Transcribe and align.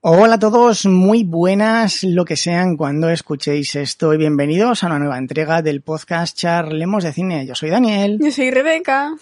Hola 0.00 0.36
a 0.36 0.38
todos, 0.38 0.86
muy 0.86 1.24
buenas 1.24 2.04
lo 2.04 2.24
que 2.24 2.36
sean 2.36 2.76
cuando 2.76 3.10
escuchéis 3.10 3.74
esto 3.74 4.14
y 4.14 4.16
bienvenidos 4.16 4.84
a 4.84 4.86
una 4.86 5.00
nueva 5.00 5.18
entrega 5.18 5.60
del 5.60 5.82
podcast 5.82 6.38
Charlemos 6.38 7.02
de 7.02 7.12
Cine. 7.12 7.44
Yo 7.46 7.56
soy 7.56 7.70
Daniel. 7.70 8.16
Yo 8.20 8.30
soy 8.30 8.52
Rebeca. 8.52 9.16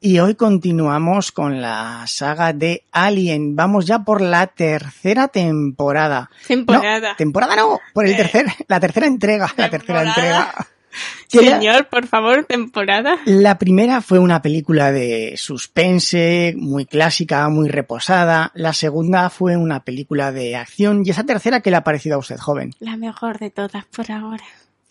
Y 0.00 0.20
hoy 0.20 0.34
continuamos 0.34 1.30
con 1.30 1.60
la 1.60 2.06
saga 2.06 2.54
de 2.54 2.84
Alien. 2.90 3.54
Vamos 3.54 3.84
ya 3.84 3.98
por 3.98 4.22
la 4.22 4.46
tercera 4.46 5.28
temporada. 5.28 6.30
Temporada. 6.48 7.10
No, 7.10 7.16
temporada 7.16 7.56
no, 7.56 7.80
por 7.92 8.06
el 8.06 8.16
tercer, 8.16 8.46
la 8.66 8.80
tercera 8.80 9.06
entrega, 9.06 9.52
la 9.58 9.68
tercera 9.68 10.04
entrega. 10.04 10.54
Señor, 11.28 11.88
por 11.88 12.06
favor, 12.06 12.44
temporada. 12.44 13.18
La 13.24 13.58
primera 13.58 14.00
fue 14.00 14.18
una 14.18 14.42
película 14.42 14.92
de 14.92 15.34
suspense, 15.36 16.54
muy 16.56 16.86
clásica, 16.86 17.48
muy 17.48 17.68
reposada. 17.68 18.52
La 18.54 18.72
segunda 18.72 19.30
fue 19.30 19.56
una 19.56 19.84
película 19.84 20.32
de 20.32 20.56
acción. 20.56 21.02
Y 21.04 21.10
esa 21.10 21.24
tercera, 21.24 21.60
¿qué 21.60 21.70
le 21.70 21.76
ha 21.76 21.84
parecido 21.84 22.16
a 22.16 22.18
usted, 22.18 22.38
joven? 22.38 22.74
La 22.80 22.96
mejor 22.96 23.38
de 23.38 23.50
todas 23.50 23.84
por 23.86 24.10
ahora. 24.10 24.44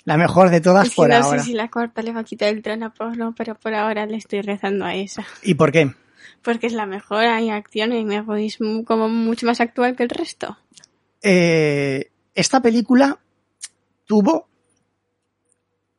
La 0.06 0.18
mejor 0.18 0.50
de 0.50 0.60
todas 0.60 0.90
por 0.90 1.10
no 1.10 1.16
ahora. 1.16 1.40
sé 1.40 1.46
si 1.46 1.54
la 1.54 1.70
cuarta 1.70 2.02
le 2.02 2.12
va 2.12 2.22
a 2.22 2.24
quitar 2.26 2.50
el 2.50 2.62
trono 2.62 2.88
a 2.88 2.90
Pablo, 2.90 3.34
pero 3.38 3.56
por 3.56 3.74
ahora 3.74 4.06
le 4.06 4.18
estoy 4.18 4.42
rezando 4.42 4.86
a 4.86 4.96
esa. 4.96 5.26
¿Y 5.44 5.54
por 5.54 5.72
qué? 5.72 5.94
Porque 6.42 6.68
es 6.68 6.74
la 6.74 6.86
mejor, 6.86 7.24
hay 7.24 7.50
acción 7.50 7.94
y 7.94 8.04
me 8.04 8.22
voy 8.22 8.54
como 8.86 9.08
mucho 9.08 9.46
más 9.46 9.62
actual 9.62 9.96
que 9.96 10.04
el 10.04 10.10
resto. 10.10 10.58
Eh, 11.22 12.12
esta 12.36 12.62
película 12.62 13.18
tuvo 14.06 14.50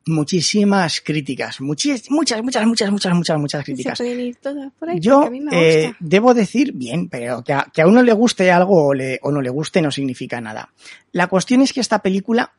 muchísimas 0.07 1.01
críticas, 1.01 1.59
muchis- 1.61 2.09
muchas, 2.09 2.41
muchas, 2.43 2.65
muchas, 2.67 2.91
muchas, 2.91 3.13
muchas, 3.15 3.37
muchas 3.39 3.63
críticas. 3.65 3.97
pueden 3.97 4.19
ir 4.19 4.35
todas 4.35 4.71
por 4.73 4.89
ahí, 4.89 4.99
Yo 4.99 5.15
porque 5.21 5.27
a 5.27 5.31
mí 5.31 5.41
me 5.41 5.51
eh, 5.85 5.95
debo 5.99 6.33
decir 6.33 6.73
bien, 6.73 7.09
pero 7.09 7.43
que 7.43 7.53
a, 7.53 7.67
que 7.73 7.81
a 7.81 7.87
uno 7.87 8.03
le 8.03 8.13
guste 8.13 8.51
algo 8.51 8.87
o, 8.87 8.93
le- 8.93 9.19
o 9.23 9.31
no 9.31 9.41
le 9.41 9.49
guste 9.49 9.81
no 9.81 9.91
significa 9.91 10.39
nada. 10.41 10.71
La 11.11 11.27
cuestión 11.27 11.61
es 11.61 11.73
que 11.73 11.81
esta 11.81 11.99
película 11.99 12.53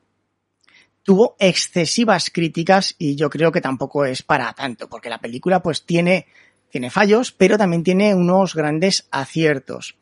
tuvo 1.03 1.37
excesivas 1.39 2.31
críticas 2.31 2.97
y 2.99 3.15
yo 3.15 3.31
creo 3.31 3.53
que 3.53 3.61
tampoco 3.61 4.05
es 4.05 4.23
para 4.23 4.53
tanto, 4.53 4.89
porque 4.89 5.09
la 5.09 5.19
película 5.19 5.63
pues 5.63 5.85
tiene, 5.87 6.27
tiene 6.71 6.91
fallos, 6.91 7.31
pero 7.31 7.57
también 7.57 7.85
tiene 7.85 8.13
unos 8.15 8.55
grandes 8.57 9.07
aciertos. 9.13 9.95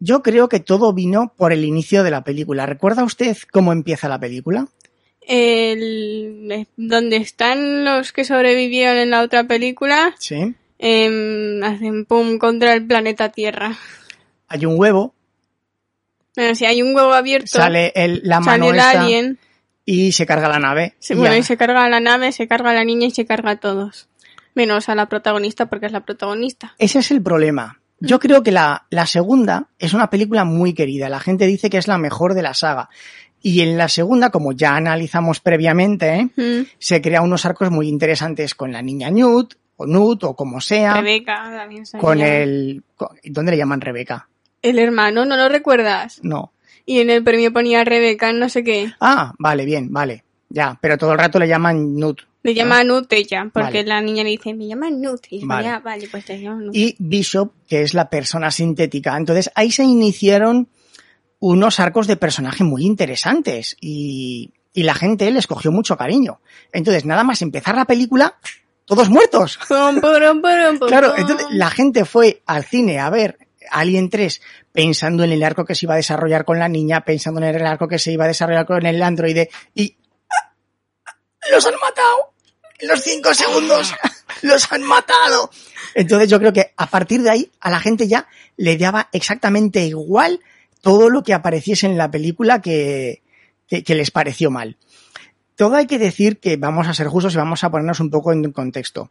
Yo 0.00 0.20
creo 0.24 0.48
que 0.48 0.58
todo 0.58 0.92
vino 0.92 1.32
por 1.36 1.52
el 1.52 1.64
inicio 1.64 2.02
de 2.02 2.10
la 2.10 2.24
película. 2.24 2.66
¿Recuerda 2.66 3.04
usted 3.04 3.36
cómo 3.52 3.72
empieza 3.72 4.08
la 4.08 4.18
película? 4.18 4.66
El, 5.26 6.48
eh, 6.50 6.66
donde 6.76 7.16
están 7.16 7.84
los 7.84 8.12
que 8.12 8.24
sobrevivieron 8.24 8.96
en 8.96 9.10
la 9.10 9.22
otra 9.22 9.44
película, 9.44 10.14
Sí. 10.18 10.54
em, 10.78 11.62
hacen 11.62 12.04
pum 12.06 12.38
contra 12.38 12.74
el 12.74 12.86
planeta 12.86 13.28
Tierra. 13.30 13.76
Hay 14.48 14.66
un 14.66 14.78
huevo, 14.78 15.14
Bueno, 16.36 16.54
si 16.54 16.64
hay 16.66 16.82
un 16.82 16.94
huevo 16.94 17.12
abierto, 17.12 17.46
sale 17.46 17.92
el, 17.94 18.20
la 18.24 18.40
mano 18.40 18.66
sale 18.66 18.70
el 18.70 18.76
esta 18.86 19.00
alien, 19.02 19.38
y 19.84 20.12
se 20.12 20.26
carga 20.26 20.48
la 20.48 20.58
nave. 20.58 20.94
bueno, 21.14 21.36
y 21.36 21.42
se 21.42 21.56
carga 21.56 21.88
la 21.88 22.00
nave, 22.00 22.32
se 22.32 22.46
carga 22.48 22.72
la 22.72 22.84
niña 22.84 23.06
y 23.06 23.10
se 23.10 23.26
carga 23.26 23.50
a 23.52 23.56
todos. 23.56 24.08
Menos 24.54 24.88
a 24.88 24.94
la 24.94 25.06
protagonista 25.06 25.66
porque 25.66 25.86
es 25.86 25.92
la 25.92 26.04
protagonista. 26.04 26.74
Ese 26.78 26.98
es 26.98 27.10
el 27.10 27.22
problema. 27.22 27.80
Yo 28.00 28.18
creo 28.18 28.42
que 28.42 28.50
la, 28.52 28.86
la 28.90 29.06
segunda 29.06 29.68
es 29.78 29.94
una 29.94 30.10
película 30.10 30.44
muy 30.44 30.74
querida. 30.74 31.08
La 31.08 31.20
gente 31.20 31.46
dice 31.46 31.70
que 31.70 31.78
es 31.78 31.86
la 31.88 31.96
mejor 31.98 32.34
de 32.34 32.42
la 32.42 32.52
saga. 32.52 32.88
Y 33.42 33.60
en 33.60 33.76
la 33.76 33.88
segunda, 33.88 34.30
como 34.30 34.52
ya 34.52 34.76
analizamos 34.76 35.40
previamente, 35.40 36.14
¿eh? 36.14 36.28
Mm. 36.36 36.66
se 36.78 37.00
crea 37.02 37.22
unos 37.22 37.44
arcos 37.44 37.70
muy 37.70 37.88
interesantes 37.88 38.54
con 38.54 38.72
la 38.72 38.82
niña 38.82 39.10
Newt, 39.10 39.54
o 39.76 39.86
Newt, 39.86 40.24
o 40.24 40.36
como 40.36 40.60
sea, 40.60 40.94
Rebeca 40.94 41.34
también 41.56 41.84
salía. 41.86 42.00
con 42.00 42.20
el... 42.20 42.82
con- 42.96 43.16
¿Dónde 43.24 43.52
le 43.52 43.58
llaman 43.58 43.80
Rebeca? 43.80 44.28
El 44.62 44.78
hermano, 44.78 45.24
¿no 45.24 45.36
lo 45.36 45.48
recuerdas? 45.48 46.20
No. 46.22 46.52
Y 46.86 47.00
en 47.00 47.10
el 47.10 47.24
premio 47.24 47.52
ponía 47.52 47.82
Rebeca, 47.84 48.32
no 48.32 48.48
sé 48.48 48.62
qué. 48.62 48.92
Ah, 49.00 49.32
vale, 49.38 49.64
bien, 49.64 49.92
vale. 49.92 50.22
Ya, 50.48 50.78
pero 50.80 50.98
todo 50.98 51.12
el 51.12 51.18
rato 51.18 51.38
le 51.38 51.48
llaman 51.48 51.94
Newt. 51.96 52.20
Le 52.44 52.54
llama 52.54 52.82
Nut 52.82 53.12
ella, 53.12 53.48
porque 53.52 53.78
Vale. 53.78 53.84
la 53.84 54.00
niña 54.02 54.24
le 54.24 54.30
dice, 54.30 54.52
me 54.52 54.66
llama 54.66 54.90
Nut. 54.90 55.20
Y 55.30 55.44
Vale. 55.46 55.64
"Ya, 55.68 55.78
vale, 55.78 56.08
pues 56.10 56.24
te 56.24 56.38
llamo 56.38 56.60
Nut. 56.60 56.74
y 56.74 56.96
Bishop, 56.98 57.52
que 57.68 57.82
es 57.82 57.94
la 57.94 58.10
persona 58.10 58.50
sintética. 58.50 59.16
Entonces 59.16 59.48
ahí 59.54 59.70
se 59.70 59.84
iniciaron 59.84 60.66
unos 61.42 61.80
arcos 61.80 62.06
de 62.06 62.16
personaje 62.16 62.62
muy 62.62 62.84
interesantes 62.84 63.76
y, 63.80 64.52
y 64.72 64.84
la 64.84 64.94
gente 64.94 65.28
les 65.32 65.48
cogió 65.48 65.72
mucho 65.72 65.96
cariño. 65.96 66.40
Entonces 66.72 67.04
nada 67.04 67.24
más 67.24 67.42
empezar 67.42 67.74
la 67.74 67.84
película, 67.84 68.36
todos 68.84 69.08
muertos. 69.08 69.58
Claro, 70.86 71.16
entonces 71.16 71.48
la 71.50 71.68
gente 71.68 72.04
fue 72.04 72.42
al 72.46 72.64
cine 72.64 73.00
a 73.00 73.10
ver 73.10 73.38
Alien 73.72 74.08
3 74.08 74.40
pensando 74.70 75.24
en 75.24 75.32
el 75.32 75.42
arco 75.42 75.64
que 75.64 75.74
se 75.74 75.86
iba 75.86 75.94
a 75.94 75.96
desarrollar 75.96 76.44
con 76.44 76.60
la 76.60 76.68
niña, 76.68 77.00
pensando 77.00 77.40
en 77.40 77.56
el 77.56 77.66
arco 77.66 77.88
que 77.88 77.98
se 77.98 78.12
iba 78.12 78.24
a 78.24 78.28
desarrollar 78.28 78.64
con 78.64 78.86
el 78.86 79.02
androide 79.02 79.50
y 79.74 79.96
los 81.50 81.66
han 81.66 81.74
matado. 81.74 82.34
En 82.78 82.86
los 82.86 83.02
cinco 83.02 83.34
segundos 83.34 83.92
los 84.42 84.70
han 84.70 84.84
matado. 84.84 85.50
Entonces 85.96 86.30
yo 86.30 86.38
creo 86.38 86.52
que 86.52 86.72
a 86.76 86.86
partir 86.86 87.20
de 87.22 87.30
ahí 87.30 87.50
a 87.58 87.68
la 87.68 87.80
gente 87.80 88.06
ya 88.06 88.28
le 88.56 88.78
daba 88.78 89.08
exactamente 89.10 89.84
igual 89.84 90.38
todo 90.82 91.08
lo 91.08 91.22
que 91.22 91.32
apareciese 91.32 91.86
en 91.86 91.96
la 91.96 92.10
película 92.10 92.60
que, 92.60 93.22
que, 93.66 93.82
que 93.82 93.94
les 93.94 94.10
pareció 94.10 94.50
mal. 94.50 94.76
Todo 95.56 95.76
hay 95.76 95.86
que 95.86 95.98
decir 95.98 96.38
que 96.38 96.58
vamos 96.58 96.88
a 96.88 96.94
ser 96.94 97.06
justos 97.06 97.32
y 97.32 97.38
vamos 97.38 97.64
a 97.64 97.70
ponernos 97.70 98.00
un 98.00 98.10
poco 98.10 98.32
en 98.32 98.52
contexto. 98.52 99.10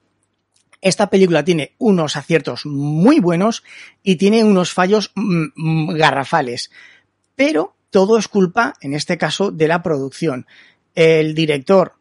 Esta 0.82 1.10
película 1.10 1.44
tiene 1.44 1.76
unos 1.78 2.16
aciertos 2.16 2.66
muy 2.66 3.20
buenos 3.20 3.64
y 4.04 4.18
tiene 4.18 4.44
unos 4.44 4.74
fallos 4.74 5.12
mm, 5.16 5.46
mm, 5.56 5.94
garrafales. 5.96 6.72
Pero 7.36 7.76
todo 7.92 8.18
es 8.18 8.28
culpa, 8.28 8.74
en 8.82 8.94
este 8.94 9.18
caso, 9.18 9.52
de 9.52 9.68
la 9.68 9.84
producción. 9.84 10.48
El 10.96 11.36
director, 11.36 11.94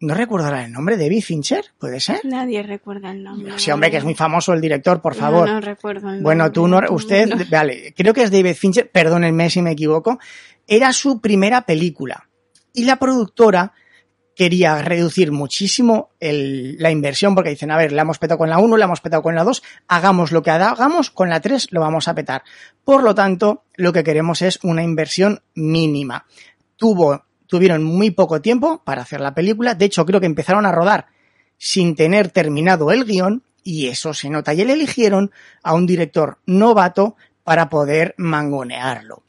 no 0.00 0.14
recuerdo 0.14 0.46
ahora 0.46 0.64
el 0.64 0.72
nombre, 0.72 0.96
David 0.96 1.22
Fincher, 1.22 1.64
¿puede 1.78 2.00
ser? 2.00 2.20
Nadie 2.24 2.62
recuerda 2.62 3.10
el 3.10 3.22
nombre. 3.22 3.52
Sí, 3.58 3.70
hombre, 3.70 3.90
que 3.90 3.98
es 3.98 4.04
muy 4.04 4.14
famoso 4.14 4.52
el 4.52 4.60
director, 4.60 5.00
por 5.02 5.14
favor. 5.14 5.48
No, 5.48 5.60
recuerdo 5.60 6.10
el 6.10 6.22
Bueno, 6.22 6.44
nombre. 6.44 6.54
tú 6.54 6.68
no, 6.68 6.80
usted, 6.94 7.26
No. 7.28 7.36
vale, 7.50 7.92
creo 7.96 8.14
que 8.14 8.22
es 8.22 8.30
David 8.30 8.54
Fincher, 8.54 8.90
perdónenme 8.90 9.50
si 9.50 9.60
me 9.62 9.72
equivoco, 9.72 10.18
era 10.66 10.92
su 10.92 11.20
primera 11.20 11.62
película. 11.62 12.28
Y 12.72 12.84
la 12.84 12.96
productora 12.96 13.72
quería 14.34 14.80
reducir 14.80 15.32
muchísimo 15.32 16.10
el- 16.18 16.76
la 16.78 16.90
inversión 16.90 17.34
porque 17.34 17.50
dicen, 17.50 17.70
a 17.70 17.76
ver, 17.76 17.92
la 17.92 18.02
hemos 18.02 18.18
petado 18.18 18.38
con 18.38 18.48
la 18.48 18.58
1, 18.58 18.76
la 18.78 18.86
hemos 18.86 19.00
petado 19.02 19.22
con 19.22 19.34
la 19.34 19.44
2, 19.44 19.62
hagamos 19.88 20.32
lo 20.32 20.42
que 20.42 20.50
hagamos, 20.50 21.10
con 21.10 21.28
la 21.28 21.40
3 21.40 21.68
lo 21.72 21.80
vamos 21.80 22.08
a 22.08 22.14
petar. 22.14 22.42
Por 22.84 23.02
lo 23.02 23.14
tanto, 23.14 23.64
lo 23.74 23.92
que 23.92 24.02
queremos 24.04 24.40
es 24.40 24.58
una 24.62 24.82
inversión 24.82 25.42
mínima. 25.54 26.24
Tuvo, 26.76 27.24
tuvieron 27.50 27.82
muy 27.82 28.10
poco 28.10 28.40
tiempo 28.40 28.82
para 28.84 29.02
hacer 29.02 29.20
la 29.20 29.34
película, 29.34 29.74
de 29.74 29.84
hecho 29.84 30.06
creo 30.06 30.20
que 30.20 30.26
empezaron 30.26 30.64
a 30.64 30.72
rodar 30.72 31.08
sin 31.58 31.94
tener 31.94 32.30
terminado 32.30 32.90
el 32.90 33.04
guion 33.04 33.42
y 33.62 33.88
eso 33.88 34.14
se 34.14 34.30
nota. 34.30 34.54
Y 34.54 34.64
le 34.64 34.72
eligieron 34.72 35.30
a 35.62 35.74
un 35.74 35.84
director 35.84 36.38
novato 36.46 37.16
para 37.44 37.68
poder 37.68 38.14
mangonearlo. 38.16 39.24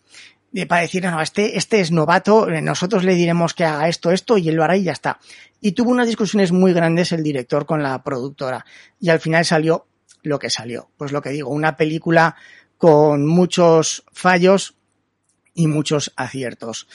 Y 0.54 0.66
para 0.66 0.82
decir, 0.82 1.04
no, 1.04 1.22
este, 1.22 1.58
este 1.58 1.82
es 1.82 1.92
novato, 1.92 2.50
eh, 2.50 2.62
nosotros 2.62 3.04
le 3.04 3.16
diremos 3.16 3.54
que 3.54 3.66
haga 3.66 3.88
esto, 3.88 4.12
esto 4.12 4.38
y 4.38 4.50
él 4.50 4.56
lo 4.56 4.64
hará 4.64 4.78
y 4.78 4.84
ya 4.84 4.92
está. 4.92 5.20
Y 5.60 5.72
tuvo 5.72 5.92
unas 5.92 6.08
discusiones 6.08 6.52
muy 6.52 6.74
grandes 6.74 7.12
el 7.12 7.24
director 7.24 7.66
con 7.66 7.82
la 7.82 8.04
productora 8.04 8.66
y 9.00 9.10
al 9.10 9.20
final 9.20 9.44
salió 9.44 9.88
lo 10.24 10.40
que 10.40 10.50
salió. 10.50 10.90
Pues 10.98 11.12
lo 11.12 11.22
que 11.22 11.30
digo, 11.32 11.50
una 11.50 11.76
película 11.76 12.36
con 12.78 13.26
muchos 13.26 14.04
fallos 14.12 14.76
y 15.54 15.68
muchos 15.68 16.14
aciertos. 16.16 16.88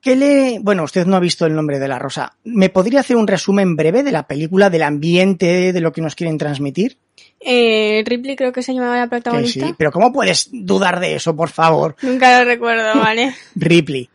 ¿Qué 0.00 0.14
le, 0.14 0.58
bueno, 0.60 0.84
usted 0.84 1.06
no 1.06 1.16
ha 1.16 1.20
visto 1.20 1.44
el 1.44 1.54
nombre 1.54 1.78
de 1.78 1.88
la 1.88 1.98
rosa. 1.98 2.32
¿Me 2.44 2.68
podría 2.68 3.00
hacer 3.00 3.16
un 3.16 3.26
resumen 3.26 3.74
breve 3.74 4.02
de 4.02 4.12
la 4.12 4.26
película, 4.28 4.70
del 4.70 4.82
ambiente, 4.82 5.72
de 5.72 5.80
lo 5.80 5.92
que 5.92 6.00
nos 6.00 6.14
quieren 6.14 6.38
transmitir? 6.38 6.96
Eh, 7.40 8.02
Ripley 8.06 8.36
creo 8.36 8.52
que 8.52 8.62
se 8.62 8.74
llamaba 8.74 8.96
la 8.96 9.04
Que 9.04 9.10
protagonista. 9.10 9.66
sí, 9.66 9.74
pero 9.76 9.90
¿cómo 9.90 10.12
puedes 10.12 10.50
dudar 10.52 11.00
de 11.00 11.16
eso, 11.16 11.34
por 11.34 11.48
favor? 11.48 11.96
Nunca 12.02 12.38
lo 12.38 12.44
recuerdo, 12.44 12.98
¿vale? 12.98 13.34
Ripley. 13.56 14.08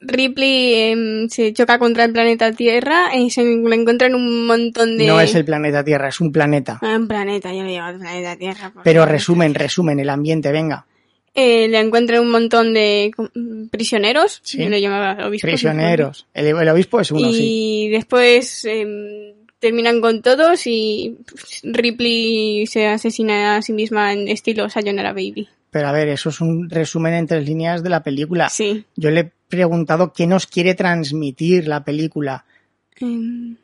Ripley 0.00 0.74
em, 0.74 1.28
se 1.28 1.52
choca 1.52 1.78
contra 1.78 2.04
el 2.04 2.12
planeta 2.12 2.52
Tierra 2.52 3.14
y 3.14 3.30
se 3.30 3.44
le 3.44 3.74
encuentran 3.74 4.14
un 4.14 4.46
montón 4.46 4.96
de... 4.96 5.06
No 5.06 5.20
es 5.20 5.34
el 5.34 5.44
planeta 5.44 5.84
Tierra, 5.84 6.08
es 6.08 6.20
un 6.20 6.32
planeta. 6.32 6.78
Ah, 6.80 6.96
un 6.96 7.06
planeta, 7.06 7.52
yo 7.52 7.62
lo 7.62 7.68
llevo 7.68 7.84
al 7.84 7.98
planeta 7.98 8.36
Tierra. 8.36 8.72
Pero 8.82 9.04
resumen, 9.04 9.54
resumen, 9.54 10.00
el 10.00 10.08
ambiente, 10.08 10.50
venga. 10.52 10.86
Eh, 11.34 11.68
le 11.68 11.78
encuentran 11.78 12.20
un 12.20 12.30
montón 12.30 12.74
de 12.74 13.12
prisioneros. 13.70 14.40
Sí. 14.42 14.64
Lo 14.68 14.76
llamaba 14.76 15.30
Prisioneros. 15.40 16.26
El, 16.34 16.46
el 16.46 16.68
obispo 16.68 17.00
es 17.00 17.10
uno, 17.12 17.28
y 17.28 17.34
sí. 17.34 17.88
después 17.90 18.64
em, 18.64 19.34
terminan 19.60 20.00
con 20.00 20.22
todos 20.22 20.66
y 20.66 21.18
Ripley 21.62 22.66
se 22.66 22.88
asesina 22.88 23.56
a 23.56 23.62
sí 23.62 23.72
misma 23.72 24.12
en 24.12 24.28
estilo 24.28 24.68
Sayonara 24.68 25.12
Baby. 25.12 25.48
Pero 25.70 25.86
a 25.86 25.92
ver, 25.92 26.08
eso 26.08 26.30
es 26.30 26.40
un 26.40 26.68
resumen 26.68 27.14
en 27.14 27.26
tres 27.28 27.46
líneas 27.46 27.82
de 27.84 27.90
la 27.90 28.02
película. 28.02 28.48
Sí. 28.48 28.84
Yo 28.96 29.10
le 29.10 29.20
he 29.20 29.32
preguntado 29.48 30.12
qué 30.12 30.26
nos 30.26 30.48
quiere 30.48 30.74
transmitir 30.74 31.68
la 31.68 31.84
película. 31.84 32.44
Em, 32.96 33.56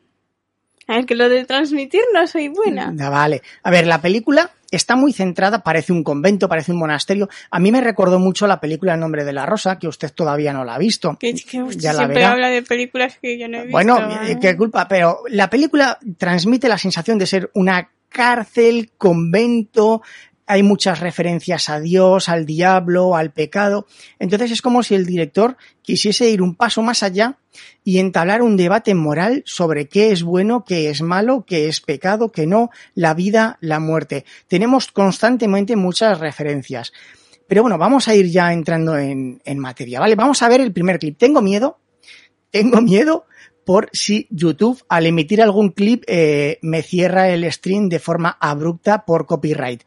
a 0.87 0.95
ver, 0.95 1.05
que 1.05 1.15
lo 1.15 1.27
de 1.27 1.43
transmitir 1.43 2.01
no 2.13 2.25
soy 2.27 2.47
buena. 2.47 2.93
Ya, 2.95 3.09
vale. 3.09 3.41
A 3.61 3.71
ver, 3.71 3.87
la 3.87 4.01
película 4.01 4.51
está 4.71 4.95
muy 4.95 5.13
centrada, 5.13 5.63
parece 5.63 5.93
un 5.93 6.03
convento, 6.03 6.47
parece 6.49 6.71
un 6.71 6.79
monasterio. 6.79 7.29
A 7.51 7.59
mí 7.59 7.71
me 7.71 7.81
recordó 7.81 8.19
mucho 8.19 8.47
la 8.47 8.59
película 8.59 8.93
El 8.93 8.99
nombre 8.99 9.23
de 9.23 9.33
la 9.33 9.45
rosa, 9.45 9.79
que 9.79 9.87
usted 9.87 10.11
todavía 10.13 10.53
no 10.53 10.63
la 10.65 10.75
ha 10.75 10.77
visto. 10.77 11.17
Que, 11.19 11.33
que 11.33 11.61
usted 11.63 11.81
Ya 11.81 11.93
la 11.93 11.99
siempre 11.99 12.15
verá. 12.19 12.31
habla 12.31 12.49
de 12.49 12.61
películas 12.63 13.17
que 13.21 13.37
yo 13.37 13.47
no 13.47 13.57
he 13.57 13.61
visto. 13.61 13.71
Bueno, 13.71 13.97
¿eh? 14.23 14.31
eh, 14.31 14.37
qué 14.41 14.55
culpa, 14.57 14.87
pero 14.87 15.21
la 15.29 15.49
película 15.49 15.97
transmite 16.17 16.67
la 16.67 16.77
sensación 16.77 17.17
de 17.17 17.25
ser 17.27 17.51
una 17.53 17.89
cárcel, 18.09 18.91
convento, 18.97 20.01
hay 20.47 20.63
muchas 20.63 21.01
referencias 21.01 21.69
a 21.69 21.81
Dios, 21.81 22.29
al 22.29 22.45
diablo, 22.45 23.15
al 23.15 23.31
pecado. 23.31 23.85
Entonces 24.17 24.51
es 24.51 24.61
como 24.61 24.81
si 24.81 24.95
el 24.95 25.05
director 25.05 25.57
quisiese 25.81 26.29
ir 26.29 26.41
un 26.41 26.55
paso 26.55 26.81
más 26.81 27.03
allá 27.03 27.37
y 27.83 27.99
entablar 27.99 28.41
un 28.41 28.55
debate 28.55 28.95
moral 28.95 29.43
sobre 29.45 29.89
qué 29.89 30.11
es 30.11 30.23
bueno, 30.23 30.63
qué 30.65 30.89
es 30.89 31.01
malo, 31.01 31.43
qué 31.45 31.67
es 31.67 31.81
pecado, 31.81 32.31
qué 32.31 32.47
no, 32.47 32.69
la 32.95 33.13
vida, 33.13 33.57
la 33.59 33.79
muerte. 33.79 34.23
Tenemos 34.47 34.87
constantemente 34.87 35.75
muchas 35.75 36.19
referencias. 36.19 36.93
Pero 37.47 37.61
bueno, 37.61 37.77
vamos 37.77 38.07
a 38.07 38.15
ir 38.15 38.27
ya 38.27 38.51
entrando 38.53 38.97
en, 38.97 39.41
materia, 39.57 39.99
¿vale? 39.99 40.15
Vamos 40.15 40.41
a 40.41 40.49
ver 40.49 40.61
el 40.61 40.71
primer 40.71 40.97
clip. 40.97 41.17
Tengo 41.17 41.41
miedo, 41.41 41.79
tengo 42.51 42.81
miedo 42.81 43.25
por 43.65 43.89
si 43.91 44.27
YouTube 44.29 44.81
al 44.87 45.07
emitir 45.07 45.41
algún 45.41 45.71
clip 45.71 46.03
eh, 46.07 46.57
me 46.61 46.83
cierra 46.83 47.29
el 47.29 47.51
stream 47.51 47.89
de 47.89 47.99
forma 47.99 48.37
abrupta 48.39 49.03
por 49.03 49.25
copyright. 49.25 49.83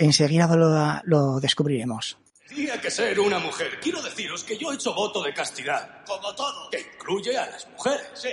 Enseguida 0.00 0.46
lo, 0.56 1.00
lo 1.04 1.40
descubriremos. 1.40 2.16
Tenía 2.48 2.80
que 2.80 2.90
ser 2.90 3.20
una 3.20 3.38
mujer. 3.38 3.78
Quiero 3.80 4.00
deciros 4.00 4.42
que 4.44 4.56
yo 4.56 4.72
he 4.72 4.74
hecho 4.74 4.94
voto 4.94 5.22
de 5.22 5.34
castidad. 5.34 6.02
Como 6.06 6.34
todo. 6.34 6.70
Que 6.70 6.80
incluye 6.80 7.36
a 7.36 7.50
las 7.50 7.68
mujeres. 7.68 8.08
Sí. 8.14 8.30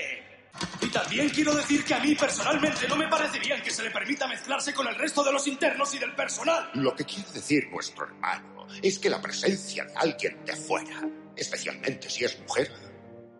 Y 0.82 0.88
también 0.88 1.28
quiero 1.30 1.54
decir 1.54 1.84
que 1.84 1.94
a 1.94 2.00
mí 2.00 2.16
personalmente 2.16 2.88
no 2.88 2.96
me 2.96 3.10
parece 3.10 3.38
bien 3.40 3.62
que 3.62 3.70
se 3.70 3.84
le 3.84 3.92
permita 3.92 4.28
mezclarse 4.30 4.74
con 4.74 4.88
el 4.88 4.96
resto 4.96 5.26
de 5.26 5.34
los 5.34 5.46
internos 5.46 5.94
y 5.94 6.00
del 6.00 6.16
personal. 6.16 6.70
Lo 6.76 6.96
que 6.96 7.04
quiere 7.04 7.30
decir 7.34 7.68
vuestro 7.70 8.06
hermano 8.06 8.66
es 8.82 8.98
que 8.98 9.10
la 9.10 9.22
presencia 9.22 9.84
de 9.84 9.94
alguien 9.94 10.46
de 10.46 10.56
fuera, 10.56 11.02
especialmente 11.36 12.10
si 12.10 12.24
es 12.24 12.40
mujer, 12.40 12.72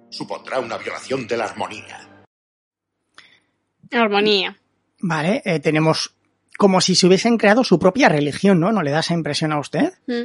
supondrá 0.10 0.60
una 0.60 0.78
violación 0.78 1.26
de 1.26 1.38
la 1.38 1.46
armonía. 1.46 2.26
Armonía. 3.90 4.60
Vale, 5.00 5.42
eh, 5.46 5.60
tenemos 5.62 6.17
como 6.58 6.82
si 6.82 6.96
se 6.96 7.08
hubiesen 7.08 7.38
creado 7.38 7.64
su 7.64 7.80
propia 7.80 8.10
religión, 8.10 8.60
¿no? 8.60 8.72
¿No 8.72 8.82
le 8.84 8.92
da 8.92 9.00
esa 9.00 9.14
impresión 9.14 9.52
a 9.52 9.60
usted? 9.60 9.94
Mm. 10.08 10.24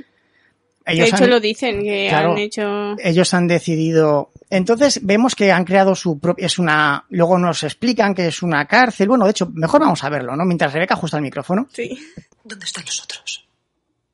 De 0.84 1.04
hecho 1.04 1.22
han- 1.24 1.30
lo 1.30 1.38
dicen, 1.38 1.80
que 1.84 2.06
Claro. 2.08 2.32
han 2.32 2.38
hecho... 2.38 2.96
ellos 2.98 3.32
han 3.34 3.46
decidido. 3.46 4.32
Entonces 4.50 4.98
vemos 5.06 5.36
que 5.36 5.52
han 5.52 5.64
creado 5.64 5.94
su 5.94 6.18
propia. 6.18 6.46
Es 6.46 6.58
una. 6.58 7.04
Luego 7.10 7.38
nos 7.38 7.62
explican 7.62 8.14
que 8.16 8.26
es 8.26 8.42
una 8.42 8.66
cárcel. 8.66 9.08
Bueno, 9.08 9.24
de 9.24 9.30
hecho, 9.30 9.48
mejor 9.54 9.80
vamos 9.80 10.02
a 10.02 10.08
verlo, 10.08 10.34
¿no? 10.34 10.44
Mientras 10.44 10.72
Rebeca 10.72 10.94
ajusta 10.94 11.18
el 11.18 11.22
micrófono. 11.22 11.68
Sí. 11.72 11.96
¿Dónde 12.42 12.64
están 12.64 12.84
los 12.84 13.00
otros? 13.04 13.46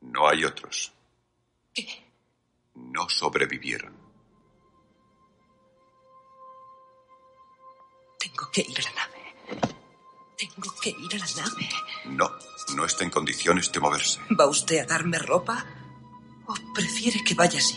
No 0.02 0.28
hay 0.28 0.44
otros. 0.44 0.92
¿Qué? 1.72 1.86
No 2.74 3.08
sobrevivieron. 3.08 3.94
Tengo 8.20 8.50
que 8.52 8.60
ir 8.60 8.78
a 8.78 8.82
la 8.82 8.94
nave. 8.94 9.77
Tengo 10.38 10.73
que 10.81 10.90
ir 10.90 11.14
a 11.14 11.19
la 11.19 11.43
nave. 11.43 11.69
No, 12.06 12.31
no 12.76 12.85
está 12.85 13.05
en 13.05 13.11
condiciones 13.11 13.73
de 13.73 13.81
moverse. 13.81 14.20
¿Va 14.38 14.46
usted 14.46 14.79
a 14.81 14.87
darme 14.87 15.19
ropa? 15.19 15.67
¿O 16.46 16.55
prefiere 16.75 17.20
que 17.25 17.35
vaya 17.35 17.58
así? 17.58 17.76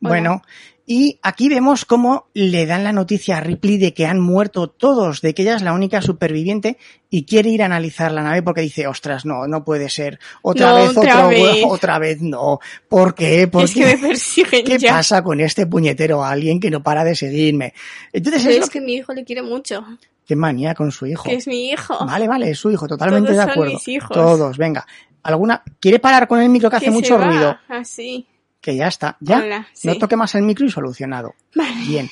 Bueno, 0.00 0.42
y 0.86 1.18
aquí 1.22 1.48
vemos 1.48 1.86
cómo 1.86 2.26
le 2.34 2.66
dan 2.66 2.84
la 2.84 2.92
noticia 2.92 3.38
a 3.38 3.40
Ripley 3.40 3.78
de 3.78 3.94
que 3.94 4.04
han 4.04 4.20
muerto 4.20 4.68
todos, 4.68 5.22
de 5.22 5.32
que 5.32 5.40
ella 5.42 5.56
es 5.56 5.62
la 5.62 5.72
única 5.72 6.02
superviviente 6.02 6.76
y 7.08 7.24
quiere 7.24 7.48
ir 7.48 7.62
a 7.62 7.66
analizar 7.66 8.12
la 8.12 8.22
nave 8.22 8.42
porque 8.42 8.60
dice, 8.60 8.86
ostras, 8.86 9.24
no, 9.24 9.46
no 9.46 9.64
puede 9.64 9.88
ser. 9.88 10.18
Otra 10.42 10.70
No, 10.72 10.76
vez, 10.76 10.90
otra 10.98 11.16
otro 11.26 11.28
vez. 11.30 11.64
otra 11.66 11.98
vez 11.98 12.20
no. 12.20 12.60
¿Por 12.86 13.14
qué? 13.14 13.48
¿Por 13.48 13.64
Es 13.64 13.72
qué? 13.72 13.80
que 13.80 13.86
me 13.86 14.08
persiguen 14.08 14.64
¿Qué 14.66 14.78
ya. 14.78 14.92
pasa 14.96 15.22
con 15.24 15.40
este 15.40 15.66
puñetero 15.66 16.22
alguien 16.22 16.60
que 16.60 16.70
no 16.70 16.82
para 16.82 17.02
de 17.02 17.14
seguirme? 17.16 17.72
Entonces 18.12 18.44
es 18.44 18.60
lo 18.60 18.66
que 18.66 18.82
mi 18.82 18.96
hijo 18.96 19.14
le 19.14 19.24
quiere 19.24 19.40
mucho. 19.40 19.82
Qué 20.30 20.36
manía 20.36 20.76
con 20.76 20.92
su 20.92 21.06
hijo. 21.06 21.24
Que 21.24 21.34
es 21.34 21.48
mi 21.48 21.70
hijo. 21.70 22.06
Vale, 22.06 22.28
vale, 22.28 22.50
es 22.52 22.58
su 22.60 22.70
hijo, 22.70 22.86
totalmente 22.86 23.30
Todos 23.32 23.36
de 23.36 23.42
son 23.42 23.50
acuerdo. 23.50 23.72
mis 23.72 23.88
hijos. 23.88 24.10
Todos, 24.12 24.58
venga. 24.58 24.86
¿Alguna? 25.24 25.60
¿Quiere 25.80 25.98
parar 25.98 26.28
con 26.28 26.40
el 26.40 26.48
micro 26.48 26.70
que 26.70 26.76
hace 26.76 26.84
Que 26.84 26.92
mucho 26.92 27.18
va, 27.18 27.26
ruido? 27.26 27.58
Así. 27.68 28.28
Que 28.60 28.76
ya 28.76 28.86
está, 28.86 29.16
ya. 29.18 29.38
Hola, 29.38 29.66
sí. 29.72 29.88
No 29.88 29.98
toque 29.98 30.14
más 30.14 30.32
el 30.36 30.42
micro 30.42 30.64
y 30.64 30.70
solucionado. 30.70 31.34
Vale. 31.56 31.84
Bien. 31.84 32.08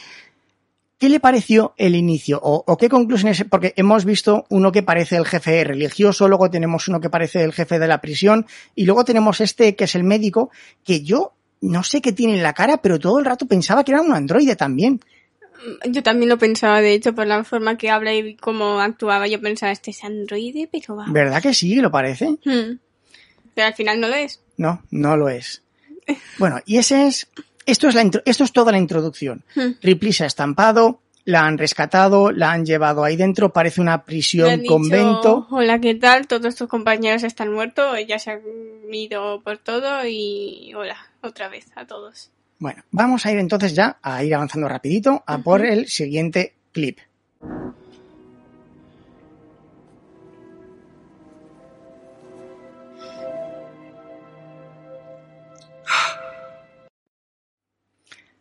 ¿Qué 0.99 1.09
le 1.09 1.21
pareció 1.21 1.75
el 1.77 1.95
inicio? 1.95 2.41
¿O, 2.43 2.65
o 2.67 2.77
qué 2.77 2.89
conclusiones? 2.89 3.45
Porque 3.49 3.73
hemos 3.77 4.05
visto 4.05 4.47
uno 4.49 4.73
que 4.73 4.83
parece 4.83 5.15
el 5.15 5.25
jefe 5.25 5.63
religioso, 5.63 6.27
luego 6.27 6.51
tenemos 6.51 6.89
uno 6.89 7.01
que 7.01 7.11
parece 7.11 7.45
el 7.45 7.53
jefe 7.53 7.79
de 7.79 7.87
la 7.87 8.01
prisión, 8.01 8.47
y 8.75 8.85
luego 8.85 9.05
tenemos 9.05 9.41
este 9.41 9.77
que 9.77 9.85
es 9.85 9.95
el 9.95 10.03
médico, 10.03 10.51
que 10.83 11.05
yo 11.05 11.35
no 11.61 11.85
sé 11.85 12.01
qué 12.01 12.11
tiene 12.13 12.35
en 12.35 12.43
la 12.43 12.53
cara, 12.53 12.79
pero 12.79 12.99
todo 12.99 13.21
el 13.21 13.25
rato 13.25 13.47
pensaba 13.47 13.85
que 13.85 13.93
era 13.93 14.03
un 14.03 14.13
androide 14.13 14.57
también. 14.57 14.99
Yo 15.89 16.03
también 16.03 16.29
lo 16.29 16.39
pensaba, 16.39 16.81
de 16.81 16.93
hecho, 16.95 17.15
por 17.15 17.27
la 17.27 17.43
forma 17.45 17.77
que 17.77 17.91
habla 17.91 18.15
y 18.15 18.37
cómo 18.37 18.81
actuaba. 18.81 19.27
Yo 19.27 19.41
pensaba, 19.41 19.73
este 19.73 19.91
es 19.91 20.05
androide, 20.05 20.69
pero 20.71 20.97
va. 20.97 21.07
¿Verdad 21.09 21.43
que 21.43 21.53
sí? 21.55 21.75
¿Lo 21.77 21.91
parece? 21.91 22.29
Hmm. 22.45 22.79
Pero 23.55 23.67
al 23.67 23.75
final 23.75 24.01
no 24.01 24.09
lo 24.09 24.15
es. 24.15 24.41
No, 24.57 24.83
no 24.91 25.17
lo 25.17 25.29
es. 25.29 25.63
Bueno, 26.39 26.59
y 26.65 26.79
ese 26.79 27.07
es. 27.09 27.29
Esto 27.67 27.89
es, 27.89 27.95
la 27.95 28.03
intro- 28.03 28.23
esto 28.25 28.45
es 28.45 28.53
toda 28.53 28.73
la 28.73 28.79
introducción. 28.79 29.43
Hmm. 29.55 29.73
Ripley 29.83 30.13
se 30.15 30.25
ha 30.25 30.27
estampado, 30.27 31.01
la 31.27 31.45
han 31.45 31.59
rescatado, 31.59 32.33
la 32.33 32.53
han 32.53 32.65
llevado 32.65 33.05
ahí 33.05 33.17
dentro, 33.17 33.53
parece 33.53 33.81
una 33.83 34.05
prisión, 34.05 34.61
dicho, 34.61 34.73
convento. 34.73 35.47
Hola, 35.51 35.79
¿qué 35.81 35.95
tal? 35.97 36.27
Todos 36.27 36.55
tus 36.55 36.67
compañeros 36.69 37.25
están 37.25 37.53
muertos, 37.53 37.95
ella 37.99 38.19
se 38.19 38.31
ha 38.31 38.41
ido 38.91 39.43
por 39.43 39.59
todo 39.59 40.07
y 40.07 40.73
hola, 40.75 40.97
otra 41.21 41.49
vez 41.49 41.67
a 41.77 41.85
todos. 41.87 42.31
Bueno, 42.59 42.83
vamos 42.91 43.25
a 43.25 43.33
ir 43.33 43.39
entonces 43.39 43.75
ya 43.75 43.99
a 44.03 44.23
ir 44.25 44.35
avanzando 44.35 44.69
rapidito 44.69 45.23
a 45.27 45.39
por 45.39 45.65
el 45.65 45.89
siguiente 45.89 46.55
clip. 46.73 46.99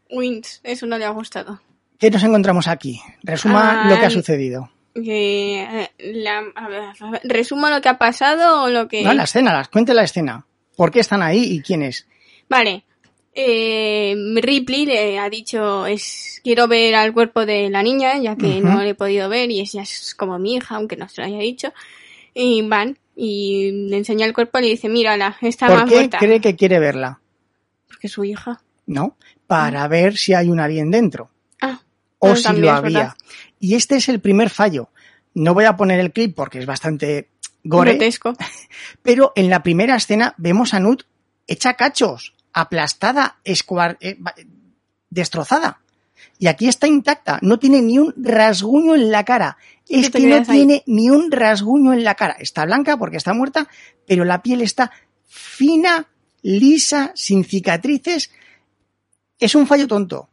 Wins, 0.09 0.61
eso 0.63 0.85
no 0.85 0.97
le 0.97 1.05
ha 1.05 1.09
gustado. 1.09 1.59
¿Qué 1.99 2.09
nos 2.11 2.23
encontramos 2.23 2.67
aquí? 2.67 3.01
Resuma 3.23 3.89
lo 3.89 3.99
que 3.99 4.05
ha 4.05 4.09
sucedido. 4.09 4.69
Eh, 4.95 5.89
la- 5.99 6.43
a 6.55 6.67
ver, 6.67 6.83
a 6.99 7.11
ver, 7.11 7.21
¿Resumo 7.23 7.69
lo 7.69 7.81
que 7.81 7.89
ha 7.89 7.97
pasado 7.97 8.63
o 8.63 8.69
lo 8.69 8.87
que...? 8.87 9.03
No, 9.03 9.13
la 9.13 9.23
escena, 9.23 9.53
las, 9.53 9.67
cuente 9.69 9.93
la 9.93 10.03
escena. 10.03 10.45
¿Por 10.75 10.91
qué 10.91 10.99
están 11.01 11.21
ahí 11.21 11.43
y 11.43 11.61
quién 11.61 11.81
es? 11.83 12.07
Vale. 12.49 12.83
Eh, 13.39 14.16
Ripley 14.41 14.88
le 14.88 15.20
ha 15.20 15.29
dicho, 15.29 15.86
es 15.86 16.41
quiero 16.44 16.67
ver 16.67 16.96
al 16.96 17.13
cuerpo 17.13 17.46
de 17.46 17.70
la 17.70 17.84
niña, 17.84 18.17
ya 18.17 18.36
que 18.36 18.62
no 18.62 18.82
le 18.82 18.89
he 18.89 18.96
podido 18.96 19.29
ver 19.29 19.51
y 19.51 19.60
ella 19.60 19.84
es 19.84 20.15
como 20.15 20.39
mi 20.39 20.56
hija, 20.56 20.75
aunque 20.75 20.98
no 20.98 21.08
se 21.08 21.22
lo 21.22 21.27
haya 21.27 21.38
dicho. 21.38 21.72
Y 22.34 22.67
van 22.67 22.98
y 23.15 23.89
le 23.89 23.98
enseña 23.98 24.25
el 24.25 24.34
cuerpo 24.34 24.58
y 24.58 24.62
le 24.63 24.67
dice, 24.70 24.89
mírala, 24.89 25.38
está 25.41 25.67
¿Por 25.67 25.77
más 25.77 25.88
qué 25.88 25.96
muerta. 25.98 26.17
cree 26.17 26.41
que 26.41 26.56
quiere 26.56 26.79
verla? 26.79 27.22
Porque 27.88 28.08
es 28.08 28.13
su 28.13 28.24
hija. 28.24 28.60
No, 28.88 29.17
para 29.46 29.88
ver 29.88 30.17
si 30.17 30.34
hay 30.34 30.50
un 30.50 30.60
alien 30.60 30.89
dentro. 30.89 31.29
Ah, 31.62 31.79
o 32.17 32.36
si 32.36 32.51
lo 32.53 32.72
había. 32.72 33.15
Y 33.60 33.75
este 33.75 33.98
es 33.98 34.10
el 34.10 34.20
primer 34.20 34.50
fallo. 34.50 34.89
No 35.36 35.53
voy 35.53 35.65
a 35.65 35.77
poner 35.77 36.00
el 36.00 36.12
clip 36.12 36.36
porque 36.36 36.58
es 36.58 36.65
bastante 36.65 37.29
gore, 37.63 37.91
grotesco. 37.91 38.34
pero 39.03 39.32
en 39.36 39.51
la 39.51 39.62
primera 39.62 39.96
escena 39.96 40.34
vemos 40.38 40.74
a 40.74 40.79
Nut 40.79 41.03
hecha 41.46 41.75
cachos, 41.75 42.34
aplastada, 42.61 43.37
escuar- 43.43 43.97
eh, 44.01 44.17
destrozada. 45.09 45.79
Y 46.39 46.47
aquí 46.47 46.67
está 46.67 46.87
intacta, 46.87 47.37
no 47.41 47.59
tiene 47.59 47.81
ni 47.81 47.99
un 47.99 48.13
rasguño 48.17 48.95
en 48.95 49.11
la 49.11 49.23
cara. 49.23 49.57
Es 49.87 50.09
que 50.09 50.19
no 50.25 50.37
ahí. 50.37 50.45
tiene 50.45 50.83
ni 50.87 51.09
un 51.09 51.31
rasguño 51.31 51.93
en 51.93 52.03
la 52.03 52.15
cara. 52.15 52.35
Está 52.39 52.65
blanca 52.65 52.97
porque 52.97 53.17
está 53.17 53.33
muerta, 53.33 53.67
pero 54.07 54.25
la 54.25 54.41
piel 54.41 54.61
está 54.61 54.91
fina, 55.27 56.07
lisa, 56.41 57.11
sin 57.15 57.43
cicatrices. 57.43 58.31
Es 59.39 59.53
un 59.53 59.67
fallo 59.67 59.87
tonto, 59.87 60.29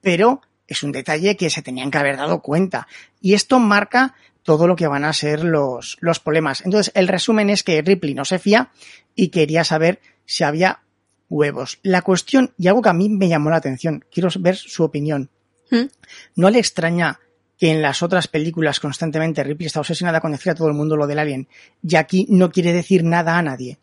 pero 0.00 0.40
es 0.66 0.82
un 0.82 0.92
detalle 0.92 1.36
que 1.36 1.50
se 1.50 1.62
tenían 1.62 1.90
que 1.90 1.98
haber 1.98 2.16
dado 2.16 2.40
cuenta. 2.40 2.88
Y 3.20 3.34
esto 3.34 3.58
marca 3.58 4.14
todo 4.42 4.66
lo 4.66 4.76
que 4.76 4.86
van 4.86 5.04
a 5.04 5.12
ser 5.12 5.44
los, 5.44 5.98
los 6.00 6.20
problemas. 6.20 6.62
Entonces, 6.64 6.92
el 6.94 7.08
resumen 7.08 7.50
es 7.50 7.62
que 7.62 7.82
Ripley 7.82 8.14
no 8.14 8.24
se 8.24 8.38
fía 8.38 8.70
y 9.14 9.28
quería 9.28 9.64
saber 9.64 10.00
si 10.24 10.44
había 10.44 10.80
huevos. 11.30 11.78
La 11.82 12.02
cuestión, 12.02 12.52
y 12.58 12.68
algo 12.68 12.82
que 12.82 12.90
a 12.90 12.94
mí 12.94 13.08
me 13.08 13.28
llamó 13.28 13.48
la 13.48 13.56
atención, 13.56 14.04
quiero 14.12 14.28
ver 14.40 14.56
su 14.56 14.82
opinión. 14.84 15.30
¿Mm? 15.70 15.86
¿No 16.36 16.50
le 16.50 16.58
extraña 16.58 17.20
que 17.56 17.70
en 17.70 17.80
las 17.80 18.02
otras 18.02 18.26
películas 18.26 18.80
constantemente 18.80 19.44
Ripley 19.44 19.66
está 19.66 19.80
obsesionada 19.80 20.20
con 20.20 20.32
decir 20.32 20.50
a 20.50 20.54
todo 20.54 20.68
el 20.68 20.74
mundo 20.74 20.96
lo 20.96 21.06
del 21.06 21.18
alien 21.18 21.46
y 21.82 21.96
aquí 21.96 22.26
no 22.28 22.50
quiere 22.50 22.72
decir 22.72 23.04
nada 23.04 23.38
a 23.38 23.42
nadie? 23.42 23.78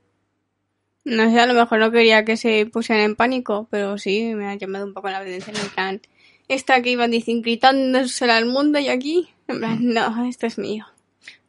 No 1.05 1.31
sé, 1.31 1.39
a 1.39 1.45
lo 1.45 1.53
mejor 1.53 1.79
no 1.79 1.89
quería 1.89 2.25
que 2.25 2.35
se 2.35 2.65
pusieran 2.65 3.05
en 3.05 3.15
pánico, 3.15 3.67
pero 3.71 3.97
sí, 3.97 4.33
me 4.35 4.47
ha 4.47 4.55
llamado 4.55 4.85
un 4.85 4.93
poco 4.93 5.09
la 5.09 5.19
atención. 5.19 5.55
En 5.55 5.69
plan, 5.69 6.01
esta 6.49 6.81
que 6.81 6.91
iban 6.91 7.11
diciendo, 7.11 7.43
gritándosela 7.43 8.35
al 8.35 8.45
mundo 8.45 8.77
y 8.77 8.89
aquí, 8.89 9.29
en 9.47 9.59
plan, 9.59 9.79
no, 9.81 10.25
esto 10.25 10.47
es 10.47 10.57
mío. 10.57 10.85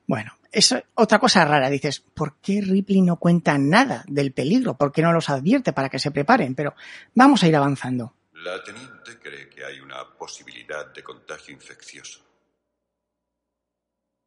Bueno, 0.07 0.38
es 0.53 0.75
otra 0.95 1.19
cosa 1.19 1.45
rara. 1.45 1.71
Dices, 1.71 2.01
¿por 2.01 2.37
qué 2.41 2.61
Ripley 2.61 3.01
no 3.03 3.17
cuenta 3.17 3.59
nada 3.59 4.05
del 4.09 4.33
peligro? 4.33 4.77
¿Por 4.77 4.93
qué 4.93 5.03
no 5.03 5.13
los 5.13 5.29
advierte 5.29 5.73
para 5.73 5.89
que 5.89 5.99
se 5.99 6.11
preparen? 6.11 6.55
Pero 6.55 6.75
vamos 7.15 7.43
a 7.43 7.49
ir 7.49 7.57
avanzando. 7.57 8.15
La 8.33 8.63
teniente 8.63 9.19
cree 9.21 9.49
que 9.49 9.65
hay 9.65 9.81
una 9.81 10.05
posibilidad 10.17 10.93
de 10.95 11.03
contagio 11.03 11.55
infeccioso. 11.55 12.21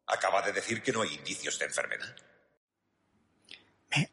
Acaba 0.07 0.41
de 0.41 0.51
decir 0.51 0.81
que 0.81 0.91
no 0.91 1.01
hay 1.03 1.13
indicios 1.13 1.57
de 1.57 1.65
enfermedad. 1.65 2.15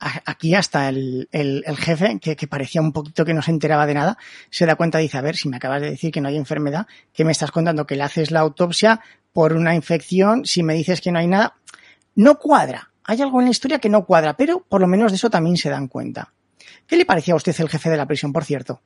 Aquí 0.00 0.54
hasta 0.56 0.88
el, 0.88 1.28
el- 1.30 1.62
el 1.64 1.76
jefe, 1.76 2.18
que, 2.20 2.34
que 2.34 2.48
parecía 2.48 2.80
un 2.80 2.92
poquito 2.92 3.24
que 3.24 3.32
no 3.34 3.42
se 3.42 3.52
enteraba 3.52 3.86
de 3.86 3.94
nada, 3.94 4.18
se 4.50 4.66
da 4.66 4.74
cuenta 4.74 4.98
y 5.00 5.04
dice, 5.04 5.18
a 5.18 5.22
ver, 5.22 5.36
si 5.36 5.48
me 5.48 5.56
acabas 5.56 5.80
de 5.82 5.90
decir 5.90 6.10
que 6.10 6.20
no 6.20 6.28
hay 6.28 6.36
enfermedad, 6.36 6.86
¿qué 7.12 7.24
me 7.24 7.30
estás 7.30 7.52
contando? 7.52 7.86
Que 7.86 7.94
le 7.94 8.02
haces 8.02 8.32
la 8.32 8.40
autopsia 8.40 9.00
por 9.32 9.52
una 9.52 9.76
infección, 9.76 10.44
si 10.46 10.64
me 10.64 10.74
dices 10.74 11.00
que 11.00 11.12
no 11.12 11.20
hay 11.20 11.28
nada, 11.28 11.54
no 12.18 12.38
cuadra. 12.38 12.90
Hay 13.04 13.22
algo 13.22 13.38
en 13.38 13.46
la 13.46 13.52
historia 13.52 13.78
que 13.78 13.88
no 13.88 14.04
cuadra, 14.04 14.36
pero 14.36 14.60
por 14.68 14.80
lo 14.80 14.88
menos 14.88 15.12
de 15.12 15.16
eso 15.16 15.30
también 15.30 15.56
se 15.56 15.70
dan 15.70 15.86
cuenta. 15.86 16.32
¿Qué 16.86 16.96
le 16.96 17.06
parecía 17.06 17.34
a 17.34 17.36
usted 17.36 17.54
el 17.60 17.68
jefe 17.68 17.88
de 17.90 17.96
la 17.96 18.06
prisión, 18.06 18.32
por 18.32 18.44
cierto? 18.44 18.80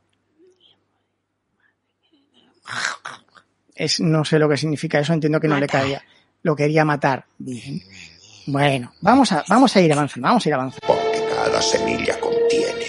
Es, 3.75 4.01
no 4.01 4.25
sé 4.25 4.39
lo 4.39 4.51
que 4.51 4.59
significa 4.59 5.01
eso, 5.01 5.15
entiendo 5.15 5.41
que 5.41 5.49
no 5.49 5.59
le 5.59 5.67
caía. 5.67 6.05
Lo 6.43 6.55
quería 6.55 6.85
matar. 6.85 7.25
Bien. 7.39 7.83
Bueno, 8.47 8.93
vamos 9.01 9.33
a, 9.33 9.43
vamos 9.49 9.75
a 9.77 9.81
ir 9.81 9.93
avanzando, 9.93 10.29
vamos 10.29 10.45
a 10.45 10.49
ir 10.49 10.55
avanzando. 10.55 10.87
Porque 10.87 11.25
cada 11.35 11.63
semilla 11.63 12.21
contiene 12.21 12.87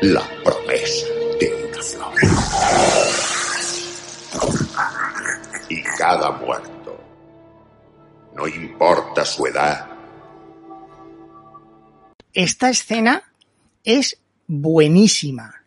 la 0.00 0.22
promesa 0.42 1.06
de 1.38 1.68
una 1.68 1.82
flor. 1.82 2.14
Y 5.68 5.82
cada 5.98 6.30
muerto, 6.32 6.71
no 8.42 8.48
importa 8.48 9.24
su 9.24 9.46
edad, 9.46 9.86
esta 12.32 12.70
escena 12.70 13.22
es 13.84 14.18
buenísima. 14.48 15.62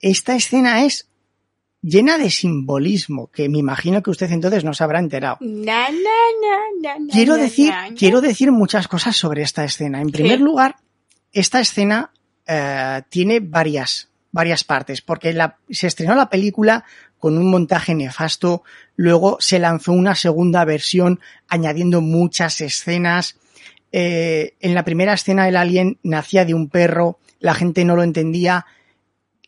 Esta 0.00 0.34
escena 0.34 0.84
es 0.84 1.08
llena 1.80 2.18
de 2.18 2.30
simbolismo, 2.30 3.28
que 3.30 3.48
me 3.48 3.58
imagino 3.58 4.02
que 4.02 4.10
usted 4.10 4.30
entonces 4.32 4.64
no 4.64 4.74
se 4.74 4.84
habrá 4.84 4.98
enterado. 4.98 5.38
Na, 5.40 5.88
na, 5.88 5.92
na, 5.92 6.58
na, 6.82 6.98
na, 6.98 7.12
Quiero 7.12 7.36
na, 7.36 7.42
decir, 7.42 7.70
na, 7.70 7.88
na. 7.90 7.94
quiero 7.96 8.20
decir 8.20 8.50
muchas 8.52 8.86
cosas 8.88 9.16
sobre 9.16 9.42
esta 9.42 9.64
escena. 9.64 10.00
En 10.00 10.10
primer 10.10 10.38
Sí. 10.38 10.44
lugar, 10.44 10.76
esta 11.32 11.60
escena 11.60 12.10
eh, 12.46 13.00
tiene 13.08 13.40
varias, 13.40 14.10
varias 14.30 14.64
partes, 14.64 15.00
porque 15.00 15.32
la- 15.32 15.56
se 15.70 15.86
estrenó 15.86 16.14
la 16.14 16.28
película 16.28 16.84
con 17.24 17.38
un 17.38 17.50
montaje 17.50 17.94
nefasto, 17.94 18.64
luego 18.96 19.38
se 19.40 19.58
lanzó 19.58 19.92
una 19.92 20.14
segunda 20.14 20.62
versión 20.66 21.20
añadiendo 21.48 22.02
muchas 22.02 22.60
escenas. 22.60 23.36
Eh, 23.92 24.52
en 24.60 24.74
la 24.74 24.84
primera 24.84 25.14
escena 25.14 25.48
el 25.48 25.56
alien 25.56 25.96
nacía 26.02 26.44
de 26.44 26.52
un 26.52 26.68
perro, 26.68 27.18
la 27.40 27.54
gente 27.54 27.86
no 27.86 27.96
lo 27.96 28.02
entendía. 28.02 28.66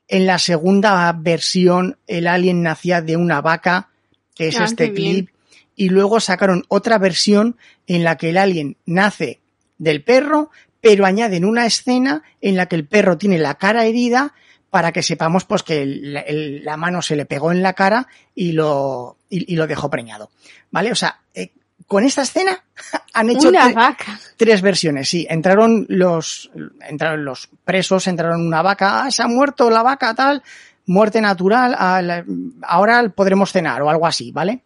En 0.09 0.25
la 0.25 0.39
segunda 0.39 1.13
versión 1.13 1.99
el 2.07 2.29
alien 2.29 2.63
nacía 2.63 3.03
de 3.03 3.19
una 3.19 3.43
vaca, 3.43 3.91
que 4.35 4.49
es 4.49 4.59
Ah, 4.59 4.65
este 4.65 4.89
bien. 4.89 5.13
clip. 5.13 5.31
Y 5.75 5.91
luego 5.91 6.19
sacaron 6.19 6.65
otra 6.69 6.97
versión 6.97 7.59
en 7.87 8.05
la 8.05 8.17
que 8.17 8.31
el 8.31 8.39
alien 8.39 8.79
nace 8.87 9.41
del 9.77 10.03
perro, 10.03 10.51
pero 10.81 11.05
añaden 11.05 11.45
una 11.45 11.67
escena 11.67 12.23
en 12.41 12.57
la 12.57 12.69
que 12.71 12.77
el 12.77 12.87
perro 12.87 13.19
tiene 13.19 13.37
la 13.37 13.57
cara 13.57 13.85
herida 13.85 14.33
para 14.71 14.93
que 14.93 15.03
sepamos 15.03 15.45
pues 15.45 15.63
que 15.63 15.83
el- 15.83 16.17
el- 16.17 16.65
la 16.65 16.77
mano 16.77 17.01
se 17.03 17.17
le 17.17 17.25
pegó 17.27 17.53
en 17.53 17.63
la 17.63 17.73
cara 17.73 18.07
y 18.35 18.53
lo, 18.53 19.17
y, 19.31 19.53
y 19.53 19.57
lo 19.57 19.67
dejó 19.67 19.89
preñado. 19.91 20.31
¿Vale? 20.71 20.93
O 20.93 20.95
sea, 20.95 21.21
eh, 21.35 21.53
con 21.87 22.05
esta 22.05 22.23
escena 22.23 22.63
han 23.15 23.31
hecho 23.31 23.49
Una 23.49 23.69
tre- 23.71 23.75
vaca. 23.75 24.21
tres 24.37 24.61
versiones, 24.63 25.09
sí. 25.09 25.27
Entraron 25.31 25.87
los, 25.89 26.51
entraron 26.89 27.25
los 27.25 27.49
presos, 27.65 28.07
entraron 28.07 28.45
una 28.47 28.63
vaca, 28.63 29.05
ah, 29.05 29.11
se 29.11 29.23
ha 29.23 29.29
muerto 29.29 29.71
la 29.71 29.83
vaca, 29.83 30.15
tal, 30.15 30.43
muerte 30.87 31.21
natural, 31.21 31.75
ah, 31.79 32.03
la- 32.03 32.25
ahora 32.63 33.09
podremos 33.09 33.53
cenar 33.53 33.81
o 33.83 33.89
algo 33.91 34.07
así, 34.07 34.33
¿vale? 34.33 34.63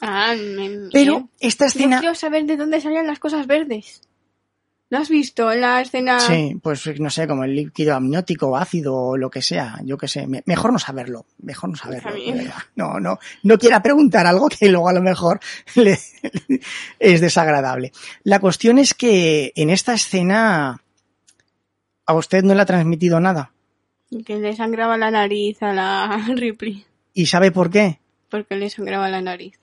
Ah, 0.00 0.34
me- 0.36 0.88
Pero 0.92 1.28
esta 1.38 1.66
Yo 1.66 1.68
escena, 1.68 2.00
quiero 2.00 2.14
saber 2.14 2.44
de 2.46 2.56
dónde 2.56 2.80
salían 2.80 3.06
las 3.06 3.18
cosas 3.20 3.46
verdes. 3.46 4.00
¿Lo 4.92 4.98
has 4.98 5.08
visto 5.08 5.50
en 5.50 5.62
la 5.62 5.80
escena? 5.80 6.20
sí, 6.20 6.54
pues 6.62 7.00
no 7.00 7.08
sé, 7.08 7.26
como 7.26 7.44
el 7.44 7.56
líquido 7.56 7.94
amniótico 7.96 8.48
o 8.48 8.56
ácido 8.58 8.94
o 8.94 9.16
lo 9.16 9.30
que 9.30 9.40
sea, 9.40 9.78
yo 9.84 9.96
qué 9.96 10.06
sé, 10.06 10.26
me- 10.26 10.42
mejor 10.44 10.70
no 10.70 10.78
saberlo, 10.78 11.24
mejor 11.42 11.70
no 11.70 11.76
saberlo. 11.76 12.12
De 12.12 12.32
verdad. 12.32 12.54
No, 12.76 13.00
no, 13.00 13.18
no 13.42 13.56
quiera 13.58 13.82
preguntar 13.82 14.26
algo 14.26 14.50
que 14.50 14.68
luego 14.68 14.90
a 14.90 14.92
lo 14.92 15.00
mejor 15.00 15.40
le- 15.76 15.98
es 16.98 17.20
desagradable. 17.22 17.90
La 18.22 18.38
cuestión 18.38 18.78
es 18.78 18.92
que 18.92 19.52
en 19.56 19.70
esta 19.70 19.94
escena 19.94 20.82
a 22.04 22.14
usted 22.14 22.42
no 22.42 22.54
le 22.54 22.60
ha 22.60 22.66
transmitido 22.66 23.18
nada. 23.18 23.52
Que 24.26 24.36
le 24.36 24.54
sangraba 24.54 24.98
la 24.98 25.10
nariz 25.10 25.62
a 25.62 25.72
la 25.72 26.22
Ripley. 26.36 26.84
¿Y 27.14 27.24
sabe 27.26 27.50
por 27.50 27.70
qué? 27.70 27.98
Porque 28.28 28.56
le 28.56 28.68
sangraba 28.68 29.08
la 29.08 29.22
nariz. 29.22 29.58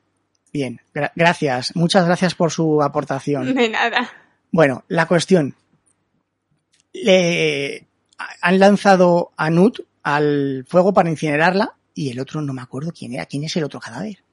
Bien, 0.52 0.82
gra- 0.92 1.12
gracias. 1.16 1.76
Muchas 1.76 2.06
gracias 2.08 2.34
por 2.34 2.50
su 2.52 2.82
aportación. 2.82 3.54
De 3.54 3.70
nada. 3.70 4.10
Bueno, 4.52 4.84
la 4.88 5.08
cuestión. 5.08 5.56
Le 6.94 7.88
han 8.42 8.60
lanzado 8.60 9.32
a 9.38 9.50
Nut 9.50 9.80
al 10.04 10.66
fuego 10.68 10.94
para 10.94 11.10
incinerarla 11.10 11.76
y 11.94 12.10
el 12.10 12.20
otro 12.20 12.42
no 12.42 12.54
me 12.54 12.62
acuerdo 12.62 12.92
quién 12.92 13.14
era. 13.14 13.26
¿Quién 13.26 13.44
es 13.44 13.56
el 13.58 13.64
otro 13.64 13.80
cadáver? 13.80 14.24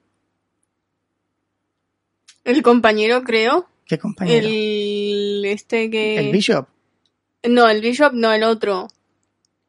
El 2.43 2.63
compañero, 2.63 3.23
creo. 3.23 3.67
¿Qué 3.85 3.97
compañero? 3.97 4.47
El 4.47 5.43
este 5.45 5.89
que. 5.89 6.17
El 6.17 6.31
Bishop. 6.31 6.67
No, 7.47 7.69
el 7.69 7.81
Bishop 7.81 8.13
no, 8.13 8.31
el 8.33 8.43
otro. 8.43 8.87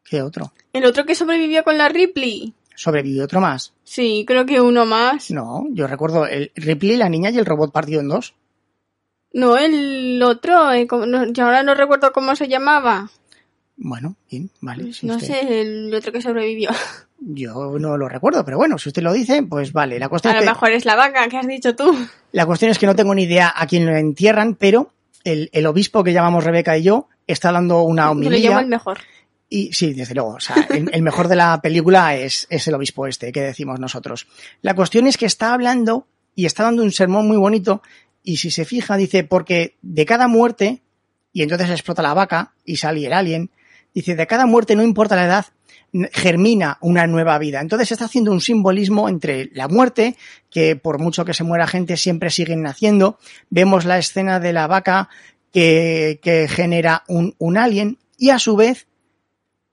¿Qué 0.05 0.23
otro? 0.23 0.53
El 0.73 0.85
otro 0.85 1.05
que 1.05 1.15
sobrevivió 1.15 1.65
con 1.65 1.77
la 1.77 1.89
Ripley. 1.89 2.55
¿Sobrevivió 2.75 3.25
otro 3.25 3.41
más? 3.41 3.75
Sí, 3.85 4.25
creo 4.27 4.47
que 4.47 4.61
uno 4.61 4.87
más. 4.87 5.31
No, 5.31 5.67
yo 5.73 5.87
recuerdo 5.87 6.27
el 6.27 6.53
Ripley, 6.55 6.97
la 6.97 7.09
niña 7.09 7.31
y 7.31 7.39
el 7.39 7.47
robot 7.47 7.73
partido 7.73 8.01
en 8.01 8.09
dos. 8.09 8.35
No, 9.33 9.57
el 9.59 10.23
otro, 10.23 10.73
eh, 10.73 10.87
como- 10.87 11.07
no, 11.07 11.27
yo 11.33 11.45
ahora 11.45 11.63
no 11.63 11.75
recuerdo 11.75 12.13
cómo 12.13 12.35
se 12.37 12.49
llamaba. 12.49 13.11
Bueno, 13.77 14.17
bien, 14.31 14.51
vale. 14.61 14.93
si 14.93 15.07
no 15.07 15.17
usted- 15.17 15.27
sé, 15.29 15.61
el 15.61 15.95
otro 15.95 16.13
que 16.13 16.23
sobrevivió. 16.23 16.71
Yo 17.21 17.77
no 17.81 17.97
lo 17.97 18.09
recuerdo, 18.09 18.45
pero 18.45 18.59
bueno, 18.59 18.79
si 18.79 18.91
usted 18.91 19.03
lo 19.03 19.13
dice, 19.13 19.43
pues 19.43 19.73
vale. 19.73 19.99
La 19.99 20.09
cuestión 20.09 20.35
A 20.37 20.39
es 20.39 20.45
lo 20.45 20.51
que... 20.53 20.55
mejor 20.55 20.71
es 20.71 20.85
la 20.85 20.95
vaca 20.95 21.29
que 21.29 21.37
has 21.37 21.49
dicho 21.49 21.75
tú. 21.75 21.93
La 22.31 22.47
cuestión 22.47 22.71
es 22.71 22.79
que 22.79 22.87
no 22.87 22.95
tengo 22.95 23.13
ni 23.13 23.25
idea 23.25 23.53
a 23.57 23.67
quién 23.67 23.87
lo 23.87 23.97
entierran, 23.97 24.55
pero 24.55 24.93
el, 25.25 25.51
el 25.53 25.67
obispo 25.67 26.05
que 26.05 26.13
llamamos 26.13 26.45
Rebeca 26.45 26.79
y 26.79 26.85
yo 26.85 27.09
está 27.27 27.51
dando 27.51 27.83
una 27.83 28.03
Yo 28.05 28.15
lo 28.15 28.21
llamo 28.21 28.29
homilía. 28.29 28.61
el 28.61 28.67
mejor. 28.69 28.99
Y 29.49 29.73
sí, 29.73 29.95
desde 29.95 30.15
luego, 30.15 30.35
o 30.35 30.41
sea, 30.41 30.65
el, 30.71 30.91
el 30.93 31.03
mejor 31.03 31.27
de 31.27 31.35
la 31.35 31.61
película 31.61 32.15
es, 32.15 32.47
es 32.51 32.69
el 32.69 32.75
obispo 32.75 33.09
este, 33.09 33.33
que 33.33 33.41
decimos 33.41 33.81
nosotros. 33.81 34.29
La 34.63 34.75
cuestión 34.75 35.09
es 35.09 35.17
que 35.17 35.27
está 35.27 35.53
hablando 35.55 36.07
y 36.37 36.47
está 36.47 36.63
dando 36.63 36.85
un 36.85 36.93
sermón 36.93 37.27
muy 37.27 37.37
bonito 37.37 37.83
y 38.29 38.37
si 38.37 38.51
se 38.51 38.67
fija 38.67 38.99
dice, 38.99 39.25
porque 39.25 39.79
de 39.81 40.05
cada 40.05 40.29
muerte, 40.29 40.83
y 41.33 41.41
entonces 41.41 41.71
explota 41.71 42.03
la 42.03 42.13
vaca 42.13 42.53
y 42.63 42.77
sale 42.77 43.07
el 43.07 43.15
alien, 43.15 43.51
dice, 43.95 44.17
de 44.17 44.27
cada 44.27 44.45
muerte, 44.45 44.77
no 44.77 44.83
importa 44.83 45.17
la 45.17 45.25
edad, 45.25 45.47
germina 46.13 46.77
una 46.83 47.07
nueva 47.07 47.39
vida. 47.39 47.63
Entonces 47.63 47.91
está 47.91 48.05
haciendo 48.05 48.31
un 48.31 48.43
simbolismo 48.43 49.09
entre 49.09 49.49
la 49.55 49.67
muerte, 49.67 50.15
que 50.51 50.77
por 50.77 50.99
mucho 50.99 51.25
que 51.25 51.33
se 51.33 51.43
muera 51.43 51.67
gente 51.67 51.97
siempre 51.97 52.29
siguen 52.29 52.61
naciendo, 52.61 53.19
vemos 53.49 53.87
la 53.87 53.97
escena 53.97 54.41
de 54.41 54.53
la 54.53 54.67
vaca 54.67 55.09
que, 55.51 56.21
que 56.23 56.49
genera 56.49 57.05
un, 57.09 57.35
un 57.39 57.57
alien 57.57 57.97
y 58.19 58.29
a 58.29 58.39
su 58.39 58.57
vez 58.57 58.89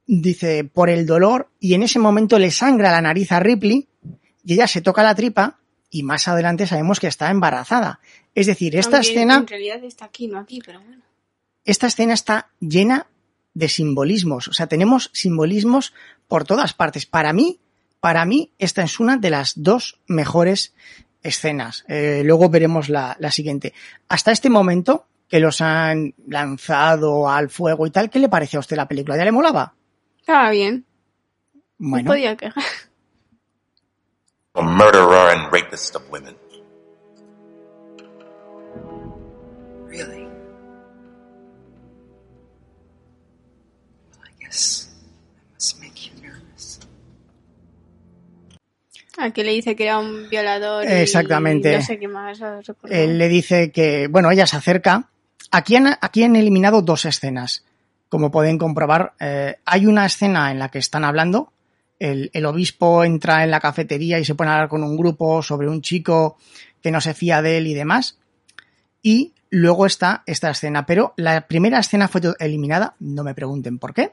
dice 0.07 0.63
por 0.63 0.89
el 0.89 1.05
dolor 1.05 1.49
y 1.59 1.73
en 1.73 1.83
ese 1.83 1.99
momento 1.99 2.39
le 2.39 2.51
sangra 2.51 2.89
la 2.89 3.01
nariz 3.01 3.33
a 3.33 3.41
Ripley 3.41 3.89
y 4.45 4.53
ella 4.53 4.67
se 4.67 4.79
toca 4.79 5.03
la 5.03 5.13
tripa 5.13 5.59
y 5.95 6.03
más 6.03 6.27
adelante 6.27 6.67
sabemos 6.67 6.99
que 6.99 7.07
está 7.07 7.29
embarazada. 7.31 8.01
Es 8.33 8.47
decir, 8.47 8.75
esta 8.75 8.97
Aunque 8.97 9.11
escena, 9.11 9.35
En 9.37 9.47
realidad 9.47 9.81
está 9.85 10.03
aquí, 10.05 10.27
no 10.27 10.39
aquí, 10.39 10.61
pero 10.65 10.81
bueno. 10.81 11.01
esta 11.63 11.87
escena 11.87 12.13
está 12.13 12.49
llena 12.59 13.07
de 13.53 13.69
simbolismos. 13.69 14.49
O 14.49 14.53
sea, 14.53 14.67
tenemos 14.67 15.09
simbolismos 15.13 15.93
por 16.27 16.43
todas 16.43 16.73
partes. 16.73 17.05
Para 17.05 17.31
mí, 17.31 17.59
para 18.01 18.25
mí, 18.25 18.51
esta 18.59 18.83
es 18.83 18.99
una 18.99 19.15
de 19.15 19.29
las 19.29 19.53
dos 19.55 20.01
mejores 20.05 20.73
escenas. 21.23 21.85
Eh, 21.87 22.23
luego 22.25 22.49
veremos 22.49 22.89
la, 22.89 23.15
la 23.19 23.31
siguiente. 23.31 23.73
Hasta 24.09 24.33
este 24.33 24.49
momento, 24.49 25.05
que 25.29 25.39
los 25.39 25.61
han 25.61 26.13
lanzado 26.27 27.29
al 27.29 27.49
fuego 27.49 27.87
y 27.87 27.91
tal, 27.91 28.09
¿qué 28.09 28.19
le 28.19 28.27
parece 28.27 28.57
a 28.57 28.59
usted 28.59 28.75
la 28.75 28.87
película? 28.89 29.15
¿Ya 29.15 29.23
le 29.23 29.31
molaba? 29.31 29.73
Estaba 30.19 30.49
bien. 30.49 30.83
No 31.79 31.91
Bueno, 31.91 32.11
podía 32.11 32.35
quejar. 32.35 32.63
A 34.55 34.61
murderer 34.61 35.31
and 35.31 35.51
rapist 35.51 35.95
of 35.95 36.09
women. 36.09 36.35
Really? 39.87 40.25
Well, 44.11 44.23
I 44.23 44.31
guess 44.39 44.89
I 44.89 45.53
must 45.53 45.79
make 45.81 46.07
you 46.07 46.21
nervous. 46.21 46.79
Aquí 49.17 49.43
le 49.43 49.51
dice 49.51 49.75
que 49.75 49.85
era 49.85 49.99
un 49.99 50.29
violador. 50.29 50.83
y 50.83 50.87
Exactamente. 50.87 51.75
No 51.77 51.81
sé 51.81 51.99
qué 51.99 52.07
más. 52.07 52.39
él 52.89 53.17
le 53.17 53.27
dice 53.29 53.71
que, 53.71 54.07
bueno, 54.07 54.31
ella 54.31 54.45
se 54.45 54.57
acerca 54.57 55.09
Aquí 55.51 55.77
han, 55.77 55.87
aquí 56.01 56.23
han 56.23 56.35
eliminado 56.35 56.81
dos 56.81 57.05
escenas. 57.05 57.63
Como 58.09 58.29
pueden 58.29 58.57
comprobar, 58.57 59.13
eh, 59.21 59.55
hay 59.65 59.85
una 59.85 60.05
escena 60.05 60.51
en 60.51 60.59
la 60.59 60.69
que 60.69 60.79
están 60.79 61.05
hablando. 61.05 61.53
El, 61.99 62.29
el 62.33 62.45
obispo 62.45 63.03
entra 63.03 63.43
en 63.43 63.51
la 63.51 63.59
cafetería 63.59 64.19
y 64.19 64.25
se 64.25 64.35
pone 64.35 64.49
a 64.49 64.53
hablar 64.55 64.69
con 64.69 64.83
un 64.83 64.97
grupo 64.97 65.41
sobre 65.41 65.69
un 65.69 65.81
chico 65.81 66.37
que 66.81 66.91
no 66.91 67.01
se 67.01 67.13
fía 67.13 67.41
de 67.41 67.57
él 67.57 67.67
y 67.67 67.73
demás. 67.73 68.17
Y 69.01 69.33
luego 69.49 69.85
está 69.85 70.23
esta 70.25 70.49
escena. 70.49 70.85
Pero 70.85 71.13
la 71.17 71.47
primera 71.47 71.79
escena 71.79 72.07
fue 72.07 72.21
eliminada. 72.39 72.95
No 72.99 73.23
me 73.23 73.33
pregunten 73.33 73.79
por 73.79 73.93
qué. 73.93 74.11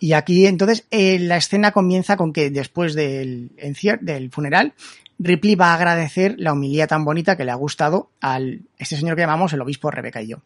Y 0.00 0.14
aquí 0.14 0.46
entonces 0.46 0.84
eh, 0.90 1.18
la 1.20 1.36
escena 1.36 1.70
comienza 1.70 2.16
con 2.16 2.32
que 2.32 2.50
después 2.50 2.94
del, 2.94 3.52
del 4.00 4.30
funeral, 4.30 4.74
Ripley 5.20 5.54
va 5.54 5.68
a 5.68 5.74
agradecer 5.74 6.34
la 6.38 6.52
homilía 6.52 6.88
tan 6.88 7.04
bonita 7.04 7.36
que 7.36 7.44
le 7.44 7.52
ha 7.52 7.56
gustado 7.56 8.10
al 8.20 8.62
este 8.78 8.96
señor 8.96 9.14
que 9.14 9.22
llamamos 9.22 9.52
el 9.52 9.60
obispo 9.60 9.90
Rebeca 9.90 10.20
y 10.20 10.28
yo. 10.28 10.38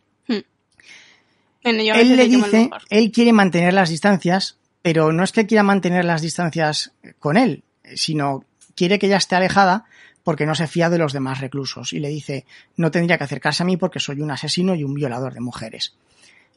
Bueno, 1.62 1.82
yo 1.82 1.94
a 1.94 2.00
Él 2.00 2.16
le 2.16 2.28
dice, 2.28 2.70
él 2.90 3.10
quiere 3.10 3.32
mantener 3.32 3.72
las 3.72 3.88
distancias, 3.88 4.58
pero 4.86 5.10
no 5.12 5.24
es 5.24 5.32
que 5.32 5.46
quiera 5.48 5.64
mantener 5.64 6.04
las 6.04 6.22
distancias 6.22 6.92
con 7.18 7.36
él, 7.36 7.64
sino 7.96 8.44
quiere 8.76 9.00
que 9.00 9.06
ella 9.06 9.16
esté 9.16 9.34
alejada 9.34 9.84
porque 10.22 10.46
no 10.46 10.54
se 10.54 10.68
fía 10.68 10.88
de 10.88 10.96
los 10.98 11.12
demás 11.12 11.40
reclusos. 11.40 11.92
Y 11.92 11.98
le 11.98 12.08
dice, 12.08 12.46
no 12.76 12.92
tendría 12.92 13.18
que 13.18 13.24
acercarse 13.24 13.64
a 13.64 13.66
mí 13.66 13.76
porque 13.76 13.98
soy 13.98 14.20
un 14.20 14.30
asesino 14.30 14.76
y 14.76 14.84
un 14.84 14.94
violador 14.94 15.34
de 15.34 15.40
mujeres. 15.40 15.96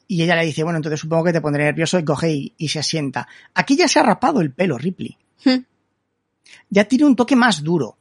Y 0.07 0.21
ella 0.21 0.36
le 0.36 0.45
dice, 0.45 0.62
bueno, 0.62 0.77
entonces 0.77 1.00
supongo 1.00 1.24
que 1.24 1.33
te 1.33 1.41
pondré 1.41 1.63
nervioso 1.63 1.98
y 1.98 2.05
coge 2.05 2.31
y, 2.31 2.53
y 2.55 2.67
se 2.67 2.83
sienta. 2.83 3.27
Aquí 3.55 3.75
ya 3.75 3.88
se 3.88 3.98
ha 4.00 4.03
rapado 4.03 4.41
el 4.41 4.51
pelo, 4.51 4.77
Ripley. 4.77 5.17
Hmm. 5.43 5.63
Ya 6.69 6.83
tiene 6.86 7.05
un 7.05 7.15
toque 7.15 7.36
más 7.36 7.63
duro. 7.63 7.98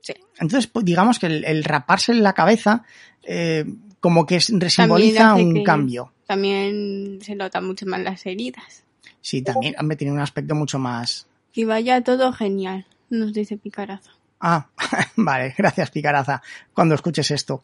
Sí. 0.00 0.14
Entonces, 0.38 0.68
pues, 0.68 0.84
digamos 0.84 1.18
que 1.18 1.26
el, 1.26 1.44
el 1.44 1.64
raparse 1.64 2.12
en 2.12 2.22
la 2.22 2.34
cabeza, 2.34 2.84
eh, 3.24 3.64
como 3.98 4.26
que 4.26 4.38
simboliza 4.38 5.34
un 5.34 5.54
que- 5.54 5.62
cambio. 5.64 6.12
También 6.24 7.18
se 7.20 7.34
notan 7.34 7.66
mucho 7.66 7.84
más 7.86 8.00
las 8.00 8.24
heridas. 8.24 8.84
Sí, 9.20 9.42
también, 9.42 9.74
hombre, 9.78 9.96
tiene 9.96 10.12
un 10.12 10.20
aspecto 10.20 10.54
mucho 10.54 10.78
más. 10.78 11.26
Y 11.52 11.64
vaya 11.64 12.02
todo 12.02 12.32
genial, 12.32 12.86
nos 13.10 13.32
dice 13.32 13.56
Picarazo. 13.56 14.10
Ah, 14.40 14.68
vale, 15.16 15.54
gracias, 15.56 15.90
Picaraza, 15.90 16.42
cuando 16.72 16.94
escuches 16.94 17.30
esto. 17.30 17.62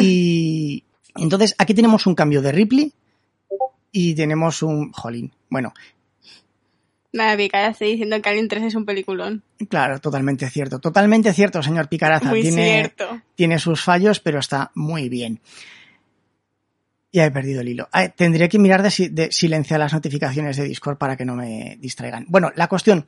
Y 0.00 0.84
entonces, 1.16 1.54
aquí 1.58 1.74
tenemos 1.74 2.06
un 2.06 2.14
cambio 2.14 2.42
de 2.42 2.52
Ripley 2.52 2.92
y 3.92 4.14
tenemos 4.14 4.62
un. 4.62 4.92
Jolín. 4.92 5.32
Bueno, 5.48 5.72
Nada, 7.14 7.36
Picarazo 7.36 7.84
diciendo 7.84 8.20
que 8.20 8.28
Alien 8.28 8.48
3 8.48 8.64
es 8.64 8.74
un 8.74 8.84
peliculón. 8.84 9.44
claro, 9.68 10.00
totalmente 10.00 10.50
cierto. 10.50 10.80
Totalmente 10.80 11.32
cierto, 11.32 11.62
señor 11.62 11.88
Picaraza. 11.88 12.28
Muy 12.28 12.42
tiene, 12.42 12.64
cierto. 12.64 13.20
tiene 13.36 13.60
sus 13.60 13.80
fallos, 13.82 14.18
pero 14.18 14.40
está 14.40 14.72
muy 14.74 15.08
bien. 15.08 15.40
Ya 17.14 17.26
he 17.26 17.30
perdido 17.30 17.60
el 17.60 17.68
hilo. 17.68 17.88
Ah, 17.92 18.08
tendré 18.08 18.48
que 18.48 18.58
mirar 18.58 18.82
de, 18.82 19.08
de 19.08 19.30
silenciar 19.30 19.78
las 19.78 19.92
notificaciones 19.92 20.56
de 20.56 20.64
Discord 20.64 20.98
para 20.98 21.16
que 21.16 21.24
no 21.24 21.36
me 21.36 21.76
distraigan. 21.80 22.26
Bueno, 22.28 22.50
la 22.56 22.66
cuestión. 22.66 23.06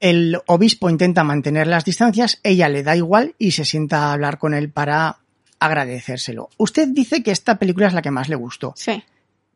El 0.00 0.38
obispo 0.46 0.88
intenta 0.88 1.22
mantener 1.22 1.66
las 1.66 1.84
distancias, 1.84 2.40
ella 2.42 2.70
le 2.70 2.82
da 2.82 2.96
igual 2.96 3.34
y 3.38 3.50
se 3.50 3.66
sienta 3.66 4.04
a 4.06 4.12
hablar 4.14 4.38
con 4.38 4.54
él 4.54 4.70
para 4.70 5.18
agradecérselo. 5.58 6.48
Usted 6.56 6.88
dice 6.88 7.22
que 7.22 7.30
esta 7.30 7.58
película 7.58 7.88
es 7.88 7.92
la 7.94 8.00
que 8.02 8.10
más 8.10 8.28
le 8.30 8.36
gustó, 8.36 8.72
Sí, 8.76 9.02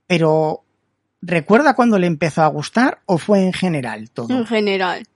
pero 0.07 0.63
¿recuerda 1.23 1.75
cuando 1.75 1.99
le 1.99 2.07
empezó 2.07 2.43
a 2.43 2.47
gustar 2.49 3.01
o 3.07 3.17
fue 3.19 3.45
en 3.45 3.53
general 3.55 4.11
todo? 4.11 4.31
en 4.37 4.47
general. 4.47 5.07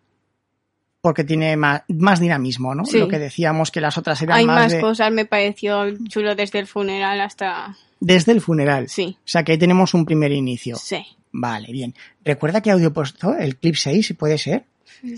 Porque 1.05 1.23
tiene 1.23 1.55
más, 1.59 1.83
más 1.89 2.19
dinamismo, 2.19 2.75
¿no? 2.75 2.87
Sí. 2.87 2.99
Lo 2.99 3.09
que 3.09 3.19
decíamos 3.19 3.71
que 3.71 3.83
las 3.83 3.99
otras 3.99 4.23
eran 4.23 4.39
Hay 4.39 4.47
más, 4.47 4.57
más 4.57 4.73
de- 4.73 4.81
cosas, 4.81 5.13
me 5.13 5.27
pareció 5.27 5.85
chulo 6.09 6.35
desde 6.35 6.61
el 6.61 6.67
funeral 6.67 7.21
hasta... 7.21 7.77
desde 8.01 8.33
el 8.33 8.41
funeral. 8.41 8.89
Sí, 8.89 9.15
O 9.19 9.29
sea 9.29 9.43
que 9.45 9.53
ahí 9.53 9.59
tenemos 9.59 9.93
un 9.93 10.07
primer 10.07 10.33
inicio. 10.33 10.77
sí. 10.77 11.05
Vale, 11.37 11.71
bien. 11.73 11.93
¿Recuerda 12.25 12.63
qué 12.63 12.71
audio 12.71 12.89
he 12.89 12.91
puesto? 12.91 13.37
¿El 13.37 13.57
clip 13.57 13.75
6? 13.75 14.07
si 14.07 14.15
puede 14.15 14.39
ser? 14.39 14.65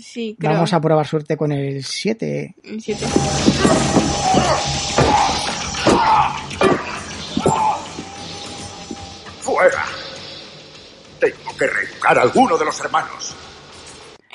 Sí, 0.01 0.35
creo. 0.37 0.51
Vamos 0.51 0.73
a 0.73 0.81
probar 0.81 1.07
suerte 1.07 1.37
con 1.37 1.53
el 1.53 1.83
7. 1.85 2.55
En 2.63 2.81
siete. 2.81 3.05
¡Fuera! 9.41 9.85
Tengo 11.19 11.55
que 11.57 11.67
reeducar 11.67 12.19
a 12.19 12.21
alguno 12.23 12.57
de 12.57 12.65
los 12.65 12.79
hermanos. 12.79 13.35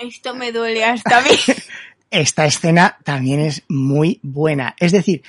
Esto 0.02 0.34
me 0.34 0.52
duele 0.52 0.84
hasta 0.84 1.18
a 1.18 1.22
mí. 1.22 1.30
Esta 2.10 2.44
escena 2.44 2.98
también 3.04 3.40
es 3.40 3.62
muy 3.68 4.20
buena. 4.22 4.74
Es 4.78 4.92
decir, 4.92 5.22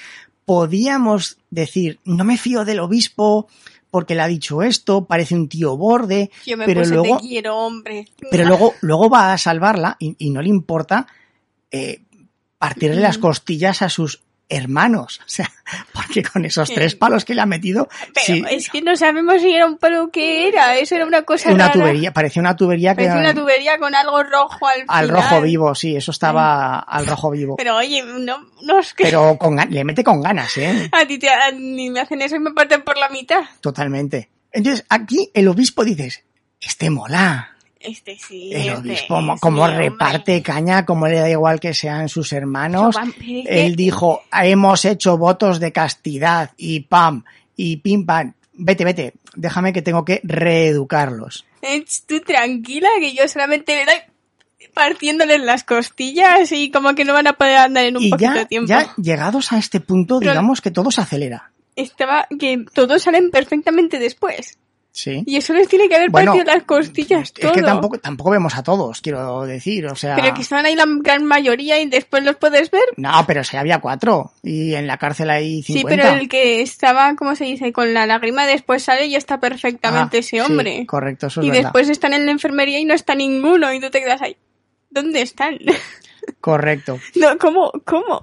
podíamos 0.46 1.38
decir, 1.50 2.00
no 2.04 2.24
me 2.26 2.38
fío 2.38 2.66
del 2.66 2.80
obispo 2.80 3.48
porque 3.90 4.16
le 4.16 4.22
ha 4.22 4.28
dicho 4.28 4.64
esto, 4.64 5.06
parece 5.06 5.36
un 5.36 5.48
tío 5.48 5.78
borde, 5.78 6.32
Yo 6.46 6.58
me 6.58 6.66
pero 6.66 6.82
puse 6.82 6.96
luego, 6.96 7.18
te 7.18 7.28
quiero, 7.28 7.58
hombre. 7.58 8.08
pero 8.32 8.46
luego, 8.46 8.74
luego 8.82 9.10
va 9.10 9.34
a 9.34 9.38
salvarla 9.38 9.96
y, 10.00 10.16
y 10.18 10.32
no 10.32 10.42
le 10.42 10.50
importa 10.50 11.06
eh, 11.72 12.02
partirle 12.58 13.02
las 13.02 13.20
costillas 13.20 13.84
a 13.84 13.90
sus 13.90 14.23
hermanos. 14.50 15.20
O 15.22 15.30
sea, 15.30 15.50
porque 15.94 16.24
con 16.24 16.46
esos 16.46 16.70
tres 16.74 16.96
palos 16.96 17.26
que 17.26 17.34
le 17.34 17.42
ha 17.42 17.46
metido, 17.46 17.88
Pero 18.14 18.26
sí, 18.26 18.44
es 18.50 18.70
que 18.70 18.82
no 18.82 18.96
sabemos 18.96 19.42
si 19.42 19.54
era 19.54 19.66
un 19.66 19.78
palo 19.78 20.10
que 20.12 20.48
era. 20.48 20.78
Eso 20.78 20.96
era 20.96 21.06
una 21.06 21.24
cosa 21.24 21.52
una 21.52 21.68
rara. 21.68 21.74
tubería, 21.74 22.14
parecía 22.14 22.40
una 22.42 22.56
tubería 22.56 22.92
que 22.96 23.04
Parecía 23.06 23.20
una 23.20 23.34
tubería 23.34 23.78
con 23.80 23.96
algo 23.96 24.22
rojo 24.24 24.68
al 24.68 24.84
al 24.88 25.06
final. 25.08 25.10
rojo 25.24 25.42
vivo, 25.42 25.76
sí, 25.76 25.96
eso 25.96 26.12
estaba 26.12 26.80
al 26.80 27.08
rojo 27.08 27.32
vivo. 27.32 27.56
Pero 27.58 27.78
oye, 27.78 28.04
no, 28.04 28.38
no 28.64 28.80
es 28.80 28.94
que... 28.94 29.06
Pero 29.06 29.38
con, 29.38 29.56
le 29.70 29.84
mete 29.84 30.04
con 30.04 30.22
ganas, 30.22 30.58
¿eh? 30.58 30.90
A 30.92 31.06
ti 31.06 31.18
te, 31.18 31.30
a- 31.30 31.52
ni 31.52 31.90
me 31.90 32.02
hacen 32.02 32.22
eso 32.22 32.36
y 32.36 32.40
me 32.40 32.52
parten 32.52 32.84
por 32.84 32.98
la 32.98 33.10
mitad. 33.10 33.42
Totalmente. 33.62 34.30
Entonces, 34.52 34.86
aquí 34.90 35.32
el 35.34 35.48
obispo 35.48 35.84
dices, 35.84 36.24
este 36.62 36.90
mola. 36.92 37.53
Este 37.84 38.18
sí. 38.18 38.52
El 38.54 38.62
este 38.62 38.74
obispo, 38.78 39.16
como 39.42 39.64
hombre. 39.64 39.78
reparte 39.90 40.42
caña, 40.42 40.86
como 40.86 41.08
le 41.08 41.20
da 41.20 41.30
igual 41.30 41.60
que 41.60 41.74
sean 41.74 42.08
sus 42.10 42.32
hermanos. 42.34 42.96
Yo, 42.96 43.44
Él 43.46 43.76
dijo, 43.76 44.22
hemos 44.32 44.86
hecho 44.86 45.18
votos 45.18 45.60
de 45.60 45.72
castidad 45.74 46.52
y 46.58 46.80
pam, 46.82 47.24
y 47.58 47.78
pim 47.78 48.06
pam. 48.06 48.34
Vete, 48.54 48.86
vete, 48.86 49.14
déjame 49.36 49.74
que 49.74 49.82
tengo 49.82 50.06
que 50.06 50.22
reeducarlos. 50.24 51.46
"Ech, 51.62 51.90
Tú 52.08 52.20
tranquila, 52.22 52.88
que 53.00 53.14
yo 53.14 53.28
solamente 53.28 53.76
le 53.76 53.86
doy 53.86 53.96
partiéndoles 54.74 55.42
las 55.42 55.64
costillas 55.64 56.52
y 56.52 56.72
como 56.72 56.96
que 56.96 57.06
no 57.06 57.14
van 57.14 57.28
a 57.28 57.34
poder 57.34 57.58
andar 57.58 57.86
en 57.86 57.98
un 57.98 58.04
Y 58.04 58.10
poquito 58.10 58.32
de 58.32 58.40
ya, 58.40 58.46
tiempo. 58.46 58.68
ya 58.70 58.94
llegados 58.98 59.52
a 59.52 59.58
este 59.58 59.80
punto, 59.80 60.20
Pero- 60.20 60.32
digamos 60.32 60.62
que 60.62 60.72
todo 60.72 60.90
se 60.92 61.02
acelera. 61.02 61.52
Estaba 61.76 62.28
que 62.40 62.64
todos 62.74 63.02
salen 63.04 63.32
perfectamente 63.32 63.98
después. 64.00 64.58
Sí. 64.96 65.24
Y 65.26 65.38
eso 65.38 65.54
les 65.54 65.68
tiene 65.68 65.90
que 65.90 65.96
haber 65.96 66.12
Bueno, 66.12 66.34
partido 66.34 66.54
las 66.54 66.64
costillas 66.66 67.24
Es 67.24 67.34
todo. 67.34 67.52
que 67.52 67.64
tampoco, 67.64 67.98
tampoco 67.98 68.30
vemos 68.30 68.56
a 68.56 68.62
todos, 68.62 69.02
quiero 69.02 69.42
decir, 69.42 69.88
o 69.88 69.96
sea... 69.96 70.16
Pero 70.16 70.36
que 70.36 70.44
estaban 70.44 70.68
ahí 70.68 70.76
la 70.76 70.86
gran 70.88 71.26
mayoría 71.26 71.82
y 71.82 71.88
después 71.88 72.24
los 72.24 72.36
puedes 72.36 72.70
ver. 72.70 72.84
No, 72.98 73.12
pero 73.26 73.44
si 73.44 73.58
había 73.58 73.80
cuatro 73.82 74.34
y 74.44 74.76
en 74.76 74.86
la 74.86 74.98
cárcel 74.98 75.32
hay 75.32 75.64
Sí, 75.64 75.74
50. 75.80 76.04
pero 76.04 76.20
el 76.22 76.30
que 76.30 76.62
estaba, 76.62 77.16
¿cómo 77.16 77.36
se 77.36 77.46
dice? 77.46 77.74
Con 77.74 77.92
la 77.96 78.06
lágrima 78.06 78.46
después 78.46 78.84
sale 78.84 79.08
y 79.08 79.16
está 79.16 79.40
perfectamente 79.40 80.18
Ah, 80.18 80.20
ese 80.20 80.30
sí, 80.30 80.40
hombre. 80.40 80.86
correcto, 80.86 81.26
eso 81.26 81.42
es 81.42 81.48
y 81.48 81.50
verdad. 81.50 81.64
después 81.64 81.90
están 81.90 82.14
en 82.14 82.28
la 82.28 82.32
enfermería 82.32 82.78
y 82.80 82.86
no 82.86 82.94
está 82.94 83.16
ninguno 83.16 83.74
y 83.74 83.80
tú 83.80 83.90
te 83.90 84.00
quedas 84.00 84.22
ahí. 84.22 84.38
¿Dónde 84.92 85.24
están? 85.24 85.58
Correcto. 86.40 87.00
no, 87.16 87.38
¿cómo? 87.40 87.72
¿Cómo? 87.86 88.22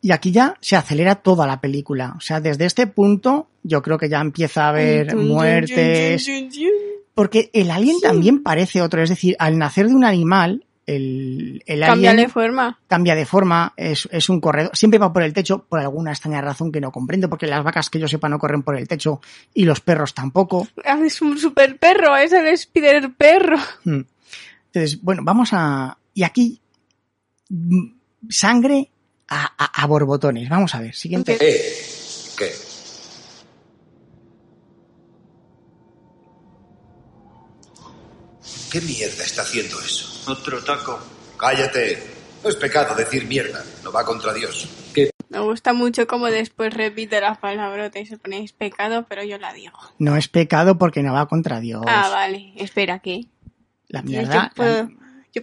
Y 0.00 0.12
aquí 0.12 0.30
ya 0.30 0.54
se 0.60 0.76
acelera 0.76 1.16
toda 1.16 1.46
la 1.46 1.60
película. 1.60 2.14
O 2.16 2.20
sea, 2.20 2.40
desde 2.40 2.66
este 2.66 2.86
punto 2.86 3.48
yo 3.62 3.82
creo 3.82 3.98
que 3.98 4.08
ya 4.08 4.20
empieza 4.20 4.64
a 4.64 4.68
haber 4.70 5.16
muertes. 5.16 6.26
Porque 7.14 7.50
el 7.52 7.70
alien 7.70 8.00
también 8.00 8.42
parece 8.42 8.80
otro. 8.80 9.02
Es 9.02 9.10
decir, 9.10 9.34
al 9.40 9.58
nacer 9.58 9.88
de 9.88 9.94
un 9.94 10.04
animal, 10.04 10.64
el, 10.86 11.62
el 11.66 11.80
Cambia 11.80 12.12
alien 12.12 12.26
de 12.26 12.32
forma. 12.32 12.78
cambia 12.86 13.14
de 13.14 13.26
forma, 13.26 13.74
es, 13.76 14.08
es 14.12 14.28
un 14.28 14.40
corredor. 14.40 14.70
Siempre 14.74 14.98
va 14.98 15.12
por 15.12 15.22
el 15.22 15.32
techo 15.32 15.66
por 15.68 15.80
alguna 15.80 16.12
extraña 16.12 16.40
razón 16.40 16.70
que 16.72 16.80
no 16.80 16.92
comprendo, 16.92 17.28
porque 17.28 17.46
las 17.46 17.64
vacas 17.64 17.90
que 17.90 17.98
yo 17.98 18.06
sepa 18.08 18.28
no 18.28 18.38
corren 18.38 18.62
por 18.62 18.76
el 18.76 18.86
techo 18.86 19.20
y 19.52 19.64
los 19.64 19.80
perros 19.80 20.14
tampoco. 20.14 20.68
Ah, 20.84 20.98
Es 21.04 21.20
un 21.20 21.36
super 21.38 21.76
perro, 21.78 22.16
es 22.16 22.32
el 22.32 22.46
Spider 22.46 23.12
perro. 23.12 23.58
Mm. 23.84 24.00
Entonces, 24.72 25.02
bueno, 25.02 25.22
vamos 25.24 25.50
a... 25.52 25.98
Y 26.14 26.22
aquí, 26.22 26.60
mm, 27.50 27.86
sangre 28.30 28.90
a, 29.28 29.52
a- 29.64 29.82
a 29.82 29.86
borbotones. 29.86 30.48
Vamos 30.48 30.74
a 30.74 30.80
ver, 30.80 30.94
siguiente. 30.94 31.36
¿Eh? 31.40 31.76
¿Qué? 32.36 32.52
¿Qué 38.70 38.80
mierda 38.82 39.24
está 39.24 39.42
haciendo 39.42 39.78
eso? 39.80 40.30
Otro 40.30 40.62
taco. 40.62 40.98
Cállate. 41.38 42.02
No 42.42 42.50
es 42.50 42.56
pecado 42.56 42.94
decir 42.94 43.26
mierda. 43.26 43.64
No 43.82 43.90
va 43.92 44.04
contra 44.04 44.32
Dios. 44.34 44.68
Me 45.30 45.40
gusta 45.40 45.74
mucho 45.74 46.06
cómo 46.06 46.26
después 46.26 46.72
repite 46.72 47.20
la 47.20 47.34
palabrota 47.34 47.98
y 47.98 48.06
se 48.06 48.16
pone 48.16 48.42
es 48.42 48.52
pecado, 48.52 49.04
pero 49.08 49.22
yo 49.24 49.36
la 49.38 49.52
digo. 49.52 49.76
No 49.98 50.16
es 50.16 50.28
pecado 50.28 50.78
porque 50.78 51.02
no 51.02 51.12
va 51.12 51.28
contra 51.28 51.60
Dios. 51.60 51.82
Ah, 51.86 52.08
vale. 52.10 52.52
Espera, 52.56 53.00
¿qué? 53.00 53.26
La 53.88 54.00
Yo 54.00 54.06
mierda. 54.08 54.52
puedo, 54.56 54.88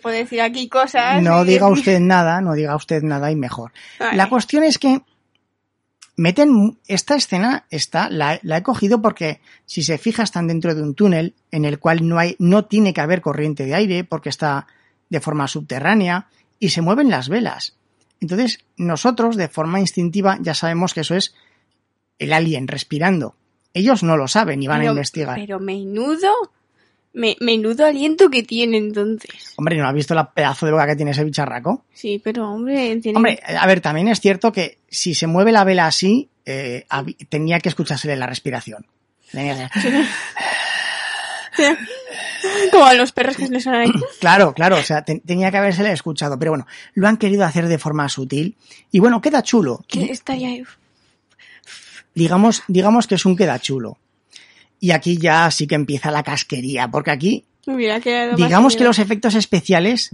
decir 0.04 0.42
aquí 0.42 0.68
cosas. 0.70 1.22
No 1.22 1.44
y- 1.44 1.48
diga 1.48 1.68
usted 1.70 2.00
nada, 2.00 2.42
no 2.42 2.54
diga 2.54 2.76
usted 2.76 3.02
nada 3.04 3.32
y 3.32 3.36
mejor. 3.36 3.72
Vale. 4.00 4.18
La 4.18 4.30
cuestión 4.30 4.64
es 4.64 4.78
que 4.78 5.02
meten 6.18 6.78
esta 6.88 7.16
escena 7.16 7.66
está 7.70 8.10
la, 8.10 8.40
la, 8.42 8.58
he 8.58 8.64
cogido 8.64 9.02
porque 9.02 9.42
si 9.66 9.84
se 9.84 9.98
fija 9.98 10.24
están 10.24 10.48
dentro 10.48 10.74
de 10.74 10.82
un 10.82 10.96
túnel 10.96 11.36
en 11.52 11.66
el 11.66 11.80
cual 11.80 12.08
no 12.08 12.18
hay 12.20 12.36
no 12.40 12.66
tiene 12.66 12.94
que 12.94 13.02
haber 13.02 13.22
corriente 13.22 13.66
de 13.66 13.76
aire 13.76 14.04
porque 14.04 14.30
está 14.30 14.68
de 15.10 15.20
forma 15.20 15.48
subterránea 15.48 16.28
y 16.58 16.70
se 16.70 16.82
mueven 16.82 17.10
las 17.10 17.28
velas 17.28 17.76
entonces 18.22 18.60
nosotros 18.78 19.36
de 19.36 19.50
forma 19.50 19.82
instintiva 19.82 20.38
ya 20.40 20.54
sabemos 20.54 20.94
que 20.94 21.02
eso 21.02 21.16
es 21.16 21.36
el 22.18 22.32
alien 22.32 22.70
respirando 22.70 23.36
ellos 23.74 24.02
no 24.02 24.16
lo 24.16 24.30
saben 24.30 24.64
y 24.64 24.68
van 24.68 24.80
pero, 24.80 24.92
a 24.92 24.94
investigar 24.94 25.36
Pero 25.36 25.60
menudo, 25.60 26.32
me, 27.16 27.36
menudo 27.40 27.86
aliento 27.86 28.30
que 28.30 28.44
tiene 28.44 28.78
entonces. 28.78 29.32
hombre 29.58 29.78
no 29.78 29.88
has 29.88 29.94
visto 29.96 30.14
la 30.14 30.32
pedazo 30.32 30.66
de 30.68 30.72
boca 30.74 30.86
que 30.88 30.96
tiene 30.96 31.12
ese 31.12 31.24
bicharraco 31.24 31.84
Sí, 31.94 32.22
pero 32.24 32.50
hombre, 32.52 32.96
tiene... 32.98 33.18
Hombre, 33.18 33.40
a 33.48 33.66
ver, 33.66 33.82
también 33.82 34.08
es 34.10 34.20
cierto 34.22 34.52
que 34.52 34.78
si 34.90 35.16
se 35.16 35.26
mueve 35.28 35.52
la 35.52 35.64
vela 35.64 35.88
así, 35.88 36.30
eh, 36.46 36.86
tenía 37.30 37.60
que 37.60 37.70
escuchársele 37.70 38.16
la 38.16 38.28
respiración. 38.28 38.86
Tenía 39.32 39.70
que- 39.70 40.06
Como 42.72 42.86
a 42.86 42.94
los 42.94 43.12
perros 43.12 43.38
que 43.38 43.48
les 43.48 43.66
ahí. 43.68 43.90
Claro, 44.20 44.54
claro, 44.54 44.78
o 44.78 44.84
sea, 44.84 45.04
te- 45.04 45.20
tenía 45.26 45.52
que 45.52 45.58
habérsele 45.58 45.92
escuchado, 45.92 46.38
pero 46.38 46.52
bueno, 46.52 46.68
lo 46.94 47.08
han 47.08 47.18
querido 47.18 47.44
hacer 47.46 47.68
de 47.68 47.78
forma 47.80 48.08
sutil 48.10 48.56
y 48.92 49.00
bueno, 49.00 49.22
queda 49.22 49.42
chulo. 49.42 49.84
que 49.88 50.06
estaría. 50.12 50.64
Digamos, 52.14 52.64
digamos 52.68 53.08
que 53.08 53.16
es 53.16 53.26
un 53.26 53.36
queda 53.36 53.60
chulo. 53.60 53.98
Y 54.80 54.92
aquí 54.92 55.18
ya 55.18 55.50
sí 55.52 55.68
que 55.68 55.76
empieza 55.76 56.12
la 56.12 56.24
casquería, 56.24 56.90
porque 56.90 57.12
aquí, 57.12 57.46
Hubiera 57.68 58.00
quedado 58.00 58.32
más 58.34 58.38
digamos 58.38 58.76
que 58.76 58.84
los 58.84 59.00
efectos 59.00 59.34
especiales 59.34 60.12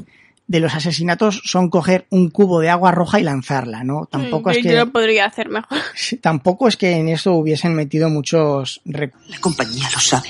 de 0.48 0.60
los 0.60 0.74
asesinatos 0.74 1.42
son 1.46 1.70
coger 1.70 2.08
un 2.10 2.30
cubo 2.30 2.60
de 2.60 2.70
agua 2.70 2.92
roja 2.92 3.20
y 3.20 3.24
lanzarla, 3.24 3.84
¿no? 3.84 4.08
Tampoco 4.10 4.50
Mm, 4.50 4.52
es 4.52 4.58
yo 4.58 4.64
que 4.64 4.76
lo 4.76 4.92
podría 4.92 5.26
hacer 5.26 5.50
mejor. 5.50 5.78
tampoco 6.22 6.68
es 6.68 6.78
que 6.78 6.92
en 6.92 7.10
eso 7.10 7.34
hubiesen 7.34 7.74
metido 7.74 8.10
muchos. 8.10 8.82
La 8.86 9.10
compañía 9.40 9.90
lo 9.94 10.00
sabe. 10.00 10.30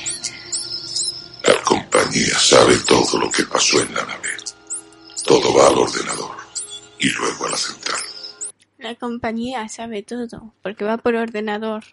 La 1.44 1.56
compañía 1.63 2.38
sabe 2.38 2.76
todo 2.88 3.20
lo 3.20 3.32
que 3.32 3.44
pasó 3.44 3.82
en 3.82 3.94
la 3.94 4.06
nave. 4.06 4.30
Todo 5.26 5.54
va 5.56 5.67
al 5.67 5.78
ordenador 5.78 6.36
y 7.00 7.10
luego 7.10 7.46
a 7.48 7.52
la 7.52 7.58
central. 7.58 8.00
La 8.78 8.96
compañía 8.96 9.67
sabe 9.70 10.04
todo, 10.04 10.54
porque 10.62 10.86
va 10.86 10.98
por 10.98 11.15
ordenador. 11.15 11.84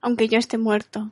Aunque 0.00 0.28
yo 0.28 0.38
esté 0.38 0.58
muerto. 0.58 1.10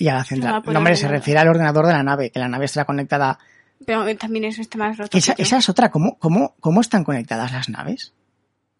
Y 0.00 0.08
a 0.08 0.14
la 0.14 0.20
Ah, 0.20 0.24
central. 0.24 0.62
por 0.62 0.72
No, 0.72 0.78
hombre, 0.78 0.96
se 0.96 1.06
refiere 1.06 1.38
al 1.38 1.48
ordenador 1.48 1.86
de 1.86 1.92
la 1.92 2.02
nave, 2.02 2.30
que 2.30 2.38
la 2.40 2.48
nave 2.48 2.64
estará 2.64 2.86
conectada. 2.86 3.38
Pero 3.86 4.04
también 4.16 4.46
eso 4.46 4.60
está 4.62 4.78
más 4.78 4.96
roto. 4.96 5.16
Esa, 5.16 5.34
es 5.38 5.68
otra. 5.68 5.90
¿Cómo, 5.90 6.18
cómo, 6.18 6.54
¿Cómo 6.58 6.80
están 6.80 7.04
conectadas 7.04 7.52
las 7.52 7.68
naves? 7.68 8.12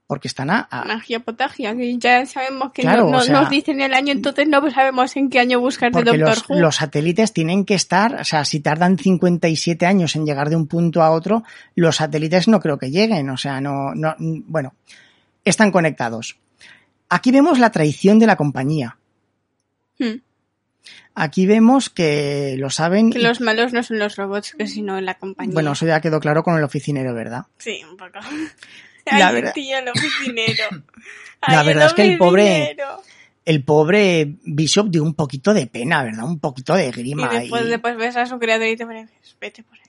Porque 0.07 0.27
están 0.29 0.51
a. 0.51 0.67
a- 0.71 0.85
Magia 0.87 1.21
potagia, 1.21 1.77
que 1.77 1.97
ya 1.99 2.27
sabemos 2.27 2.73
que 2.73 2.83
Claro, 2.83 3.05
no, 3.05 3.11
no- 3.13 3.19
o 3.19 3.23
sea- 3.23 3.41
nos 3.41 3.51
dicen 3.51 3.81
el 3.81 3.95
año, 3.95 4.13
entonces 4.13 4.49
no 4.49 4.69
sabemos 4.71 5.15
en 5.17 5.31
qué 5.31 5.39
año 5.41 5.61
buscar 5.61 5.91
de 5.93 5.93
porque 6.03 6.19
Doctor 6.19 6.29
los, 6.37 6.51
Who. 6.51 6.59
los 6.59 6.77
satélites 6.77 7.33
tienen 7.33 7.65
que 7.65 7.75
estar. 7.75 8.15
O 8.21 8.25
sea, 8.25 8.45
si 8.45 8.61
tardan 8.61 8.99
57 8.99 9.85
años 9.87 10.17
en 10.17 10.25
llegar 10.27 10.49
de 10.49 10.57
un 10.57 10.67
punto 10.67 11.03
a 11.03 11.11
otro, 11.11 11.45
los 11.77 11.97
satélites 11.97 12.49
no 12.49 12.61
creo 12.61 12.79
que 12.79 12.91
lleguen. 12.91 13.29
O 13.31 13.37
sea, 13.37 13.61
no. 13.61 13.95
no 13.95 14.17
bueno, 14.19 14.75
están 15.45 15.71
conectados. 15.71 16.39
Aquí 17.11 17.31
vemos 17.31 17.59
la 17.59 17.71
traición 17.71 18.19
de 18.19 18.27
la 18.27 18.37
compañía. 18.37 18.97
Hmm. 19.99 20.23
Aquí 21.15 21.47
vemos 21.47 21.91
que 21.91 22.55
lo 22.59 22.71
saben. 22.71 23.11
Que 23.11 23.19
y- 23.19 23.23
los 23.23 23.41
malos 23.41 23.73
no 23.73 23.83
son 23.83 23.99
los 23.99 24.17
robots, 24.17 24.55
que 24.57 24.67
sino 24.67 25.01
la 25.01 25.15
compañía. 25.15 25.53
Bueno, 25.55 25.73
eso 25.73 25.87
ya 25.87 26.01
quedó 26.01 26.21
claro 26.21 26.43
con 26.43 26.57
el 26.57 26.63
oficinero, 26.65 27.15
¿verdad? 27.15 27.47
Sí, 27.59 27.81
un 27.89 27.97
poco. 27.97 28.19
La 29.07 29.29
Ay, 29.29 29.35
verdad- 29.35 29.53
tío, 29.53 29.79
el 29.79 29.89
oficinero. 29.89 30.65
La 31.49 31.63
verdad 31.63 31.87
es 31.87 31.95
que 31.95 32.03
el 32.03 32.19
pobre- 32.19 32.77
el 33.47 33.65
pobre 33.65 34.35
Bishop 34.45 34.89
dio 34.91 35.03
un 35.03 35.15
poquito 35.15 35.55
de 35.55 35.67
pena, 35.67 36.05
¿verdad? 36.05 36.25
Un 36.25 36.39
poquito 36.39 36.75
de 36.75 36.89
Y 36.89 36.91
grima. 36.91 37.29
después, 37.29 37.65
y 37.65 37.69
después 37.69 37.97
ves 37.97 38.17
a 38.17 38.27
su 38.27 38.39
creador 38.39 38.67
y 38.69 38.77
te 38.77 38.85
pones, 38.85 39.09
vete 39.41 39.63
por 39.63 39.75
ahí. 39.75 39.81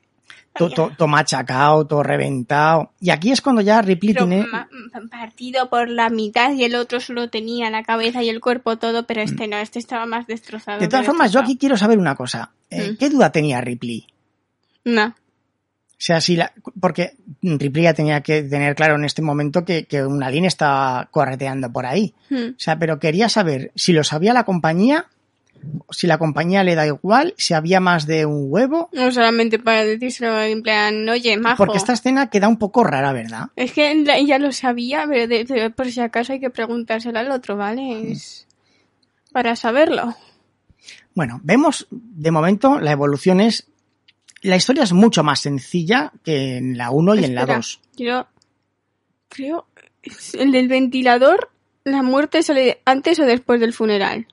To- 0.56 0.70
to- 0.70 0.92
todo 0.98 1.08
machacado, 1.08 1.86
todo 1.88 2.04
reventado. 2.04 2.92
Y 3.00 3.10
aquí 3.10 3.32
es 3.32 3.42
cuando 3.42 3.62
ya 3.62 3.82
Ripley 3.82 4.14
Pero 4.14 4.28
tiene... 4.28 4.46
partido 5.10 5.70
por 5.70 5.90
la 5.90 6.10
mitad 6.10 6.54
y 6.54 6.64
el 6.64 6.76
otro 6.76 7.00
solo 7.00 7.30
tenía 7.30 7.70
la 7.70 7.84
cabeza 7.84 8.22
y 8.24 8.30
el 8.30 8.42
cuerpo 8.42 8.78
todo, 8.78 9.06
pero 9.06 9.22
este 9.22 9.48
no, 9.48 9.58
este 9.58 9.80
estaba 9.80 10.06
más 10.06 10.28
destrozado. 10.28 10.80
De 10.80 10.88
todas 10.88 11.06
formas, 11.06 11.32
yo 11.32 11.40
aquí 11.40 11.58
quiero 11.58 11.78
saber 11.78 11.98
una 11.98 12.16
cosa. 12.16 12.52
Eh, 12.70 12.92
Mm. 12.92 12.98
¿Qué 12.98 13.10
duda 13.10 13.32
tenía 13.32 13.62
Ripley? 13.62 14.08
No. 14.86 15.08
O 15.08 16.04
sea, 16.04 16.20
si 16.20 16.36
la... 16.36 16.52
Porque 16.80 17.16
Ripley 17.44 17.84
ya 17.84 17.94
tenía 17.94 18.22
que 18.22 18.42
tener 18.42 18.76
claro 18.76 18.96
en 18.96 19.06
este 19.06 19.22
momento 19.22 19.64
que, 19.64 19.86
que 19.86 20.04
un 20.04 20.24
alien 20.24 20.46
está 20.46 21.08
correteando 21.12 21.72
por 21.72 21.86
ahí. 21.86 22.16
Hmm. 22.30 22.50
O 22.56 22.60
sea, 22.60 22.80
pero 22.80 22.98
quería 22.98 23.30
saber 23.30 23.72
si 23.76 23.94
lo 23.94 24.04
sabía 24.04 24.34
la 24.34 24.44
compañía, 24.44 25.06
si 25.89 26.08
la 26.08 26.17
compañía 26.17 26.63
le 26.63 26.76
da 26.76 26.86
igual, 26.88 27.34
si 27.38 27.54
había 27.54 27.80
más 27.80 28.08
de 28.08 28.26
un 28.26 28.45
huevo. 28.50 28.89
No 28.93 29.12
solamente 29.12 29.60
para 29.60 29.84
decírselo 29.86 30.41
en 30.41 30.62
plan, 30.63 31.08
oye, 31.10 31.38
majo. 31.38 31.58
Porque 31.58 31.78
esta 31.78 31.93
escena 31.93 32.30
queda 32.30 32.47
un 32.47 32.58
poco 32.58 32.84
rara, 32.84 33.13
¿verdad? 33.13 33.50
Es 33.56 33.71
que 33.74 33.91
ella 33.91 34.38
lo 34.39 34.52
sabía, 34.52 35.06
pero 35.08 35.28
de- 35.28 35.43
de- 35.45 35.69
por 35.69 35.91
si 35.91 36.00
acaso 36.00 36.34
hay 36.34 36.39
que 36.39 36.50
preguntárselo 36.50 37.19
al 37.19 37.32
otro, 37.32 37.56
¿vale? 37.58 38.12
Es 38.12 38.47
para 39.32 39.56
saberlo. 39.56 40.15
Bueno, 41.13 41.39
vemos 41.43 41.88
de 41.91 42.32
momento 42.32 42.80
la 42.80 42.91
evolución 42.91 43.39
es. 43.41 43.67
La 44.41 44.56
historia 44.56 44.84
es 44.84 44.93
mucho 44.93 45.24
más 45.24 45.39
sencilla 45.41 46.12
que 46.24 46.58
en 46.58 46.78
la 46.78 46.89
1 46.89 47.15
y 47.15 47.26
en 47.26 47.36
la 47.36 47.41
Espera, 47.41 47.58
2. 47.58 47.82
Yo 47.97 48.28
creo 49.30 49.67
el 50.34 50.52
del 50.52 50.67
ventilador, 50.67 51.52
la 51.84 52.02
muerte 52.02 52.41
sale 52.41 52.82
antes 52.86 53.19
o 53.19 53.26
después 53.26 53.60
del 53.60 53.74
funeral. 53.74 54.26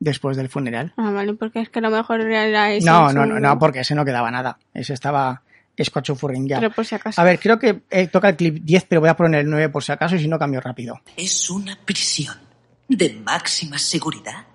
Después 0.00 0.36
del 0.36 0.48
funeral. 0.48 0.94
Ah, 0.96 1.10
vale, 1.10 1.34
porque 1.34 1.60
es 1.60 1.68
que 1.68 1.78
a 1.78 1.82
lo 1.82 1.90
mejor 1.90 2.22
era 2.22 2.72
ese. 2.72 2.86
No, 2.86 3.12
no, 3.12 3.26
no, 3.26 3.38
no, 3.38 3.58
porque 3.58 3.80
ese 3.80 3.94
no 3.94 4.04
quedaba 4.04 4.30
nada. 4.30 4.58
Ese 4.72 4.94
estaba 4.94 5.42
escochofurringueado. 5.76 6.62
Pero 6.62 6.74
por 6.74 6.86
si 6.86 6.94
acaso. 6.94 7.20
A 7.20 7.24
ver, 7.24 7.38
creo 7.38 7.58
que 7.58 7.82
eh, 7.90 8.06
toca 8.08 8.30
el 8.30 8.36
clip 8.36 8.62
10, 8.64 8.86
pero 8.88 9.00
voy 9.00 9.10
a 9.10 9.16
poner 9.16 9.40
el 9.40 9.50
9 9.50 9.68
por 9.68 9.84
si 9.84 9.92
acaso 9.92 10.16
y 10.16 10.20
si 10.20 10.28
no 10.28 10.38
cambio 10.38 10.60
rápido. 10.60 11.00
Es 11.16 11.50
una 11.50 11.76
prisión 11.84 12.36
de 12.88 13.12
máxima 13.24 13.78
seguridad. 13.78 14.46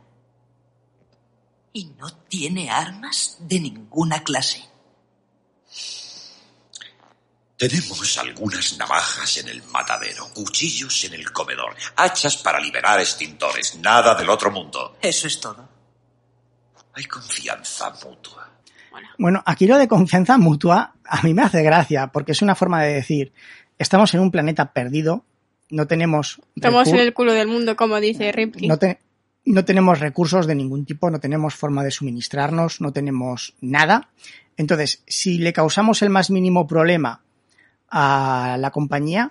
Y 1.74 1.94
no 2.00 2.10
tiene 2.28 2.70
armas 2.70 3.38
de 3.42 3.60
ninguna 3.60 4.24
clase. 4.24 4.64
Tenemos 7.58 8.18
algunas 8.18 8.78
navajas 8.78 9.38
en 9.38 9.48
el 9.48 9.64
matadero, 9.72 10.28
cuchillos 10.34 11.06
en 11.06 11.14
el 11.14 11.32
comedor, 11.32 11.74
hachas 11.96 12.36
para 12.38 12.60
liberar 12.60 13.00
extintores, 13.00 13.78
nada 13.82 14.14
del 14.16 14.30
otro 14.30 14.52
mundo. 14.52 14.98
Eso 15.02 15.28
es 15.28 15.40
todo. 15.40 15.68
Hay 16.94 17.06
confianza 17.06 17.92
mutua. 18.04 18.50
Bueno, 19.18 19.42
aquí 19.46 19.68
lo 19.68 19.78
de 19.78 19.88
confianza 19.88 20.38
mutua 20.38 20.96
a 21.06 21.22
mí 21.24 21.34
me 21.34 21.44
hace 21.44 21.64
gracia, 21.64 22.08
porque 22.08 22.34
es 22.34 22.42
una 22.42 22.56
forma 22.56 22.84
de 22.84 22.94
decir, 22.94 23.32
estamos 23.78 24.14
en 24.14 24.20
un 24.22 24.32
planeta 24.32 24.74
perdido, 24.74 25.24
no 25.70 25.88
tenemos... 25.88 26.42
Estamos 26.56 26.88
en 26.90 26.98
el 27.00 27.14
culo 27.14 27.34
del 27.34 27.48
mundo, 27.48 27.76
como 27.78 28.00
dice 28.02 28.32
Ripley. 28.34 28.68
no, 28.68 28.78
te- 28.78 29.00
no 29.46 29.64
tenemos 29.64 30.00
recursos 30.00 30.46
de 30.48 30.56
ningún 30.56 30.86
tipo, 30.86 31.10
no 31.10 31.20
tenemos 31.20 31.56
forma 31.56 31.84
de 31.84 31.92
suministrarnos, 31.92 32.82
no 32.82 32.92
tenemos 32.92 33.54
nada. 33.62 34.10
Entonces, 34.58 35.04
si 35.08 35.38
le 35.38 35.54
causamos 35.54 36.02
el 36.02 36.10
más 36.10 36.30
mínimo 36.30 36.66
problema 36.68 37.22
a 37.90 38.58
la 38.60 38.72
compañía, 38.72 39.30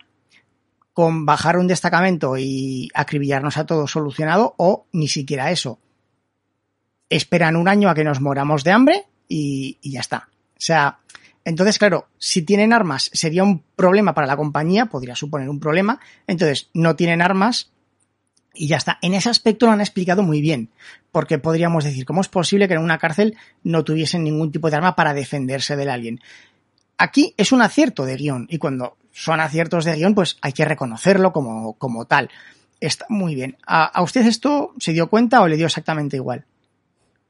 con 0.92 1.26
bajar 1.26 1.58
un 1.58 1.66
destacamento 1.66 2.36
y 2.38 2.88
acribillarnos 2.94 3.56
a 3.56 3.66
todo 3.66 3.86
solucionado, 3.86 4.54
o 4.58 4.86
ni 4.92 5.08
siquiera 5.08 5.50
eso. 5.50 5.78
Esperan 7.10 7.56
un 7.56 7.68
año 7.68 7.90
a 7.90 7.94
que 7.94 8.04
nos 8.04 8.20
moramos 8.20 8.64
de 8.64 8.72
hambre 8.72 9.04
y, 9.28 9.78
ya 9.82 10.00
está. 10.00 10.28
O 10.30 10.60
sea, 10.60 10.98
entonces, 11.44 11.78
claro, 11.78 12.08
si 12.18 12.42
tienen 12.42 12.72
armas 12.72 13.10
sería 13.12 13.42
un 13.42 13.62
problema 13.76 14.14
para 14.14 14.26
la 14.26 14.36
compañía, 14.36 14.86
podría 14.86 15.16
suponer 15.16 15.48
un 15.48 15.60
problema. 15.60 16.00
Entonces, 16.26 16.70
no 16.72 16.96
tienen 16.96 17.20
armas, 17.20 17.72
y 18.54 18.68
ya 18.68 18.76
está. 18.76 18.98
En 19.02 19.14
ese 19.14 19.28
aspecto 19.28 19.66
lo 19.66 19.72
han 19.72 19.80
explicado 19.80 20.22
muy 20.22 20.40
bien, 20.40 20.70
porque 21.12 21.38
podríamos 21.38 21.84
decir, 21.84 22.06
¿cómo 22.06 22.20
es 22.20 22.28
posible 22.28 22.68
que 22.68 22.74
en 22.74 22.80
una 22.80 22.98
cárcel 22.98 23.36
no 23.64 23.84
tuviesen 23.84 24.24
ningún 24.24 24.52
tipo 24.52 24.70
de 24.70 24.76
arma 24.76 24.96
para 24.96 25.12
defenderse 25.12 25.76
del 25.76 25.90
alien? 25.90 26.20
Aquí 26.98 27.34
es 27.36 27.52
un 27.52 27.62
acierto 27.62 28.04
de 28.04 28.16
guion, 28.16 28.46
y 28.50 28.58
cuando 28.58 28.96
son 29.12 29.40
aciertos 29.40 29.84
de 29.84 29.96
guion, 29.96 30.14
pues 30.14 30.38
hay 30.40 30.52
que 30.52 30.64
reconocerlo 30.64 31.32
como, 31.32 31.74
como 31.74 32.04
tal. 32.04 32.30
Está 32.80 33.06
muy 33.08 33.34
bien. 33.34 33.56
¿A, 33.66 33.84
¿A 33.84 34.02
usted 34.02 34.26
esto 34.26 34.74
se 34.78 34.92
dio 34.92 35.08
cuenta 35.08 35.40
o 35.40 35.48
le 35.48 35.56
dio 35.56 35.66
exactamente 35.66 36.16
igual? 36.16 36.44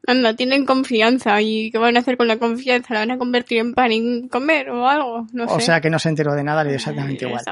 Anda, 0.07 0.35
tienen 0.35 0.67
confianza. 0.67 1.41
¿Y 1.41 1.71
qué 1.71 1.79
van 1.79 1.97
a 1.97 2.01
hacer 2.01 2.17
con 2.17 2.29
la 2.29 2.39
confianza? 2.39 2.95
¿La 2.95 3.01
van 3.01 3.13
a 3.13 3.19
convertir 3.19 3.59
en 3.59 3.75
pan 3.75 3.93
y 3.93 4.29
comer 4.29 4.71
o 4.71 4.89
algo? 4.89 5.27
No 5.33 5.45
o 5.45 5.59
sé. 5.61 5.67
sea 5.67 5.81
que 5.81 5.91
no 5.91 5.99
se 5.99 6.09
enteró 6.11 6.35
de 6.35 6.45
nada, 6.45 6.63
le 6.63 6.71
dio 6.71 6.77
exactamente 6.77 7.27
igual. 7.27 7.45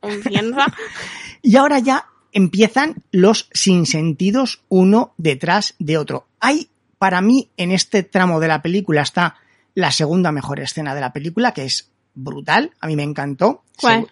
Confianza. 0.00 0.66
Y 1.42 1.56
ahora 1.56 1.78
ya 1.78 2.06
empiezan 2.32 2.96
los 3.12 3.48
sinsentidos 3.52 4.62
uno 4.68 5.14
detrás 5.16 5.74
de 5.78 5.96
otro. 5.96 6.26
Hay, 6.38 6.68
para 6.98 7.22
mí, 7.22 7.48
en 7.56 7.72
este 7.72 8.02
tramo 8.02 8.40
de 8.40 8.48
la 8.48 8.60
película 8.60 9.00
está 9.00 9.36
la 9.74 9.90
segunda 9.90 10.32
mejor 10.32 10.60
escena 10.60 10.94
de 10.94 11.00
la 11.00 11.12
película, 11.12 11.52
que 11.52 11.64
es 11.64 11.90
brutal, 12.14 12.72
a 12.80 12.86
mí 12.86 12.96
me 12.96 13.02
encantó. 13.02 13.62
¿Cuál? 13.80 14.08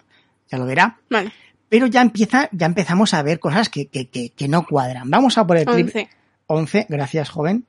Ya 0.50 0.58
lo 0.58 0.66
verá. 0.66 0.98
Vale. 1.10 1.32
pero 1.68 1.86
ya 1.86 2.00
empieza, 2.00 2.48
ya 2.52 2.66
empezamos 2.66 3.12
a 3.14 3.22
ver 3.22 3.38
cosas 3.38 3.68
que, 3.68 3.88
que, 3.88 4.08
que, 4.08 4.30
que 4.30 4.48
no 4.48 4.64
cuadran. 4.66 5.10
Vamos 5.10 5.36
a 5.36 5.46
por 5.46 5.58
el 5.58 5.66
clip 5.66 5.86
11. 5.86 6.08
11, 6.46 6.86
gracias, 6.88 7.28
joven. 7.28 7.66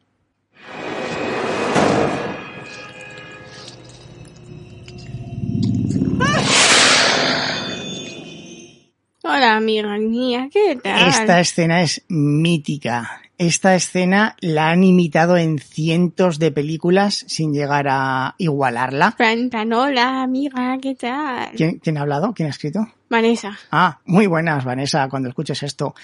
Hola, 9.21 9.57
amiga 9.57 9.97
mía, 9.97 10.49
¿qué 10.51 10.77
tal? 10.81 11.09
Esta 11.09 11.39
escena 11.39 11.81
es 11.81 12.03
mítica. 12.07 13.21
Esta 13.39 13.73
escena 13.73 14.35
la 14.41 14.69
han 14.69 14.83
imitado 14.83 15.37
en 15.37 15.59
cientos 15.59 16.39
de 16.39 16.51
películas 16.51 17.23
sin 17.29 17.53
llegar 17.53 17.87
a 17.89 18.35
igualarla. 18.37 19.11
Plan, 19.11 19.49
hola, 19.71 20.21
amiga, 20.23 20.77
¿qué 20.81 20.93
tal? 20.95 21.51
¿Quién, 21.55 21.79
quién 21.79 21.97
ha 21.97 22.01
hablado? 22.01 22.33
¿Quién 22.33 22.47
ha 22.47 22.49
escrito? 22.49 22.85
Vanessa. 23.09 23.57
Ah, 23.71 24.01
muy 24.03 24.27
buenas, 24.27 24.65
Vanessa, 24.65 25.07
cuando 25.07 25.29
escuches 25.29 25.63
esto. 25.63 25.95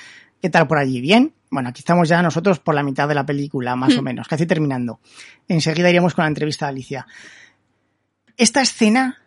¿Qué 0.41 0.49
tal 0.49 0.65
por 0.65 0.77
allí? 0.77 1.01
¿Bien? 1.01 1.33
Bueno, 1.51 1.67
aquí 1.69 1.79
estamos 1.79 2.07
ya 2.07 2.21
nosotros 2.21 2.59
por 2.59 2.73
la 2.73 2.83
mitad 2.83 3.05
de 3.05 3.15
la 3.15 3.25
película, 3.25 3.75
más 3.75 3.97
o 3.97 4.01
menos, 4.01 4.29
casi 4.29 4.45
terminando. 4.45 5.01
Enseguida 5.49 5.89
iremos 5.89 6.13
con 6.13 6.23
la 6.23 6.29
entrevista 6.29 6.67
a 6.67 6.69
Alicia. 6.69 7.05
Esta 8.37 8.61
escena, 8.61 9.17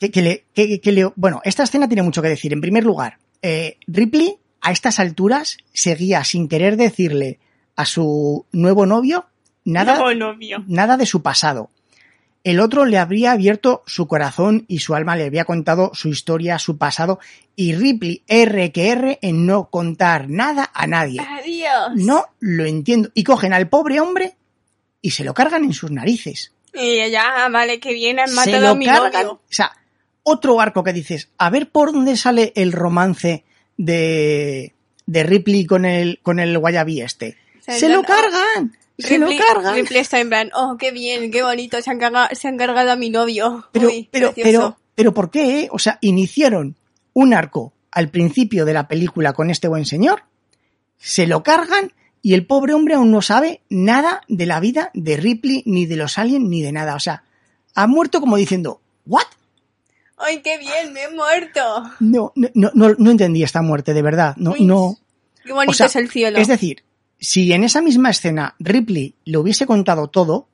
que, 0.00 0.10
que 0.10 0.22
le, 0.22 0.44
que- 0.54 0.80
que 0.80 0.90
le- 0.90 1.12
bueno, 1.14 1.40
esta 1.44 1.62
escena 1.62 1.86
tiene 1.86 2.02
mucho 2.02 2.20
que 2.20 2.28
decir. 2.28 2.52
En 2.52 2.60
primer 2.60 2.82
lugar, 2.84 3.18
eh, 3.42 3.78
Ripley 3.86 4.38
a 4.60 4.72
estas 4.72 4.98
alturas 4.98 5.58
seguía 5.72 6.24
sin 6.24 6.48
querer 6.48 6.76
decirle 6.76 7.38
a 7.76 7.84
su 7.84 8.46
nuevo 8.52 8.86
novio 8.86 9.26
nada, 9.64 9.96
Nuevo 9.98 10.14
novio. 10.14 10.64
nada 10.66 10.96
de 10.96 11.06
su 11.06 11.22
pasado. 11.22 11.70
El 12.44 12.60
otro 12.60 12.84
le 12.84 12.98
habría 12.98 13.32
abierto 13.32 13.82
su 13.86 14.06
corazón 14.06 14.66
y 14.68 14.80
su 14.80 14.94
alma, 14.94 15.16
le 15.16 15.24
había 15.24 15.46
contado 15.46 15.92
su 15.94 16.08
historia, 16.08 16.58
su 16.58 16.76
pasado, 16.76 17.18
y 17.56 17.74
Ripley 17.74 18.22
R 18.28 18.70
que 18.70 18.90
R 18.90 19.18
en 19.22 19.46
no 19.46 19.70
contar 19.70 20.28
nada 20.28 20.70
a 20.74 20.86
nadie. 20.86 21.20
Adiós. 21.20 21.92
No 21.94 22.26
lo 22.40 22.66
entiendo. 22.66 23.08
Y 23.14 23.24
cogen 23.24 23.54
al 23.54 23.68
pobre 23.68 23.98
hombre 24.00 24.36
y 25.00 25.12
se 25.12 25.24
lo 25.24 25.32
cargan 25.32 25.64
en 25.64 25.72
sus 25.72 25.90
narices. 25.90 26.52
Y 26.74 27.10
ya, 27.10 27.48
vale, 27.50 27.80
que 27.80 27.94
bien, 27.94 28.20
han 28.20 28.28
Se 28.28 28.34
matado 28.34 28.60
lo 28.60 28.68
a 28.68 28.74
mi 28.74 28.84
cargan. 28.84 29.26
O 29.26 29.40
sea, 29.48 29.72
otro 30.22 30.60
arco 30.60 30.84
que 30.84 30.92
dices, 30.92 31.30
a 31.38 31.48
ver 31.48 31.70
por 31.70 31.92
dónde 31.92 32.16
sale 32.16 32.52
el 32.56 32.72
romance 32.72 33.44
de, 33.78 34.74
de 35.06 35.22
Ripley 35.22 35.64
con 35.64 35.86
el, 35.86 36.20
con 36.22 36.40
el 36.40 36.58
guayabí 36.58 37.00
este. 37.00 37.38
Sea, 37.64 37.78
Se 37.78 37.88
lo 37.88 38.02
plan, 38.02 38.20
cargan. 38.20 38.76
Se 38.98 39.18
lo 39.18 39.26
Ripley- 39.26 39.38
cargan. 39.46 39.74
Ripley 39.74 40.00
está 40.00 40.20
en 40.20 40.28
plan, 40.28 40.50
oh, 40.54 40.76
qué 40.78 40.92
bien, 40.92 41.30
qué 41.30 41.42
bonito, 41.42 41.80
se 41.82 41.90
han, 41.90 41.98
carga- 41.98 42.28
se 42.34 42.46
han 42.48 42.56
cargado 42.56 42.92
a 42.92 42.96
mi 42.96 43.10
novio. 43.10 43.66
Pero, 43.72 43.88
Uy, 43.88 44.08
pero, 44.10 44.32
precioso. 44.32 44.60
pero, 44.60 44.78
pero, 44.94 45.14
¿por 45.14 45.30
qué? 45.30 45.60
eh? 45.62 45.68
O 45.72 45.78
sea, 45.78 45.98
iniciaron 46.00 46.76
un 47.12 47.34
arco 47.34 47.72
al 47.90 48.08
principio 48.08 48.64
de 48.64 48.72
la 48.72 48.86
película 48.88 49.32
con 49.32 49.50
este 49.50 49.68
buen 49.68 49.84
señor, 49.86 50.22
se 50.98 51.26
lo 51.26 51.42
cargan 51.42 51.92
y 52.22 52.34
el 52.34 52.46
pobre 52.46 52.72
hombre 52.74 52.94
aún 52.94 53.10
no 53.10 53.20
sabe 53.22 53.60
nada 53.68 54.22
de 54.28 54.46
la 54.46 54.58
vida 54.60 54.90
de 54.94 55.16
Ripley, 55.16 55.62
ni 55.66 55.86
de 55.86 55.96
los 55.96 56.16
aliens, 56.18 56.48
ni 56.48 56.62
de 56.62 56.72
nada. 56.72 56.94
O 56.94 57.00
sea, 57.00 57.24
ha 57.74 57.86
muerto 57.86 58.20
como 58.20 58.36
diciendo, 58.36 58.80
¿what? 59.06 59.24
Ay, 60.16 60.40
qué 60.42 60.56
bien, 60.58 60.92
me 60.92 61.02
he 61.02 61.10
muerto. 61.10 61.60
No, 62.00 62.32
no, 62.36 62.48
no, 62.54 62.70
no, 62.74 62.94
no 62.96 63.10
entendí 63.10 63.42
esta 63.42 63.60
muerte, 63.62 63.92
de 63.92 64.02
verdad. 64.02 64.34
No, 64.38 64.52
Uy, 64.52 64.64
no. 64.64 64.96
Qué 65.44 65.52
bonito 65.52 65.72
O 65.72 65.74
sea, 65.74 65.86
es 65.86 65.96
el 65.96 66.08
cielo. 66.10 66.38
Es 66.38 66.48
decir, 66.48 66.82
si 67.24 67.52
en 67.52 67.64
esa 67.64 67.82
misma 67.82 68.10
escena 68.10 68.54
Ripley 68.58 69.14
le 69.24 69.38
hubiese 69.38 69.66
contado 69.66 70.08
todo, 70.08 70.48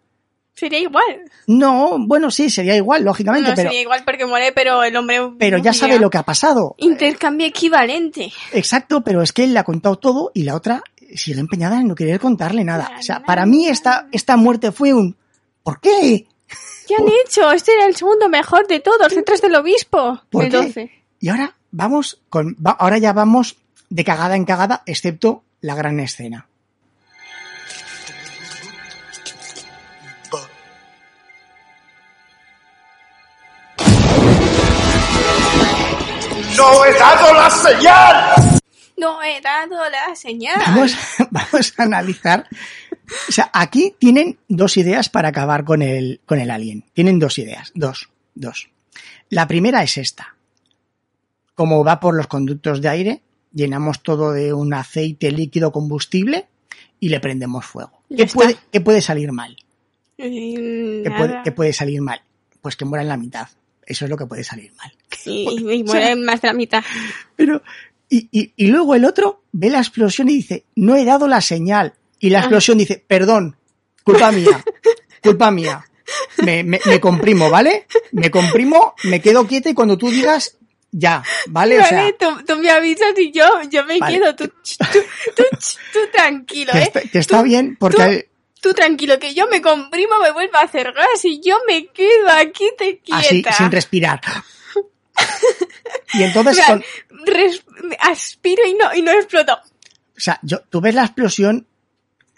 Sería 0.55 0.81
igual. 0.81 1.31
no, 1.47 1.97
bueno, 1.99 2.31
sí, 2.31 2.51
sería 2.51 2.77
igual, 2.77 3.05
lógicamente, 3.05 3.49
no 3.51 3.55
pero, 3.55 3.71
sería 3.71 3.83
igual 3.83 4.03
porque 4.05 4.27
muere, 4.27 4.53
pero 4.53 4.83
el 4.83 4.95
hombre. 4.97 5.31
pero 5.39 5.59
ya 5.59 5.73
sabe 5.73 5.99
lo 5.99 6.11
que 6.11 6.19
ha 6.19 6.23
pasado. 6.23 6.75
Intercambio 6.79 7.47
equivalente. 7.47 8.33
Exacto, 8.53 9.03
pero 9.03 9.23
es 9.23 9.33
que 9.33 9.45
él 9.45 9.55
le 9.55 9.59
ha 9.61 9.65
contado 9.65 9.97
todo 9.97 10.33
y 10.35 10.43
la 10.43 10.55
otra 10.55 10.83
sigue 11.15 11.41
empeñada 11.41 11.81
en 11.81 11.89
no 11.89 11.95
querer 11.95 12.21
contarle 12.21 12.65
nada. 12.65 12.93
O 12.99 13.03
sea, 13.03 13.23
para 13.23 13.47
mí 13.47 13.67
esta, 13.67 14.09
esta 14.13 14.37
muerte 14.37 14.71
fue 14.71 14.93
un 14.93 15.17
¿Por 15.63 15.81
qué? 15.81 16.27
¿Qué 16.87 16.95
han 16.97 17.07
hecho? 17.25 17.53
Este 17.53 17.73
era 17.73 17.87
el 17.87 17.95
segundo 17.95 18.29
mejor 18.29 18.67
de 18.67 18.81
todos, 18.81 19.15
detrás 19.15 19.41
del 19.41 19.55
obispo. 19.55 20.21
¿Por 20.31 20.45
el 20.45 20.51
qué? 20.51 20.57
12. 20.57 20.91
Y 21.21 21.29
ahora 21.29 21.55
vamos 21.71 22.21
con 22.29 22.57
ahora 22.65 22.99
ya 22.99 23.13
vamos 23.13 23.57
de 23.89 24.05
cagada 24.05 24.37
en 24.37 24.45
cagada, 24.45 24.83
excepto 24.87 25.45
la 25.61 25.75
gran 25.75 26.01
escena. 26.01 26.49
¡No 36.61 36.85
he 36.85 36.93
dado 36.93 37.33
la 37.33 37.51
señal! 37.51 38.61
No 38.99 39.23
he 39.23 39.41
dado 39.41 39.89
la 39.89 40.15
señal. 40.15 40.59
Vamos, 40.59 40.95
vamos 41.31 41.75
a 41.79 41.83
analizar. 41.85 42.47
O 43.29 43.33
sea, 43.33 43.51
aquí 43.55 43.95
tienen 43.99 44.39
dos 44.47 44.77
ideas 44.77 45.09
para 45.09 45.29
acabar 45.29 45.65
con 45.65 45.81
el, 45.81 46.21
con 46.27 46.39
el 46.39 46.51
alien. 46.51 46.85
Tienen 46.93 47.19
dos 47.19 47.39
ideas. 47.39 47.73
Dos. 47.75 48.11
Dos. 48.35 48.69
La 49.31 49.49
primera 49.49 49.83
es 49.83 49.97
esta. 49.97 50.37
Como 51.55 51.83
va 51.83 51.99
por 51.99 52.15
los 52.15 52.27
conductos 52.27 52.83
de 52.83 52.89
aire, 52.91 53.23
llenamos 53.55 54.03
todo 54.03 54.33
de 54.33 54.53
un 54.53 54.75
aceite 54.75 55.33
líquido 55.33 55.73
combustible 55.73 56.47
y 56.99 57.09
le 57.09 57.21
prendemos 57.21 57.65
fuego. 57.65 58.03
¿Qué 58.15 58.27
puede, 58.27 58.59
qué 58.71 58.83
puede 58.83 59.01
salir 59.01 59.33
mal? 59.33 59.57
¿Qué 60.19 61.11
puede, 61.17 61.29
nada. 61.31 61.43
qué 61.43 61.53
puede 61.53 61.73
salir 61.73 62.03
mal? 62.03 62.21
Pues 62.61 62.77
que 62.77 62.85
muera 62.85 63.03
en 63.03 63.09
la 63.09 63.17
mitad. 63.17 63.49
Eso 63.91 64.05
es 64.05 64.11
lo 64.11 64.17
que 64.17 64.27
puede 64.27 64.45
salir 64.45 64.73
mal. 64.77 64.93
Y, 65.25 65.73
y 65.75 65.85
muere 65.85 66.17
más 66.17 66.41
de 66.41 66.49
la 66.49 66.55
mitad. 66.55 66.83
Pero, 67.37 67.63
y, 68.09 68.29
y, 68.33 68.53
y 68.57 68.67
luego 68.69 68.95
el 68.95 69.05
otro 69.05 69.43
ve 69.53 69.69
la 69.69 69.79
explosión 69.79 70.29
y 70.31 70.35
dice, 70.35 70.65
no 70.77 70.97
he 70.97 71.05
dado 71.05 71.27
la 71.29 71.41
señal. 71.41 71.95
Y 72.19 72.31
la 72.31 72.39
Ah. 72.39 72.43
explosión 72.43 72.79
dice, 72.79 73.05
perdón, 73.07 73.57
culpa 74.05 74.31
mía, 74.33 74.65
culpa 75.23 75.51
mía. 75.51 75.85
Me, 76.45 76.65
me, 76.65 76.81
me 76.87 77.01
comprimo, 77.01 77.51
¿vale? 77.51 77.87
Me 78.13 78.31
comprimo, 78.31 78.95
me 79.05 79.21
quedo 79.21 79.47
quieta 79.47 79.69
y 79.71 79.75
cuando 79.75 79.97
tú 79.99 80.11
digas, 80.11 80.57
ya, 80.91 81.23
¿vale? 81.49 81.79
O 81.81 81.85
sea, 81.85 81.99
Vale, 82.03 82.17
tú, 82.19 82.27
tú 82.47 82.57
me 82.59 82.71
avisas 82.71 83.13
y 83.17 83.31
yo, 83.33 83.47
yo 83.71 83.85
me 83.85 83.99
Vale. 83.99 84.19
quedo. 84.19 84.35
Tú, 84.37 84.47
tú, 84.49 85.45
tú, 85.93 85.99
tranquilo, 86.13 86.73
que 86.73 86.79
¿eh? 86.79 86.83
está, 86.83 87.01
que 87.03 87.19
está 87.19 87.43
bien 87.43 87.77
porque... 87.79 88.30
tú- 88.61 88.73
tranquilo, 88.75 89.19
que 89.19 89.35
yo 89.35 89.47
me 89.49 89.61
comprimo, 89.63 90.19
me 90.23 90.31
vuelvo 90.33 90.57
a 90.57 90.63
hacer 90.63 90.93
gas 90.93 91.25
y 91.25 91.41
yo 91.41 91.57
me 91.67 91.87
quedo 91.87 92.29
aquí 92.31 92.69
te 92.79 92.99
quieta. 92.99 93.19
así, 93.19 93.43
sin 93.57 93.71
respirar. 93.71 94.21
Y 96.15 96.23
entonces, 96.23 96.61
con- 96.67 96.83
res- 97.27 97.65
aspiro 98.01 98.63
y 98.67 98.75
no, 98.75 98.95
y 98.95 99.03
no 99.03 99.13
exploto. 99.13 99.55
o 99.55 100.21
sea, 100.21 100.39
yo, 100.43 100.61
tú 100.69 100.81
ves 100.81 100.95
la 100.95 101.05
explosión 101.05 101.67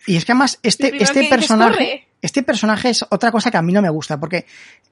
y 0.07 0.17
es 0.17 0.25
que 0.25 0.33
además 0.33 0.59
este, 0.63 1.01
este 1.03 1.25
personaje, 1.29 2.09
este 2.21 2.43
personaje 2.43 2.91
es 2.91 3.05
otra 3.11 3.31
cosa 3.31 3.51
que 3.51 3.57
a 3.57 3.63
mí 3.63 3.73
no 3.73 3.83
me 3.83 3.91
gusta 3.91 4.19
porque 4.19 4.47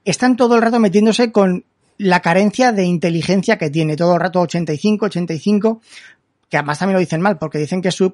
están 0.05 0.35
todo 0.37 0.55
el 0.55 0.61
rato 0.61 0.79
metiéndose 0.79 1.31
con 1.31 1.65
la 1.97 2.21
carencia 2.21 2.71
de 2.71 2.83
inteligencia 2.85 3.57
que 3.57 3.69
tiene 3.69 3.95
todo 3.95 4.15
el 4.15 4.21
rato 4.21 4.39
85, 4.41 5.05
85, 5.07 5.81
que 6.49 6.57
además 6.57 6.79
también 6.79 6.93
lo 6.95 6.99
dicen 7.01 7.21
mal 7.21 7.37
porque 7.37 7.57
dicen 7.59 7.81
que 7.81 7.91
su 7.91 8.13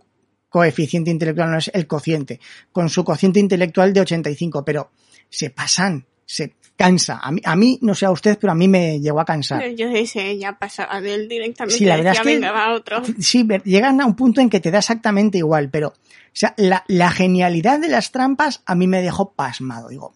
coeficiente 0.58 1.12
intelectual 1.12 1.52
no 1.52 1.58
es 1.60 1.70
el 1.74 1.86
cociente, 1.88 2.40
con 2.72 2.90
su 2.90 3.04
cociente 3.04 3.40
intelectual 3.40 3.94
de 3.94 4.02
85, 4.02 4.66
pero 4.66 4.90
se 5.30 5.50
pasan, 5.52 6.06
se 6.26 6.56
cansa. 6.76 7.20
A 7.22 7.32
mí, 7.32 7.42
a 7.46 7.56
mí 7.56 7.78
no 7.82 7.94
sé 7.94 8.06
a 8.06 8.12
usted, 8.12 8.38
pero 8.42 8.52
a 8.54 8.56
mí 8.56 8.68
me 8.68 9.00
llegó 9.00 9.20
a 9.20 9.26
cansar. 9.26 9.68
Yo 9.76 9.88
ese 9.90 10.38
ya 10.38 10.58
pasaba 10.58 11.00
de 11.02 11.14
él 11.14 11.28
directamente. 11.30 11.78
Sí, 11.78 11.86
la 11.86 11.98
verdad 11.98 12.12
decía, 12.12 12.22
es 12.22 12.28
que- 12.28 12.34
venga, 12.36 12.52
va 12.52 12.74
otro. 12.74 13.02
Sí, 13.20 13.48
llegan 13.66 14.02
a 14.02 14.06
un 14.06 14.16
punto 14.16 14.42
en 14.42 14.50
que 14.50 14.60
te 14.60 14.72
da 14.72 14.80
exactamente 14.80 15.38
igual, 15.38 15.70
pero, 15.70 15.90
o 15.90 15.94
sea, 16.34 16.54
la, 16.58 16.84
la 16.88 17.12
genialidad 17.12 17.80
de 17.80 17.90
las 17.90 18.12
trampas 18.12 18.62
a 18.66 18.74
mí 18.76 18.88
me 18.88 19.02
dejó 19.02 19.34
pasmado. 19.34 19.90
Digo, 19.90 20.14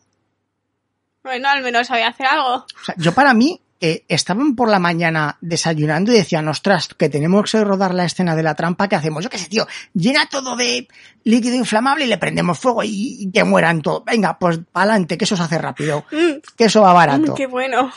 Bueno, 1.24 1.50
al 1.50 1.62
menos 1.62 1.88
sabía 1.88 2.08
hacer 2.08 2.26
algo. 2.28 2.56
o 2.56 2.84
sea, 2.86 2.96
yo 2.98 3.12
para 3.14 3.34
mí, 3.34 3.62
estaban 4.08 4.56
por 4.56 4.70
la 4.70 4.80
mañana 4.80 5.38
desayunando 5.42 6.12
y 6.12 6.16
decían, 6.16 6.48
ostras, 6.48 6.90
que 6.98 7.10
tenemos 7.10 7.52
que 7.52 7.64
rodar 7.64 7.94
la 7.94 8.06
escena 8.06 8.36
de 8.36 8.44
la 8.44 8.54
trampa, 8.56 8.88
¿qué 8.88 8.96
hacemos? 8.96 9.24
Yo 9.24 9.30
qué 9.30 9.38
sé, 9.40 9.50
tío, 9.50 9.66
llena 9.94 10.28
todo 10.28 10.56
de 10.56 10.88
líquido 11.24 11.56
inflamable 11.56 12.06
y 12.06 12.08
le 12.08 12.18
prendemos 12.18 12.60
fuego 12.60 12.84
y, 12.84 13.18
y 13.24 13.32
que 13.32 13.44
mueran 13.44 13.82
todos. 13.82 14.06
Venga, 14.06 14.38
pues 14.40 14.60
pa'lante, 14.72 15.18
que 15.18 15.26
eso 15.26 15.36
se 15.36 15.44
hace 15.44 15.58
rápido, 15.58 16.06
Mm, 16.12 16.40
que 16.56 16.66
eso 16.66 16.82
va 16.82 16.94
barato. 16.94 17.32
mm, 17.32 17.36
qué 17.36 17.48
bueno. 17.48 17.92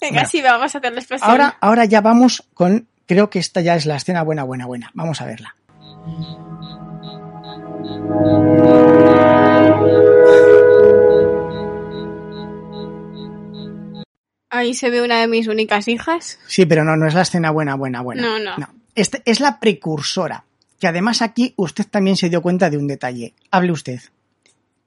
Venga, 0.00 0.14
Bueno. 0.14 0.28
sí, 0.30 0.40
vamos 0.42 0.74
a 0.74 0.78
hacer 0.78 0.92
la. 0.92 1.02
Ahora, 1.20 1.56
ahora 1.60 1.84
ya 1.84 2.00
vamos 2.00 2.42
con, 2.54 2.88
creo 3.06 3.28
que 3.30 3.38
esta 3.38 3.60
ya 3.60 3.74
es 3.76 3.86
la 3.86 3.96
escena 3.96 4.22
buena, 4.22 4.44
buena, 4.44 4.66
buena. 4.66 4.90
Vamos 4.94 5.20
a 5.20 5.26
verla. 5.26 5.54
Ahí 14.60 14.74
se 14.74 14.90
ve 14.90 15.02
una 15.02 15.20
de 15.20 15.26
mis 15.26 15.46
únicas 15.48 15.88
hijas. 15.88 16.38
Sí, 16.46 16.66
pero 16.66 16.84
no, 16.84 16.96
no 16.96 17.06
es 17.06 17.14
la 17.14 17.22
escena 17.22 17.50
buena, 17.50 17.74
buena, 17.74 18.00
buena. 18.02 18.22
No, 18.22 18.38
no. 18.58 18.68
Este 18.94 19.22
es 19.24 19.40
la 19.40 19.58
precursora. 19.60 20.44
Que 20.78 20.86
además 20.86 21.20
aquí 21.22 21.52
usted 21.56 21.86
también 21.86 22.16
se 22.16 22.28
dio 22.30 22.40
cuenta 22.42 22.70
de 22.70 22.78
un 22.78 22.86
detalle. 22.86 23.34
Hable 23.50 23.72
usted. 23.72 24.00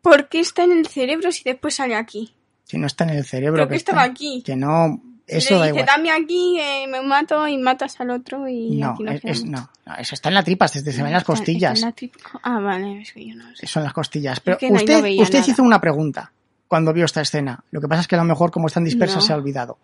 ¿Por 0.01 0.27
qué 0.27 0.39
está 0.39 0.63
en 0.63 0.71
el 0.71 0.87
cerebro 0.87 1.31
si 1.31 1.43
después 1.43 1.75
sale 1.75 1.95
aquí? 1.95 2.33
Si 2.65 2.77
no 2.77 2.87
está 2.87 3.03
en 3.03 3.11
el 3.11 3.25
cerebro. 3.25 3.55
Creo 3.55 3.67
que 3.69 3.75
está- 3.75 3.91
estaba 3.91 4.03
aquí. 4.11 4.41
Que 4.45 4.55
no. 4.55 5.01
Eso 5.25 5.53
le 5.53 5.59
da 5.59 5.65
dice, 5.67 5.69
igual. 5.79 5.85
dame 5.85 6.11
aquí, 6.11 6.59
eh, 6.59 6.85
me 6.87 7.01
mato 7.01 7.47
y 7.47 7.57
matas 7.57 7.97
al 8.01 8.09
otro 8.09 8.45
y 8.49 8.71
No, 8.77 8.89
aquí 8.91 9.03
nos 9.03 9.15
es- 9.23 9.45
no, 9.45 9.69
no, 9.85 9.95
eso 9.95 10.15
está 10.15 10.27
en 10.27 10.35
la 10.35 10.43
tripa, 10.43 10.65
desde 10.65 10.91
se 10.91 11.01
ven 11.01 11.13
las 11.13 11.21
Está- 11.21 11.33
está 11.33 11.45
costillas. 11.45 11.81
en 11.81 11.87
la 11.87 11.95
Ah, 12.43 12.59
vale, 12.59 13.01
es 13.03 13.13
que 13.13 13.25
yo 13.29 13.35
no 13.35 13.55
sé. 13.55 13.65
Son 13.65 13.83
las 13.83 13.93
costillas. 13.93 14.41
Pero 14.41 14.57
que 14.57 14.69
no- 14.69 14.75
usted, 14.75 15.01
no 15.01 15.21
usted 15.21 15.39
nada. 15.39 15.51
hizo 15.51 15.63
una 15.63 15.79
pregunta 15.79 16.33
cuando 16.73 16.91
vio 16.91 17.05
esta 17.05 17.21
escena. 17.21 17.63
Lo 17.69 17.79
que 17.81 17.87
pasa 17.87 18.01
es 18.01 18.07
que 18.07 18.15
a 18.15 18.17
lo 18.17 18.23
mejor, 18.23 18.49
como 18.49 18.65
están 18.65 18.83
dispersas, 18.83 19.17
No. 19.17 19.21
se 19.21 19.33
ha 19.33 19.35
olvidado. 19.35 19.77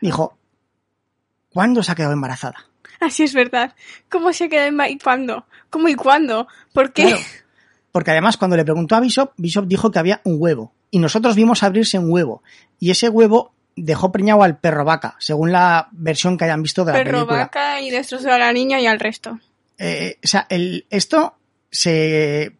Dijo, 0.00 0.36
¿cuándo 1.52 1.84
se 1.84 1.92
ha 1.92 1.94
quedado 1.94 2.14
embarazada? 2.14 2.66
Así 2.98 3.22
es 3.22 3.32
verdad. 3.32 3.76
¿Cómo 4.08 4.32
se 4.32 4.48
queda 4.48 4.66
en 4.66 4.74
ma- 4.74 4.88
y 4.88 4.98
cuándo? 4.98 5.46
¿Cómo 5.70 5.88
y 5.88 5.94
cuándo? 5.94 6.48
¿Por 6.72 6.92
qué? 6.92 7.02
Claro. 7.04 7.18
Porque 7.92 8.10
además, 8.10 8.36
cuando 8.36 8.56
le 8.56 8.64
preguntó 8.64 8.96
a 8.96 9.00
Bishop, 9.00 9.34
Bishop 9.36 9.66
dijo 9.68 9.92
que 9.92 10.00
había 10.00 10.20
un 10.24 10.36
huevo. 10.40 10.72
Y 10.90 10.98
nosotros 10.98 11.36
vimos 11.36 11.62
abrirse 11.62 11.96
un 11.96 12.10
huevo. 12.10 12.42
Y 12.80 12.90
ese 12.90 13.08
huevo 13.08 13.54
dejó 13.76 14.10
preñado 14.10 14.42
al 14.42 14.58
perro 14.58 14.84
vaca, 14.84 15.14
según 15.20 15.52
la 15.52 15.88
versión 15.92 16.36
que 16.36 16.44
hayan 16.46 16.60
visto 16.62 16.84
de 16.84 16.92
la 16.92 16.98
Perro 16.98 17.18
película. 17.18 17.38
vaca 17.38 17.80
y 17.80 17.90
destrozó 17.90 18.32
a 18.32 18.38
la 18.38 18.52
niña 18.52 18.80
y 18.80 18.86
al 18.88 18.98
resto. 18.98 19.38
Eh, 19.78 20.18
o 20.24 20.26
sea, 20.26 20.46
el, 20.50 20.86
esto 20.90 21.36
se, 21.70 22.56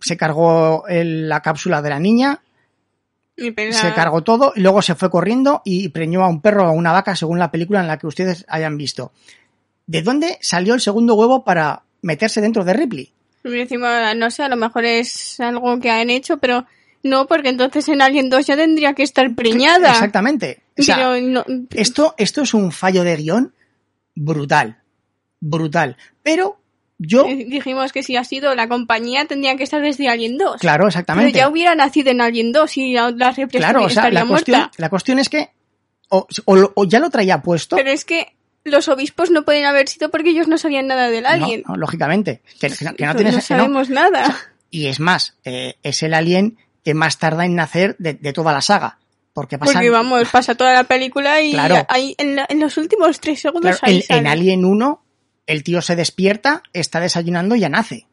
se 0.00 0.16
cargó 0.16 0.86
el- 0.88 1.28
la 1.28 1.42
cápsula 1.42 1.82
de 1.82 1.90
la 1.90 2.00
niña, 2.00 2.40
se 3.72 3.94
cargó 3.94 4.22
todo 4.22 4.52
y 4.54 4.60
luego 4.60 4.82
se 4.82 4.94
fue 4.94 5.10
corriendo 5.10 5.62
y 5.64 5.88
preñó 5.88 6.22
a 6.24 6.28
un 6.28 6.40
perro 6.40 6.64
o 6.64 6.68
a 6.68 6.72
una 6.72 6.92
vaca 6.92 7.16
según 7.16 7.38
la 7.38 7.50
película 7.50 7.80
en 7.80 7.86
la 7.86 7.98
que 7.98 8.06
ustedes 8.06 8.44
hayan 8.48 8.76
visto. 8.76 9.12
¿De 9.86 10.02
dónde 10.02 10.38
salió 10.40 10.74
el 10.74 10.80
segundo 10.80 11.14
huevo 11.14 11.44
para 11.44 11.82
meterse 12.02 12.40
dentro 12.40 12.64
de 12.64 12.72
Ripley? 12.74 13.12
Encima, 13.42 14.14
no 14.14 14.30
sé, 14.30 14.42
a 14.42 14.48
lo 14.48 14.56
mejor 14.56 14.84
es 14.84 15.40
algo 15.40 15.80
que 15.80 15.90
han 15.90 16.10
hecho, 16.10 16.36
pero 16.36 16.66
no, 17.02 17.26
porque 17.26 17.48
entonces 17.48 17.88
en 17.88 18.02
Alien 18.02 18.28
2 18.28 18.46
ya 18.46 18.56
tendría 18.56 18.92
que 18.92 19.02
estar 19.02 19.34
preñada. 19.34 19.90
Exactamente. 19.90 20.62
O 20.78 20.82
sea, 20.82 20.96
Pero 20.96 21.20
no- 21.26 21.44
esto, 21.70 22.14
esto 22.18 22.42
es 22.42 22.52
un 22.54 22.70
fallo 22.70 23.02
de 23.02 23.16
guion 23.16 23.54
brutal. 24.14 24.78
Brutal. 25.40 25.96
Pero 26.22 26.59
yo, 27.02 27.26
eh, 27.26 27.46
dijimos 27.48 27.92
que 27.92 28.02
si 28.02 28.16
ha 28.16 28.24
sido 28.24 28.54
la 28.54 28.68
compañía 28.68 29.24
tendría 29.24 29.56
que 29.56 29.62
estar 29.64 29.80
desde 29.80 30.08
Alien 30.08 30.36
2. 30.36 30.60
claro, 30.60 30.82
Pero 30.82 30.88
exactamente. 30.88 31.32
ya 31.38 31.48
hubiera 31.48 31.74
nacido 31.74 32.10
en 32.10 32.20
Alien 32.20 32.52
2 32.52 32.76
y 32.76 32.92
la, 32.92 33.10
la 33.10 33.32
Claro, 33.48 33.84
o 33.84 33.88
sea, 33.88 34.02
estaría 34.02 34.20
la 34.20 34.26
cuestión, 34.26 34.58
muerta. 34.60 34.76
la 34.76 34.88
cuestión 34.90 35.18
es 35.18 35.28
que 35.30 35.48
o, 36.10 36.26
o 36.44 36.72
o 36.74 36.84
ya 36.84 36.98
lo 36.98 37.08
traía 37.08 37.40
puesto. 37.40 37.76
Pero 37.76 37.90
es 37.90 38.04
que 38.04 38.34
los 38.64 38.88
obispos 38.88 39.30
no 39.30 39.44
pueden 39.44 39.64
haber 39.64 39.88
sido 39.88 40.10
porque 40.10 40.30
ellos 40.30 40.46
no 40.46 40.58
sabían 40.58 40.86
nada 40.88 41.08
del 41.08 41.22
No, 41.22 41.30
alien. 41.30 41.62
no, 41.66 41.76
lógicamente. 41.76 42.42
Que, 42.60 42.68
que 42.68 42.84
no, 42.84 42.94
que 42.94 43.06
no 43.06 43.12
No 43.14 43.18
tienes- 43.18 43.30
que 43.46 43.54
no. 43.54 43.60
sabemos 43.60 43.88
nada. 43.90 44.36
Y 44.70 44.86
es 44.86 45.00
más, 45.00 45.36
eh, 45.44 45.76
es 45.82 46.02
el 46.02 46.12
alien 46.14 46.58
que 46.84 46.92
más 46.94 47.18
tarda 47.18 47.44
en 47.46 47.54
nacer 47.54 47.96
de, 47.98 48.14
de 48.14 48.32
toda 48.32 48.52
la 48.52 48.60
saga. 48.60 48.98
Porque 49.32 49.56
pasan, 49.58 49.74
Porque 49.74 49.90
vamos, 49.90 50.28
pasa 50.28 50.54
toda 50.56 50.72
la 50.74 50.84
película 50.84 51.40
y 51.40 51.52
Claro. 51.52 51.86
ahí 51.88 52.14
en, 52.18 52.36
la- 52.36 52.46
en 52.48 52.60
los 52.60 52.76
últimos 52.76 53.18
tres 53.20 53.40
segundos 53.40 53.78
claro, 53.78 53.80
ahí 53.82 53.96
en, 54.08 54.16
en 54.16 54.24
sale. 54.24 54.28
Alien 54.28 54.64
1, 54.64 55.02
el 55.46 55.62
tío 55.64 55.82
se 55.82 55.96
despierta, 55.96 56.62
está 56.72 57.00
desayunando 57.00 57.54
y 57.54 57.60
ya 57.60 57.68
nace. 57.68 58.06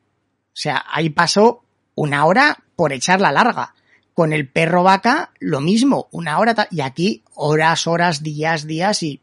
O 0.47 0.59
sea, 0.59 0.83
ahí 0.91 1.09
pasó 1.09 1.63
una 1.95 2.25
hora 2.25 2.63
por 2.75 2.93
echarla 2.93 3.31
larga. 3.31 3.73
Con 4.13 4.33
el 4.33 4.47
perro 4.47 4.81
vaca, 4.81 5.31
lo 5.39 5.61
mismo, 5.61 6.07
una 6.11 6.39
hora. 6.39 6.67
Y 6.71 6.81
aquí, 6.81 7.23
horas, 7.35 7.85
horas, 7.85 8.23
días, 8.23 8.65
días 8.65 9.03
y 9.03 9.21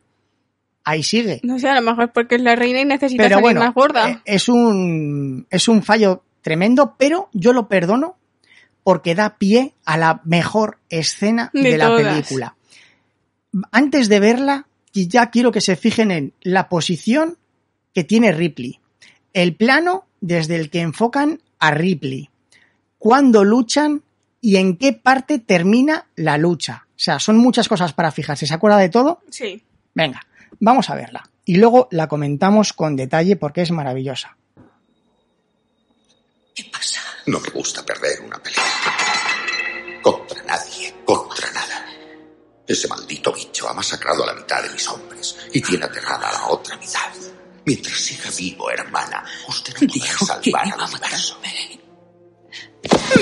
ahí 0.85 1.03
sigue. 1.03 1.41
No 1.43 1.59
sé, 1.59 1.69
a 1.69 1.75
lo 1.75 1.83
mejor 1.83 2.13
porque 2.13 2.37
es 2.37 2.43
la 2.43 2.55
reina 2.55 2.81
y 2.81 2.85
necesita 2.85 3.25
Pero 3.25 3.37
salir 3.37 3.43
bueno, 3.43 3.61
más 3.61 3.75
gorda. 3.75 4.11
eh, 4.11 4.21
es 4.25 4.49
un, 4.49 5.47
es 5.51 5.67
un 5.67 5.83
fallo 5.83 6.23
tremendo, 6.43 6.95
pero 6.97 7.31
yo 7.33 7.53
lo 7.53 7.67
perdono 7.69 8.17
porque 8.85 9.15
da 9.15 9.37
pie 9.37 9.75
a 9.85 9.97
la 9.97 10.21
mejor 10.25 10.79
escena 10.91 11.51
de, 11.53 11.63
De 11.63 11.79
la 11.79 11.97
película. 11.97 12.57
Antes 13.73 14.09
de 14.09 14.21
verla, 14.21 14.67
ya 14.93 15.31
quiero 15.31 15.51
que 15.51 15.61
se 15.61 15.75
fijen 15.75 16.11
en 16.11 16.35
la 16.43 16.69
posición 16.69 17.39
que 17.95 18.05
tiene 18.05 18.33
Ripley, 18.33 18.81
el 19.33 19.55
plano 19.55 20.07
desde 20.21 20.57
el 20.57 20.69
que 20.69 20.81
enfocan 20.81 21.41
a 21.59 21.71
Ripley, 21.71 22.29
cuándo 22.99 23.45
luchan 23.45 24.03
y 24.41 24.57
en 24.57 24.77
qué 24.77 24.93
parte 24.93 25.39
termina 25.39 26.07
la 26.17 26.37
lucha. 26.37 26.87
O 26.91 26.99
sea, 26.99 27.19
son 27.19 27.39
muchas 27.39 27.69
cosas 27.69 27.93
para 27.93 28.13
fijarse. 28.13 28.47
¿Se 28.47 28.55
acuerda 28.55 28.79
de 28.79 28.89
todo? 28.89 29.23
Sí. 29.31 29.63
Venga, 29.95 30.21
vamos 30.61 30.91
a 30.91 30.95
verla. 30.95 31.29
Y 31.45 31.57
luego 31.57 31.89
la 31.91 32.09
comentamos 32.09 32.73
con 32.73 32.97
detalle 32.97 33.37
porque 33.37 33.63
es 33.63 33.71
maravillosa. 33.71 34.37
¿Qué 36.55 36.65
pasa? 36.71 37.01
No 37.27 37.41
me 37.41 37.49
gusta 37.51 37.85
perder 37.85 38.21
una 38.25 38.43
pelea. 38.43 38.63
Contra 40.03 40.43
nadie, 40.45 40.95
contra 41.05 41.51
nada. 41.53 41.87
Ese 42.67 42.89
maldito 42.89 43.33
bicho 43.33 43.69
ha 43.69 43.75
masacrado 43.75 44.25
a 44.25 44.27
la 44.27 44.35
mitad 44.35 44.63
de 44.63 44.71
mis 44.71 44.89
hombres 44.89 45.37
y 45.53 45.61
tiene 45.61 45.85
aterrada 45.85 46.29
a 46.29 46.33
la 46.33 46.49
otra 46.49 46.77
mitad. 46.77 47.34
Mientras 47.67 47.97
siga 47.97 48.31
vivo, 48.37 48.71
hermana, 48.71 49.25
usted 49.49 49.73
no 49.75 49.81
podrá 49.81 49.95
Dijo 49.95 50.19
que 50.19 50.27
salvar 50.27 50.47
iba 50.47 50.61
al 50.61 50.81
a 50.81 50.87
universo. 50.87 51.39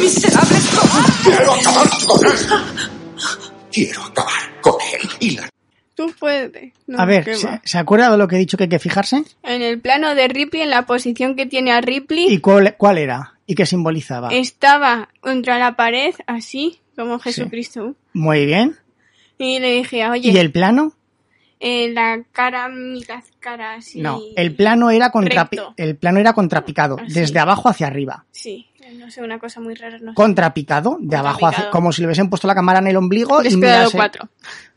¡Miserables 0.00 0.68
cobardes! 0.68 1.16
¡Quiero 1.22 1.52
acabar 1.52 1.88
con 2.06 2.26
él! 2.26 2.38
Quiero 3.70 4.02
acabar 4.02 4.60
con 4.60 4.74
él 4.92 5.08
y 5.20 5.30
la 5.36 5.48
Tú 5.94 6.12
puedes. 6.18 6.72
No, 6.86 6.98
A 6.98 7.04
ver, 7.04 7.36
¿se, 7.36 7.60
se 7.64 7.78
acuerda 7.78 8.10
de 8.10 8.16
lo 8.16 8.26
que 8.26 8.36
he 8.36 8.38
dicho 8.38 8.56
que 8.56 8.64
hay 8.64 8.70
que 8.70 8.78
fijarse? 8.78 9.22
En 9.42 9.62
el 9.62 9.78
plano 9.80 10.14
de 10.14 10.26
Ripley, 10.26 10.62
en 10.62 10.70
la 10.70 10.86
posición 10.86 11.36
que 11.36 11.46
tiene 11.46 11.70
a 11.70 11.80
Ripley, 11.80 12.32
¿Y 12.32 12.38
cuál, 12.38 12.74
cuál 12.78 12.98
era? 12.98 13.34
¿Y 13.46 13.54
qué 13.54 13.66
simbolizaba? 13.66 14.30
estaba 14.30 15.10
contra 15.20 15.58
la 15.58 15.76
pared, 15.76 16.14
así, 16.26 16.80
como 16.96 17.18
Jesucristo. 17.18 17.94
Muy 18.14 18.46
bien. 18.46 18.78
Y 19.38 19.58
le 19.58 19.72
dije, 19.74 20.08
oye, 20.08 20.30
¿Y 20.30 20.38
el 20.38 20.50
plano? 20.50 20.94
Eh, 21.64 21.90
la 21.92 22.20
cara, 22.32 22.68
mitad 22.68 23.22
cara, 23.38 23.74
así. 23.74 24.00
No, 24.00 24.20
el 24.36 24.54
plano 24.54 24.90
era 24.90 25.10
contra, 25.10 25.48
el 25.76 25.96
plano 25.96 26.18
era 26.18 26.32
contrapicado, 26.32 26.96
Así. 26.98 27.14
desde 27.14 27.38
abajo 27.38 27.68
hacia 27.68 27.86
arriba. 27.86 28.24
Sí, 28.32 28.66
no 28.98 29.10
sé, 29.10 29.22
una 29.22 29.38
cosa 29.38 29.60
muy 29.60 29.74
rara, 29.74 29.98
no 30.00 30.10
sé. 30.10 30.14
Contrapicado, 30.16 30.96
de 31.00 31.16
abajo 31.16 31.46
hacia, 31.46 31.70
como 31.70 31.92
si 31.92 32.00
le 32.02 32.08
hubiesen 32.08 32.28
puesto 32.28 32.48
la 32.48 32.54
cámara 32.56 32.80
en 32.80 32.88
el 32.88 32.96
ombligo 32.96 33.40
y 33.40 33.44
Descuidado 33.44 33.90
mirase- 33.90 33.96
cuatro. 33.96 34.28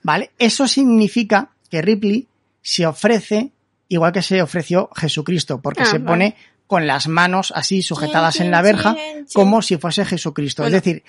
¿Vale? 0.03 0.31
Eso 0.37 0.67
significa 0.67 1.49
que 1.71 1.81
Ripley 1.81 2.27
se 2.61 2.85
ofrece 2.85 3.51
igual 3.87 4.11
que 4.11 4.21
se 4.21 4.41
ofreció 4.41 4.89
Jesucristo, 4.95 5.59
porque 5.61 5.83
Ah, 5.83 5.85
se 5.87 5.97
vale. 5.97 6.05
pone 6.05 6.35
con 6.67 6.85
las 6.87 7.07
manos 7.07 7.51
así 7.55 7.81
sujetadas 7.81 8.39
en 8.39 8.49
la 8.51 8.61
verja, 8.61 8.95
como 9.33 9.61
si 9.61 9.77
fuese 9.77 10.05
Jesucristo. 10.05 10.63
Bueno. 10.63 10.75
Es 10.77 10.83
decir, 10.83 11.03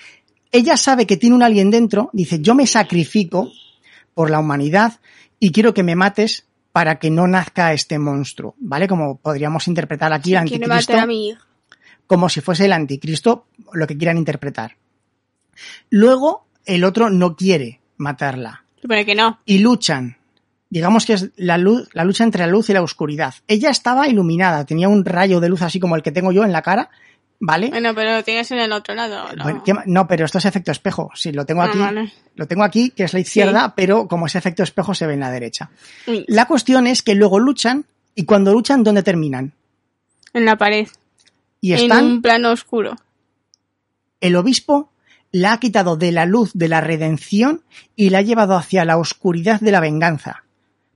ella 0.51 0.77
sabe 0.77 1.05
que 1.07 1.17
tiene 1.17 1.35
un 1.35 1.43
alien 1.43 1.69
dentro, 1.71 2.09
dice, 2.13 2.39
yo 2.39 2.53
me 2.55 2.65
sacrifico 2.67 3.51
por 4.13 4.29
la 4.31 4.39
humanidad 4.39 4.99
y 5.39 5.51
quiero 5.51 5.73
que 5.73 5.83
me 5.83 5.95
mates 5.95 6.45
para 6.71 6.99
que 6.99 7.09
no 7.09 7.27
nazca 7.27 7.73
este 7.73 7.97
monstruo, 7.97 8.55
¿vale? 8.59 8.87
Como 8.87 9.17
podríamos 9.17 9.67
interpretar 9.67 10.13
aquí 10.13 10.33
el 10.33 10.37
anticristo 10.37 10.93
a 10.93 11.07
como 12.05 12.29
si 12.29 12.39
fuese 12.39 12.65
el 12.65 12.73
anticristo, 12.73 13.47
lo 13.73 13.85
que 13.85 13.97
quieran 13.97 14.17
interpretar. 14.17 14.77
Luego, 15.89 16.45
el 16.65 16.83
otro 16.83 17.09
no 17.09 17.35
quiere 17.35 17.81
matarla 17.97 18.63
que 19.05 19.15
no. 19.15 19.39
y 19.45 19.59
luchan. 19.59 20.17
Digamos 20.69 21.05
que 21.05 21.13
es 21.13 21.29
la 21.37 21.57
luz, 21.57 21.87
la 21.93 22.03
lucha 22.03 22.23
entre 22.23 22.45
la 22.45 22.51
luz 22.51 22.69
y 22.69 22.73
la 22.73 22.81
oscuridad. 22.81 23.33
Ella 23.47 23.69
estaba 23.69 24.07
iluminada, 24.07 24.65
tenía 24.65 24.89
un 24.89 25.05
rayo 25.05 25.39
de 25.39 25.49
luz 25.49 25.61
así 25.61 25.79
como 25.79 25.95
el 25.95 26.03
que 26.03 26.11
tengo 26.11 26.31
yo 26.31 26.43
en 26.43 26.51
la 26.51 26.61
cara, 26.61 26.89
¿vale? 27.39 27.69
Bueno, 27.69 27.93
pero 27.95 28.15
lo 28.15 28.23
tienes 28.23 28.49
en 28.51 28.59
el 28.59 28.71
otro 28.71 28.93
lado. 28.95 29.33
¿no? 29.35 29.43
Bueno, 29.43 29.63
¿qué 29.63 29.73
ma- 29.73 29.83
no, 29.85 30.07
pero 30.07 30.25
esto 30.25 30.37
es 30.39 30.45
efecto 30.45 30.71
espejo. 30.71 31.09
Sí, 31.15 31.31
lo 31.31 31.45
tengo 31.45 31.61
Ah, 31.61 31.65
aquí. 31.65 31.77
vale. 31.79 32.11
Lo 32.35 32.47
tengo 32.47 32.63
aquí, 32.63 32.91
que 32.91 33.03
es 33.03 33.13
la 33.13 33.19
izquierda, 33.19 33.73
pero 33.75 34.07
como 34.07 34.25
es 34.27 34.35
efecto 34.35 34.63
espejo 34.63 34.93
se 34.93 35.07
ve 35.07 35.13
en 35.13 35.19
la 35.21 35.31
derecha. 35.31 35.69
La 36.27 36.45
cuestión 36.45 36.87
es 36.87 37.01
que 37.01 37.15
luego 37.15 37.39
luchan 37.39 37.85
y 38.15 38.25
cuando 38.25 38.53
luchan, 38.53 38.83
¿dónde 38.83 39.03
terminan? 39.03 39.53
en 40.33 40.45
la 40.45 40.55
pared. 40.55 40.87
Y 41.61 41.73
En 41.73 41.79
están 41.79 42.05
un 42.05 42.21
plano 42.21 42.51
oscuro. 42.51 42.95
el 44.21 44.35
obispo 44.35 44.91
la 45.31 45.53
ha 45.53 45.59
quitado 45.59 45.97
de 45.97 46.11
la 46.11 46.25
luz 46.25 46.51
de 46.53 46.67
la 46.67 46.79
redención 46.81 47.63
y 47.95 48.09
la 48.11 48.19
ha 48.19 48.21
llevado 48.21 48.55
hacia 48.55 48.85
la 48.85 48.97
oscuridad 48.97 49.59
de 49.61 49.71
la 49.71 49.79
venganza. 49.79 50.43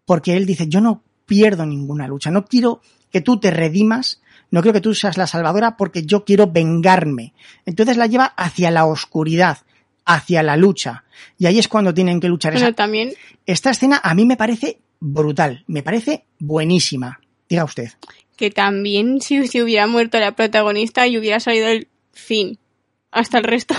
Porque 0.06 0.38
él 0.38 0.46
dice, 0.46 0.68
yo 0.68 0.80
no 0.82 1.04
pierdo 1.26 1.66
ninguna 1.66 2.08
lucha, 2.08 2.30
no 2.32 2.46
quiero 2.46 2.82
que 3.12 3.22
tú 3.22 3.40
te 3.40 3.50
redimas, 3.52 4.22
no 4.52 4.62
quiero 4.62 4.74
que 4.74 4.82
tú 4.82 4.94
seas 4.94 5.18
la 5.18 5.28
salvadora 5.28 5.76
porque 5.78 6.04
yo 6.06 6.24
quiero 6.26 6.48
vengarme. 6.48 7.34
Entonces 7.66 7.98
la 7.98 8.08
lleva 8.08 8.26
hacia 8.26 8.70
la 8.72 8.86
oscuridad, 8.86 9.58
hacia 10.06 10.44
la 10.44 10.58
lucha. 10.58 11.04
Y 11.38 11.46
ahí 11.48 11.58
es 11.60 11.68
cuando 11.68 11.94
tienen 11.94 12.20
que 12.20 12.28
luchar. 12.30 12.54
Pero 12.54 12.66
Esa- 12.68 12.76
también 12.76 13.14
Esta 13.46 13.70
escena 13.72 14.00
a 14.04 14.14
mí 14.14 14.26
me 14.26 14.38
parece 14.38 14.80
brutal, 15.00 15.64
me 15.68 15.82
parece 15.84 16.26
buenísima. 16.40 17.20
Diga 17.50 17.64
usted. 17.64 17.90
que 18.38 18.50
también 18.52 19.22
si, 19.22 19.48
si 19.48 19.62
hubiera 19.62 19.86
muerto 19.88 20.20
la 20.20 20.32
protagonista 20.36 21.06
y 21.08 21.18
hubiera 21.18 21.40
salido 21.40 21.68
el 21.68 21.88
fin. 22.12 22.58
Hasta 23.12 23.38
el 23.38 23.44
resto. 23.44 23.76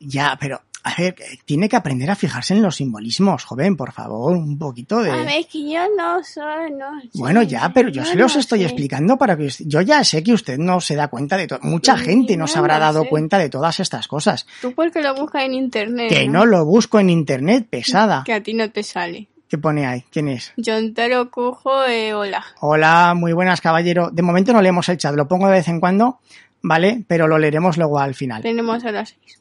Ya, 0.00 0.36
pero, 0.40 0.62
a 0.88 0.94
ver, 1.00 1.14
tiene 1.44 1.68
que 1.68 1.76
aprender 1.76 2.10
a 2.10 2.14
fijarse 2.16 2.54
en 2.54 2.62
los 2.62 2.76
simbolismos, 2.76 3.44
joven, 3.44 3.76
por 3.76 3.92
favor, 3.92 4.36
un 4.36 4.58
poquito 4.58 5.00
de... 5.02 5.10
A 5.10 5.16
ver, 5.24 5.46
que 5.46 5.70
yo 5.70 5.80
no 5.96 6.22
soy, 6.24 6.72
no 6.72 7.00
sé, 7.00 7.08
Bueno, 7.14 7.42
ya, 7.42 7.70
pero 7.72 7.88
yo 7.88 8.04
se 8.04 8.14
los 8.16 8.34
no 8.34 8.40
estoy 8.40 8.60
sé. 8.60 8.64
explicando 8.66 9.16
para 9.16 9.36
que 9.36 9.48
yo 9.60 9.80
ya 9.80 10.02
sé 10.04 10.22
que 10.22 10.32
usted 10.32 10.58
no 10.58 10.80
se 10.80 10.94
da 10.96 11.08
cuenta 11.08 11.36
de 11.36 11.46
todo. 11.46 11.58
Mucha 11.62 11.96
Sí, 11.98 12.04
gente 12.04 12.36
no 12.36 12.46
se 12.46 12.58
habrá 12.58 12.78
dado 12.78 13.02
sé. 13.02 13.08
cuenta 13.08 13.38
de 13.38 13.48
todas 13.50 13.80
estas 13.80 14.08
cosas. 14.08 14.46
Tú 14.60 14.72
porque 14.74 15.02
lo 15.02 15.14
buscas 15.14 15.42
en 15.44 15.54
internet. 15.54 16.08
Que 16.08 16.28
no 16.28 16.46
lo 16.46 16.64
busco 16.64 16.98
en 17.00 17.10
internet, 17.10 17.66
pesada. 17.68 18.22
Que 18.24 18.32
a 18.34 18.42
ti 18.42 18.54
no 18.54 18.70
te 18.70 18.82
sale. 18.82 19.28
¿Qué 19.48 19.56
pone 19.56 19.86
ahí? 19.86 20.04
¿Quién 20.10 20.28
es? 20.28 20.52
John 20.62 20.92
Taro 20.92 21.30
Cujo, 21.30 21.84
eh, 21.86 22.12
hola. 22.12 22.44
Hola, 22.60 23.14
muy 23.16 23.32
buenas, 23.32 23.60
caballero. 23.62 24.10
De 24.12 24.20
momento 24.22 24.52
no 24.52 24.60
leemos 24.60 24.88
el 24.90 24.98
chat, 24.98 25.14
lo 25.14 25.26
pongo 25.26 25.46
de 25.46 25.52
vez 25.52 25.68
en 25.68 25.80
cuando, 25.80 26.18
¿vale? 26.62 27.02
Pero 27.08 27.26
lo 27.28 27.38
leeremos 27.38 27.78
luego 27.78 27.98
al 27.98 28.14
final. 28.14 28.42
Tenemos 28.42 28.84
a 28.84 28.92
las 28.92 29.08
seis. 29.08 29.40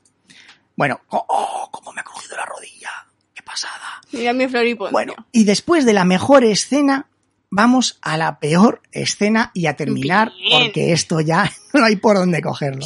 Bueno, 0.77 1.01
oh, 1.09 1.25
oh, 1.27 1.69
cómo 1.71 1.91
me 1.91 2.01
ha 2.01 2.03
cogido 2.03 2.37
la 2.37 2.45
rodilla. 2.45 2.89
Qué 3.33 3.41
pasada. 3.41 3.99
Mira 4.11 4.31
mi 4.31 4.47
floripondio. 4.47 4.91
Bueno, 4.91 5.13
y 5.31 5.43
después 5.43 5.85
de 5.85 5.93
la 5.93 6.05
mejor 6.05 6.43
escena, 6.45 7.07
vamos 7.49 7.97
a 8.01 8.15
la 8.15 8.39
peor 8.39 8.81
escena 8.91 9.49
y 9.55 9.65
a 9.65 9.75
terminar, 9.75 10.31
Bien. 10.39 10.65
porque 10.65 10.93
esto 10.93 11.19
ya 11.19 11.51
no 11.73 11.83
hay 11.83 11.95
por 11.95 12.17
dónde 12.17 12.41
cogerlo. 12.41 12.85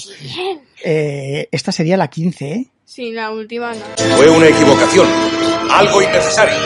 Eh, 0.83 1.49
esta 1.51 1.71
sería 1.73 1.97
la 1.97 2.07
15, 2.07 2.51
¿eh? 2.51 2.67
Sí, 2.85 3.11
la 3.11 3.31
última 3.31 3.73
no. 3.73 3.85
Fue 4.15 4.29
una 4.29 4.47
equivocación. 4.47 5.07
Algo 5.69 6.01
innecesario. 6.01 6.57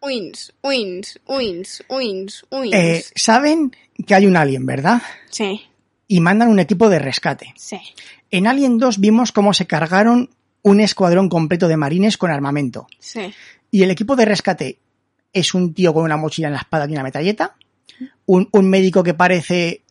Wins, 0.00 0.52
wins, 0.62 1.18
wins, 1.26 1.82
wins, 1.88 2.44
wins. 2.50 2.74
Eh, 2.74 3.04
Saben 3.14 3.76
que 4.06 4.14
hay 4.14 4.26
un 4.26 4.36
alien, 4.36 4.64
¿verdad? 4.64 5.02
Sí, 5.30 5.62
Y 6.08 6.20
mandan 6.20 6.48
un 6.48 6.58
equipo 6.58 6.88
de 6.88 6.98
rescate. 6.98 7.52
sí. 7.56 7.78
En 8.30 8.46
Alien 8.46 8.76
2 8.76 8.98
vimos 8.98 9.32
cómo 9.32 9.54
se 9.54 9.66
cargaron 9.66 10.28
un 10.62 10.80
escuadrón 10.80 11.28
completo 11.30 11.66
de 11.66 11.78
marines 11.78 12.18
con 12.18 12.30
armamento. 12.30 12.86
Sí. 12.98 13.32
Y 13.70 13.82
el 13.84 13.90
equipo 13.90 14.16
de 14.16 14.26
rescate 14.26 14.78
es 15.32 15.54
un 15.54 15.72
tío 15.72 15.94
con 15.94 16.04
una 16.04 16.18
mochila 16.18 16.48
en 16.48 16.54
la 16.54 16.60
espalda 16.60 16.86
y 16.88 16.92
una 16.92 17.02
metralleta. 17.02 17.54
Un, 18.26 18.48
un 18.52 18.68
médico 18.68 19.02
que 19.02 19.14
parece, 19.14 19.82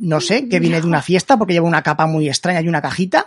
no 0.00 0.20
sé, 0.20 0.48
que 0.50 0.60
viene 0.60 0.80
de 0.82 0.86
una 0.86 1.00
fiesta 1.00 1.38
porque 1.38 1.54
lleva 1.54 1.66
una 1.66 1.82
capa 1.82 2.06
muy 2.06 2.28
extraña 2.28 2.60
y 2.60 2.68
una 2.68 2.82
cajita. 2.82 3.26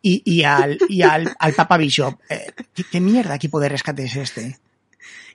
Y, 0.00 0.22
y 0.24 0.44
al, 0.44 0.78
y 0.88 1.02
al, 1.02 1.34
al 1.38 1.52
Papa 1.54 1.76
Bishop. 1.76 2.20
Eh, 2.28 2.52
¿qué, 2.74 2.84
qué 2.84 3.00
mierda 3.00 3.34
equipo 3.34 3.58
de 3.58 3.68
rescate 3.68 4.04
es 4.04 4.14
este? 4.14 4.58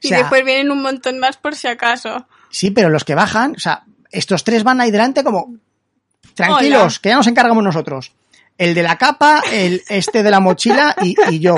Y 0.01 0.07
O 0.07 0.09
sea, 0.09 0.19
después 0.19 0.45
vienen 0.45 0.71
un 0.71 0.81
montón 0.81 1.19
más 1.19 1.35
por 1.37 1.55
si 1.55 1.67
acaso. 1.67 2.27
Sí, 2.49 2.71
pero 2.71 2.89
los 2.89 3.03
que 3.03 3.15
bajan, 3.15 3.55
o 3.57 3.59
sea, 3.59 3.83
estos 4.09 4.43
tres 4.45 4.63
van 4.63 4.79
ahí 4.79 4.91
delante 4.91 5.23
como 5.23 5.53
tranquilos, 6.37 6.81
Hola. 6.81 6.99
que 7.01 7.09
ya 7.09 7.15
nos 7.17 7.27
encargamos 7.27 7.63
nosotros. 7.63 8.13
El 8.57 8.73
de 8.73 8.83
la 8.83 8.97
capa, 8.97 9.43
el 9.51 9.83
este 9.89 10.23
de 10.23 10.31
la 10.31 10.39
mochila 10.39 10.95
y, 11.01 11.15
y 11.29 11.39
yo. 11.39 11.55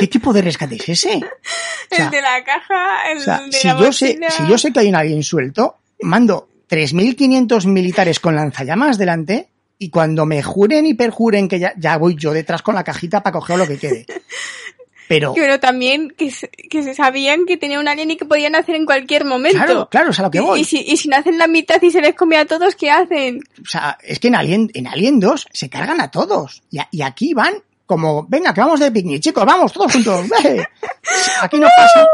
¿Qué 0.00 0.06
tipo 0.06 0.32
de 0.32 0.42
rescate 0.42 0.76
es 0.76 0.88
ese? 0.88 1.16
O 1.16 1.94
sea, 1.94 2.06
el 2.06 2.10
de 2.10 2.22
la 2.22 2.44
caja, 2.44 3.10
el 3.10 3.18
o 3.18 3.20
sea, 3.20 3.40
de 3.40 3.52
si 3.52 3.68
la 3.68 3.78
yo 3.78 3.92
sé, 3.92 4.18
si 4.30 4.46
yo 4.46 4.58
sé 4.58 4.72
que 4.72 4.80
hay 4.80 4.88
un 4.88 4.96
alien 4.96 5.22
suelto, 5.22 5.76
mando 6.00 6.48
3.500 6.68 7.66
militares 7.66 8.20
con 8.20 8.34
lanzallamas 8.34 8.98
delante 8.98 9.48
y 9.78 9.90
cuando 9.90 10.26
me 10.26 10.42
juren 10.42 10.86
y 10.86 10.94
perjuren 10.94 11.48
que 11.48 11.58
ya, 11.58 11.72
ya 11.76 11.96
voy 11.96 12.16
yo 12.16 12.32
detrás 12.32 12.62
con 12.62 12.74
la 12.74 12.84
cajita 12.84 13.22
para 13.22 13.32
coger 13.32 13.58
lo 13.58 13.66
que 13.66 13.78
quede. 13.78 14.06
Pero, 15.08 15.32
Pero 15.34 15.58
también 15.58 16.10
que 16.10 16.30
se, 16.30 16.48
que 16.48 16.82
se 16.82 16.94
sabían 16.94 17.46
que 17.46 17.56
tenía 17.56 17.80
un 17.80 17.88
alien 17.88 18.10
y 18.10 18.16
que 18.16 18.24
podían 18.26 18.54
hacer 18.54 18.74
en 18.74 18.84
cualquier 18.86 19.24
momento. 19.24 19.56
claro, 19.58 19.88
claro, 19.90 20.10
es 20.10 20.18
a 20.20 20.22
lo 20.22 20.30
que 20.30 20.40
voy. 20.40 20.60
Y, 20.60 20.64
si, 20.64 20.80
y 20.86 20.96
si 20.98 21.08
no 21.08 21.16
hacen 21.16 21.38
la 21.38 21.46
mitad 21.48 21.80
y 21.82 21.90
se 21.90 22.00
les 22.02 22.14
come 22.14 22.36
a 22.36 22.44
todos, 22.46 22.74
¿qué 22.76 22.90
hacen? 22.90 23.40
O 23.62 23.66
sea, 23.68 23.96
es 24.02 24.18
que 24.20 24.28
en 24.28 24.34
Alien, 24.34 24.70
en 24.74 24.86
Alien 24.86 25.18
2 25.18 25.48
se 25.52 25.70
cargan 25.70 26.00
a 26.00 26.10
todos. 26.10 26.62
Y, 26.70 26.78
a- 26.78 26.88
y 26.90 27.02
aquí 27.02 27.32
van 27.34 27.54
como, 27.86 28.26
venga, 28.28 28.52
que 28.52 28.60
vamos 28.60 28.80
de 28.80 28.92
picnic, 28.92 29.22
chicos, 29.22 29.46
vamos 29.46 29.72
todos 29.72 29.90
juntos. 29.92 30.26
Aquí 31.40 31.58
no 31.58 31.68
pasa. 31.74 32.06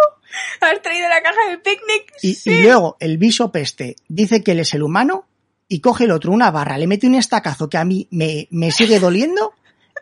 ¿Has 0.60 0.82
traído 0.82 1.08
la 1.08 1.22
caja 1.22 1.50
de 1.50 1.58
picnic? 1.58 2.12
Y, 2.22 2.34
sí. 2.34 2.50
y 2.50 2.62
luego 2.62 2.96
el 3.00 3.18
bishop 3.18 3.54
este 3.56 3.96
dice 4.08 4.42
que 4.42 4.52
él 4.52 4.60
es 4.60 4.72
el 4.74 4.82
humano 4.82 5.26
y 5.68 5.80
coge 5.80 6.04
el 6.04 6.10
otro 6.12 6.32
una 6.32 6.50
barra, 6.50 6.78
le 6.78 6.86
mete 6.86 7.06
un 7.06 7.14
estacazo 7.14 7.68
que 7.68 7.78
a 7.78 7.84
mí 7.84 8.06
me, 8.10 8.46
me 8.50 8.70
sigue 8.70 9.00
doliendo 9.00 9.52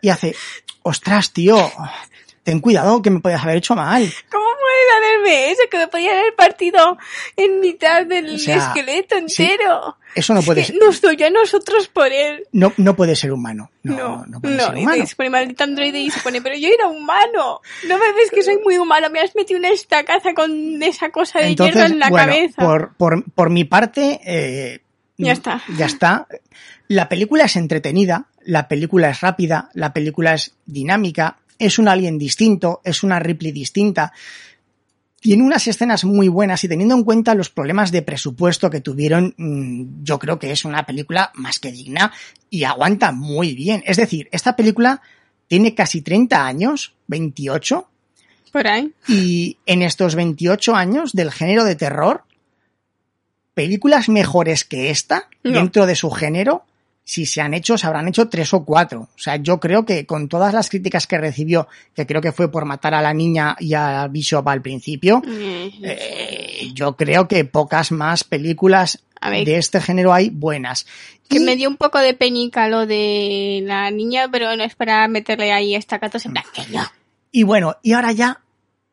y 0.01 0.09
hace, 0.09 0.35
ostras, 0.83 1.31
tío, 1.33 1.57
ten 2.43 2.59
cuidado 2.59 3.01
que 3.01 3.09
me 3.09 3.19
podías 3.19 3.41
haber 3.43 3.57
hecho 3.57 3.75
mal. 3.75 4.03
¿Cómo 4.31 4.43
puedes 4.45 5.03
hacerme 5.05 5.51
eso? 5.51 5.61
Que 5.71 5.77
me 5.77 5.87
podían 5.87 6.17
haber 6.17 6.35
partido 6.35 6.97
en 7.37 7.59
mitad 7.59 8.05
del 8.05 8.35
O 8.35 8.37
sea, 8.37 8.57
esqueleto 8.57 9.15
sí, 9.27 9.43
entero. 9.43 9.97
Eso 10.15 10.33
no 10.33 10.41
puede 10.43 10.61
Es 10.61 10.67
que 10.67 10.73
ser, 10.73 10.81
nos 10.83 11.01
doy 11.01 11.21
a 11.23 11.29
nosotros 11.29 11.87
por 11.87 12.11
él. 12.11 12.45
no, 12.51 12.71
no 12.77 12.95
puede 12.95 13.15
ser 13.15 13.31
humano. 13.31 13.71
No, 13.81 13.95
No, 13.95 14.25
no, 14.27 14.41
puede 14.41 14.57
no, 14.57 14.65
ser 14.67 14.77
y 14.77 14.81
humano. 14.81 15.05
se 15.07 15.15
pone 15.15 15.29
maldito 15.29 15.63
androide 15.63 15.99
y 15.99 16.11
se 16.11 16.19
pone, 16.19 16.41
pero 16.41 16.55
yo 16.55 16.67
era 16.69 16.87
humano. 16.87 17.61
No 17.87 17.97
me 17.97 18.11
ves 18.13 18.29
que 18.31 18.43
soy 18.43 18.57
muy 18.63 18.77
humano, 18.77 19.09
me 19.09 19.19
has 19.21 19.33
metido 19.35 19.59
una 19.59 19.69
estacaza 19.69 20.33
con 20.33 20.83
esa 20.83 21.09
cosa 21.09 21.39
de 21.39 21.55
hierro 21.55 21.65
Entonces, 21.65 21.91
en 21.91 21.99
la 21.99 22.09
bueno, 22.09 22.25
cabeza. 22.27 22.61
por, 22.61 22.93
por, 22.95 23.23
por 23.31 23.49
mi 23.49 23.63
parte, 23.63 24.19
eh, 24.25 24.81
Ya 25.17 25.31
está. 25.33 25.61
Ya 25.77 25.85
está. 25.87 26.27
La 26.89 27.09
película 27.09 27.45
es 27.45 27.55
entretenida, 27.55 28.27
la 28.41 28.67
película 28.67 29.09
es 29.09 29.21
rápida, 29.21 29.69
la 29.73 29.93
película 29.93 30.33
es 30.33 30.53
dinámica, 30.65 31.37
es 31.65 31.79
un 31.79 31.87
alien 31.87 32.17
distinto, 32.17 32.81
es 32.83 33.03
una 33.03 33.19
Ripley 33.19 33.51
distinta. 33.51 34.11
Tiene 35.19 35.43
unas 35.43 35.67
escenas 35.67 36.03
muy 36.03 36.27
buenas 36.27 36.63
y 36.63 36.67
teniendo 36.67 36.95
en 36.95 37.03
cuenta 37.05 37.33
los 37.33 37.49
problemas 37.49 37.91
de 37.91 38.01
presupuesto 38.01 38.69
que 38.69 38.81
tuvieron, 38.81 39.33
mm, 39.37 40.03
yo 40.03 40.19
creo 40.19 40.37
que 40.37 40.51
es 40.51 40.65
una 40.65 40.85
película 40.85 41.31
más 41.35 41.59
que 41.59 41.71
digna 41.71 42.11
y 42.49 42.65
aguanta 42.65 43.11
muy 43.13 43.53
bien. 43.55 43.81
Es 43.85 43.97
decir, 43.97 44.27
esta 44.33 44.55
película 44.57 45.01
tiene 45.47 45.73
casi 45.75 46.01
30 46.01 46.45
años, 46.45 46.93
28, 47.07 47.87
Por 48.51 48.67
ahí. 48.67 48.91
y 49.07 49.57
en 49.65 49.81
estos 49.81 50.15
28 50.15 50.75
años 50.75 51.13
del 51.13 51.31
género 51.31 51.63
de 51.63 51.75
terror, 51.75 52.23
películas 53.53 54.09
mejores 54.09 54.63
que 54.65 54.89
esta, 54.89 55.29
No. 55.43 55.51
dentro 55.51 55.85
de 55.85 55.95
su 55.95 56.09
género, 56.11 56.65
si 57.05 57.25
se 57.25 57.41
han 57.41 57.53
hecho, 57.53 57.77
se 57.77 57.85
habrán 57.85 58.07
hecho 58.07 58.29
tres 58.29 58.53
o 58.53 58.63
cuatro. 58.63 59.09
O 59.15 59.19
sea, 59.19 59.35
yo 59.35 59.59
creo 59.59 59.85
que 59.85 60.05
con 60.05 60.29
todas 60.29 60.53
las 60.53 60.69
críticas 60.69 61.05
que 61.05 61.17
recibió, 61.17 61.67
que 61.93 62.05
creo 62.05 62.21
que 62.21 62.31
fue 62.31 62.49
por 62.51 62.63
matar 62.65 62.93
a 62.93 63.01
la 63.01 63.13
niña 63.13 63.55
y 63.59 63.73
a 63.73 64.07
Bishop 64.07 64.47
al 64.47 64.61
principio, 64.61 65.21
eh, 65.81 66.69
yo 66.73 66.95
creo 66.95 67.27
que 67.27 67.45
pocas 67.45 67.91
más 67.91 68.23
películas 68.23 69.03
A 69.19 69.29
ver. 69.29 69.45
de 69.45 69.57
este 69.57 69.81
género 69.81 70.13
hay 70.13 70.29
buenas. 70.29 70.85
Que 71.27 71.37
Y- 71.37 71.39
me 71.41 71.55
dio 71.55 71.69
un 71.69 71.77
poco 71.77 71.99
de 71.99 72.13
penica 72.13 72.67
lo 72.67 72.85
de 72.85 73.61
la 73.65 73.89
niña, 73.91 74.29
pero 74.31 74.55
no 74.55 74.63
es 74.63 74.75
para 74.75 75.07
meterle 75.07 75.51
ahí 75.51 75.75
estacatos 75.75 76.25
en 76.25 76.33
plan 76.33 76.45
que 76.53 76.63
no. 76.71 76.83
Y 77.31 77.43
bueno, 77.43 77.75
y 77.81 77.93
ahora 77.93 78.11
ya 78.11 78.41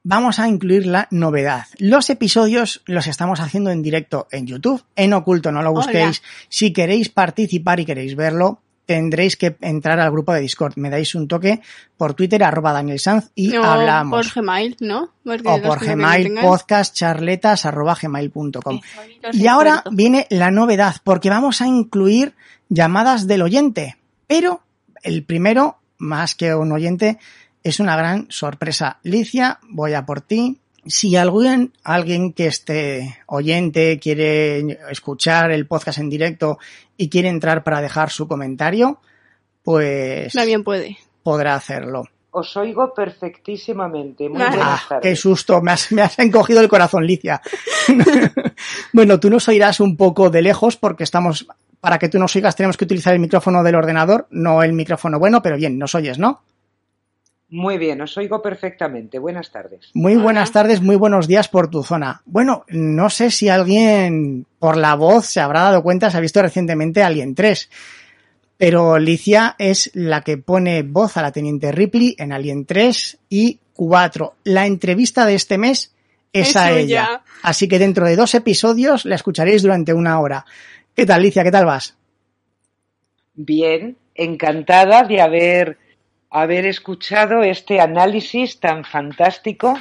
vamos 0.02 0.38
a 0.38 0.48
incluir 0.48 0.86
la 0.86 1.08
novedad. 1.10 1.64
Los 1.78 2.10
episodios 2.10 2.82
los 2.86 3.06
estamos 3.06 3.40
haciendo 3.40 3.70
en 3.70 3.82
directo 3.82 4.28
en 4.30 4.46
YouTube, 4.46 4.84
en 4.96 5.12
oculto, 5.12 5.52
no 5.52 5.62
lo 5.62 5.72
busquéis. 5.72 6.22
Si 6.48 6.72
queréis 6.72 7.08
participar 7.08 7.80
y 7.80 7.84
queréis 7.84 8.16
verlo, 8.16 8.60
tendréis 8.86 9.36
que 9.36 9.56
entrar 9.60 10.00
al 10.00 10.10
grupo 10.10 10.32
de 10.32 10.40
Discord. 10.40 10.72
Me 10.76 10.90
dais 10.90 11.14
un 11.14 11.28
toque 11.28 11.60
por 11.96 12.14
Twitter, 12.14 12.42
arroba 12.42 12.72
Daniel 12.72 12.98
Sanz, 12.98 13.30
y 13.36 13.48
No, 13.48 13.62
hablamos. 13.62 14.32
por 14.32 14.42
Gmail, 14.42 14.76
¿no? 14.80 15.12
Porque 15.22 15.48
o 15.48 15.62
por 15.62 15.84
Gmail, 15.84 16.34
podcast, 16.40 16.94
charletas, 16.94 17.66
arroba 17.66 17.96
gmail.com. 18.00 18.80
Y 19.32 19.46
ahora 19.46 19.84
viene 19.92 20.26
la 20.30 20.50
novedad, 20.50 20.96
porque 21.04 21.30
vamos 21.30 21.60
a 21.60 21.68
incluir 21.68 22.34
llamadas 22.68 23.28
del 23.28 23.42
oyente. 23.42 23.96
Pero 24.26 24.62
el 25.04 25.22
primero, 25.24 25.78
más 25.98 26.34
que 26.34 26.54
un 26.54 26.72
oyente, 26.72 27.18
es 27.62 27.80
una 27.80 27.96
gran 27.96 28.26
sorpresa. 28.30 28.98
Licia, 29.02 29.58
voy 29.68 29.94
a 29.94 30.04
por 30.06 30.20
ti. 30.20 30.58
Si 30.86 31.14
alguien, 31.16 31.72
alguien 31.84 32.32
que 32.32 32.46
esté 32.46 33.18
oyente 33.26 33.98
quiere 33.98 34.78
escuchar 34.90 35.50
el 35.52 35.66
podcast 35.66 35.98
en 35.98 36.08
directo 36.08 36.58
y 36.96 37.08
quiere 37.10 37.28
entrar 37.28 37.62
para 37.62 37.82
dejar 37.82 38.10
su 38.10 38.26
comentario, 38.26 38.98
pues 39.62 40.32
También 40.32 40.64
puede. 40.64 40.96
podrá 41.22 41.54
hacerlo. 41.54 42.04
Os 42.32 42.56
oigo 42.56 42.94
perfectísimamente. 42.94 44.28
Muy 44.28 44.40
Ah, 44.40 44.48
buenas 44.48 44.66
Ah, 44.68 44.82
tardes. 44.88 45.10
qué 45.10 45.16
susto, 45.16 45.60
me 45.60 45.72
has, 45.72 45.90
me 45.92 46.00
has 46.02 46.18
encogido 46.18 46.60
el 46.60 46.68
corazón, 46.68 47.04
Licia. 47.06 47.42
bueno, 48.92 49.18
tú 49.20 49.28
nos 49.30 49.46
oirás 49.48 49.80
un 49.80 49.96
poco 49.96 50.30
de 50.30 50.42
lejos 50.42 50.76
porque 50.76 51.04
estamos, 51.04 51.46
para 51.80 51.98
que 51.98 52.08
tú 52.08 52.18
nos 52.18 52.34
oigas 52.36 52.56
tenemos 52.56 52.76
que 52.76 52.84
utilizar 52.84 53.12
el 53.12 53.20
micrófono 53.20 53.62
del 53.62 53.74
ordenador, 53.74 54.26
no 54.30 54.62
el 54.62 54.72
micrófono 54.72 55.18
bueno, 55.18 55.42
pero 55.42 55.56
bien, 55.56 55.78
nos 55.78 55.94
oyes, 55.94 56.18
¿no? 56.18 56.42
Muy 57.50 57.78
bien, 57.78 58.00
os 58.00 58.16
oigo 58.16 58.40
perfectamente. 58.40 59.18
Buenas 59.18 59.50
tardes. 59.50 59.90
Muy 59.92 60.14
buenas 60.16 60.52
tardes, 60.52 60.80
muy 60.80 60.94
buenos 60.94 61.26
días 61.26 61.48
por 61.48 61.68
tu 61.68 61.82
zona. 61.82 62.22
Bueno, 62.24 62.64
no 62.68 63.10
sé 63.10 63.32
si 63.32 63.48
alguien 63.48 64.46
por 64.60 64.76
la 64.76 64.94
voz 64.94 65.26
se 65.26 65.40
habrá 65.40 65.62
dado 65.62 65.82
cuenta, 65.82 66.10
se 66.10 66.16
ha 66.16 66.20
visto 66.20 66.40
recientemente 66.40 67.02
Alien 67.02 67.34
3. 67.34 67.68
Pero 68.56 68.98
Licia 68.98 69.56
es 69.58 69.90
la 69.94 70.20
que 70.20 70.36
pone 70.38 70.82
voz 70.82 71.16
a 71.16 71.22
la 71.22 71.32
teniente 71.32 71.72
Ripley 71.72 72.14
en 72.18 72.32
Alien 72.32 72.66
3 72.66 73.18
y 73.28 73.58
4. 73.72 74.34
La 74.44 74.66
entrevista 74.66 75.26
de 75.26 75.34
este 75.34 75.58
mes 75.58 75.92
es, 76.32 76.50
Es 76.50 76.56
a 76.56 76.68
suya. 76.68 76.78
ella. 76.78 77.22
Así 77.42 77.66
que 77.66 77.78
dentro 77.80 78.06
de 78.06 78.14
dos 78.14 78.34
episodios 78.34 79.04
la 79.06 79.16
escucharéis 79.16 79.62
durante 79.62 79.92
una 79.92 80.20
hora. 80.20 80.44
¿Qué 80.94 81.04
tal, 81.04 81.22
Licia? 81.22 81.42
¿Qué 81.42 81.50
tal 81.50 81.66
vas? 81.66 81.96
Bien, 83.34 83.96
encantada 84.14 85.02
de 85.04 85.20
haber, 85.20 85.78
haber 86.30 86.66
escuchado 86.66 87.42
este 87.42 87.80
análisis 87.80 88.60
tan 88.60 88.84
fantástico 88.84 89.76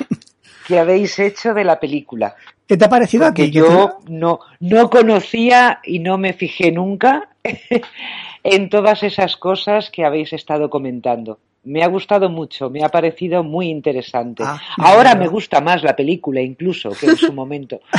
que 0.68 0.80
habéis 0.80 1.18
hecho 1.20 1.54
de 1.54 1.64
la 1.64 1.80
película. 1.80 2.36
¿Qué 2.68 2.78
te 2.78 2.86
ha 2.86 2.90
parecido 2.90 3.26
Porque 3.26 3.44
aquí? 3.44 3.52
yo 3.52 4.00
no, 4.08 4.40
no 4.60 4.90
conocía 4.90 5.80
y 5.84 6.00
no 6.00 6.18
me 6.18 6.34
fijé 6.34 6.72
nunca 6.72 7.30
en 8.44 8.70
todas 8.70 9.04
esas 9.04 9.38
cosas 9.38 9.90
que 9.90 10.06
habéis 10.06 10.34
estado 10.34 10.70
comentando. 10.70 11.40
Me 11.64 11.84
ha 11.84 11.88
gustado 11.88 12.30
mucho, 12.30 12.70
me 12.70 12.84
ha 12.84 12.90
parecido 12.90 13.44
muy 13.44 13.70
interesante. 13.70 14.44
Ah, 14.46 14.60
Ahora 14.78 15.14
me 15.14 15.22
me 15.22 15.28
gusta 15.28 15.60
más 15.62 15.84
la 15.84 15.96
película 15.96 16.42
incluso 16.42 16.92
que 16.92 17.08
en 17.08 17.18
su 17.18 17.34
momento. 17.34 17.82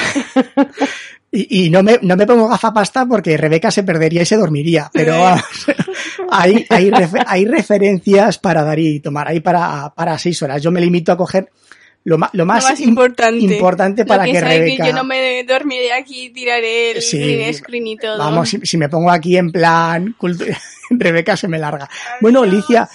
Y, 1.33 1.67
y 1.67 1.71
no, 1.71 1.81
me, 1.85 1.97
no 2.03 2.17
me 2.17 2.27
pongo 2.27 2.49
gafapasta 2.49 3.07
porque 3.07 3.37
Rebeca 3.37 3.71
se 3.71 3.85
perdería 3.85 4.23
y 4.23 4.27
se 4.27 4.37
dormiría, 4.37 4.91
pero 4.93 5.17
vamos, 5.17 5.45
hay, 6.33 6.67
hay, 6.69 6.91
hay 7.25 7.45
referencias 7.45 8.39
para 8.39 8.65
dar 8.65 8.81
y 8.81 8.99
tomar, 8.99 9.29
hay 9.29 9.39
para, 9.39 9.93
para 9.95 10.19
seis 10.19 10.43
horas. 10.43 10.61
Yo 10.61 10.73
me 10.73 10.81
limito 10.81 11.13
a 11.13 11.17
coger 11.17 11.49
lo, 12.05 12.17
ma- 12.19 12.31
lo 12.33 12.47
más, 12.47 12.65
Lo 12.65 12.71
más 12.71 12.81
im- 12.81 12.89
importante. 12.89 13.39
importante 13.45 14.05
para 14.07 14.27
Lo 14.27 14.33
que, 14.33 14.41
Rebeca... 14.41 14.85
que 14.85 14.91
yo 14.91 14.97
no 14.97 15.05
me 15.05 15.45
dormiré 15.45 15.93
aquí 15.93 16.31
tiraré 16.31 16.93
el 16.93 17.03
Sí. 17.03 17.19
green 17.19 17.53
screen 17.55 17.87
y 17.87 17.97
todo. 17.97 18.17
Vamos, 18.19 18.49
si, 18.49 18.59
si 18.63 18.77
me 18.79 18.89
pongo 18.89 19.11
aquí 19.11 19.37
en 19.37 19.53
plan, 19.53 20.15
Rebeca 20.91 21.37
se 21.37 21.47
me 21.49 21.59
larga. 21.59 21.89
Bueno, 22.21 22.43
Alicia, 22.43 22.89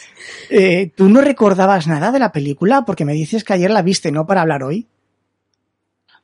eh, 0.50 0.90
¿tú 0.96 1.08
no 1.10 1.22
recordabas 1.22 1.86
nada 1.88 2.12
de 2.12 2.20
la 2.20 2.32
película? 2.32 2.84
Porque 2.86 3.06
me 3.06 3.14
dices 3.14 3.44
que 3.44 3.54
ayer 3.54 3.70
la 3.72 3.84
viste, 3.84 4.12
¿no? 4.12 4.26
Para 4.26 4.42
hablar 4.42 4.64
hoy. 4.64 4.88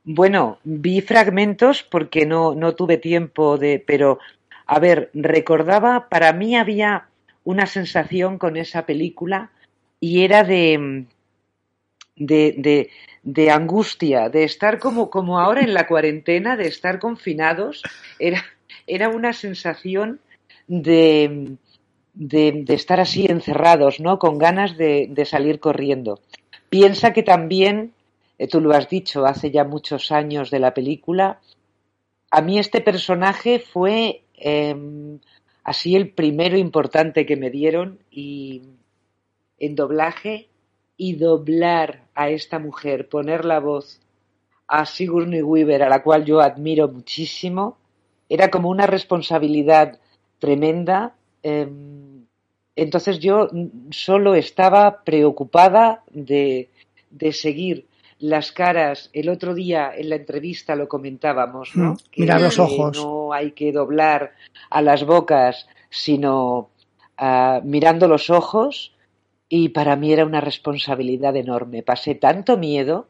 Bueno, 0.04 0.58
vi 0.64 1.02
fragmentos 1.02 1.84
porque 1.84 2.26
no, 2.26 2.56
no 2.56 2.74
tuve 2.74 2.98
tiempo 2.98 3.58
de, 3.58 3.84
pero 3.86 4.18
a 4.66 4.80
ver, 4.80 5.12
recordaba, 5.14 6.10
para 6.10 6.34
mí 6.34 6.56
había 6.56 7.06
una 7.44 7.68
sensación 7.68 8.38
con 8.40 8.58
esa 8.58 8.86
película 8.86 9.52
y 10.00 10.24
era 10.24 10.44
de, 10.44 11.06
de, 12.22 12.54
de, 12.58 12.90
de 13.24 13.52
angustia, 13.52 14.30
de 14.30 14.44
estar 14.44 14.80
como, 14.80 15.10
como 15.10 15.40
ahora 15.40 15.62
en 15.62 15.74
la 15.74 15.88
cuarentena, 15.88 16.56
de 16.56 16.68
estar 16.68 17.00
confinados, 17.00 17.82
era, 18.20 18.44
era 18.88 19.10
una 19.10 19.34
sensación 19.34 20.20
de, 20.68 21.58
de, 22.14 22.64
estar 22.70 23.00
así 23.00 23.26
encerrados, 23.26 24.00
¿no? 24.00 24.20
Con 24.20 24.38
ganas 24.38 24.78
de, 24.78 25.08
de 25.10 25.26
salir 25.26 25.60
corriendo. 25.60 26.20
Piensa 26.70 27.12
que 27.12 27.24
también, 27.24 27.94
eh, 28.38 28.48
tú 28.48 28.62
lo 28.62 28.72
has 28.72 28.88
dicho, 28.88 29.26
hace 29.26 29.50
ya 29.50 29.64
muchos 29.64 30.12
años 30.12 30.52
de 30.52 30.60
la 30.60 30.74
película, 30.74 31.40
a 32.30 32.42
mí 32.42 32.60
este 32.60 32.82
personaje 32.82 33.60
fue 33.60 34.24
eh, 34.36 34.76
así 35.64 35.96
el 35.96 36.10
primero 36.12 36.58
importante 36.58 37.26
que 37.26 37.36
me 37.36 37.50
dieron 37.50 38.00
y 38.10 38.62
en 39.60 39.76
doblaje 39.76 40.51
y 41.04 41.16
doblar 41.16 42.04
a 42.14 42.30
esta 42.30 42.60
mujer, 42.60 43.10
poner 43.10 43.44
la 43.44 43.60
voz 43.60 44.00
a 44.68 44.86
Sigourney 44.86 45.42
Weaver, 45.42 45.82
a 45.82 45.90
la 45.90 46.04
cual 46.04 46.26
yo 46.26 46.42
admiro 46.42 46.88
muchísimo, 46.90 47.80
era 48.30 48.52
como 48.52 48.70
una 48.70 48.86
responsabilidad 48.86 49.98
tremenda. 50.38 51.16
eh, 51.42 51.68
entonces 52.76 53.18
yo 53.18 53.48
mm, 53.52 53.90
solo 53.90 54.36
estaba 54.36 55.04
preocupada 55.04 56.04
de, 56.12 56.70
de 57.10 57.34
seguir 57.34 57.88
las 58.20 58.52
caras. 58.52 59.10
El 59.12 59.30
otro 59.30 59.56
día 59.56 59.92
en 59.98 60.08
la 60.08 60.18
entrevista 60.18 60.76
lo 60.76 60.88
comentábamos, 60.88 61.76
¿no? 61.76 61.94
Mm, 61.94 61.98
mirar 62.18 62.42
los 62.42 62.56
que 62.58 62.62
ojos. 62.62 62.96
No 62.96 63.34
hay 63.34 63.54
que 63.54 63.72
doblar 63.72 64.34
a 64.70 64.84
las 64.84 65.04
bocas, 65.04 65.68
sino 65.90 66.70
ah, 67.18 67.60
mirando 67.64 68.08
los 68.08 68.30
ojos. 68.30 68.94
Y 69.54 69.68
para 69.68 69.98
mí 69.98 70.14
era 70.14 70.24
una 70.26 70.40
responsabilidad 70.40 71.36
enorme. 71.36 71.84
Pasé 71.84 72.16
tanto 72.16 72.56
miedo, 72.58 73.10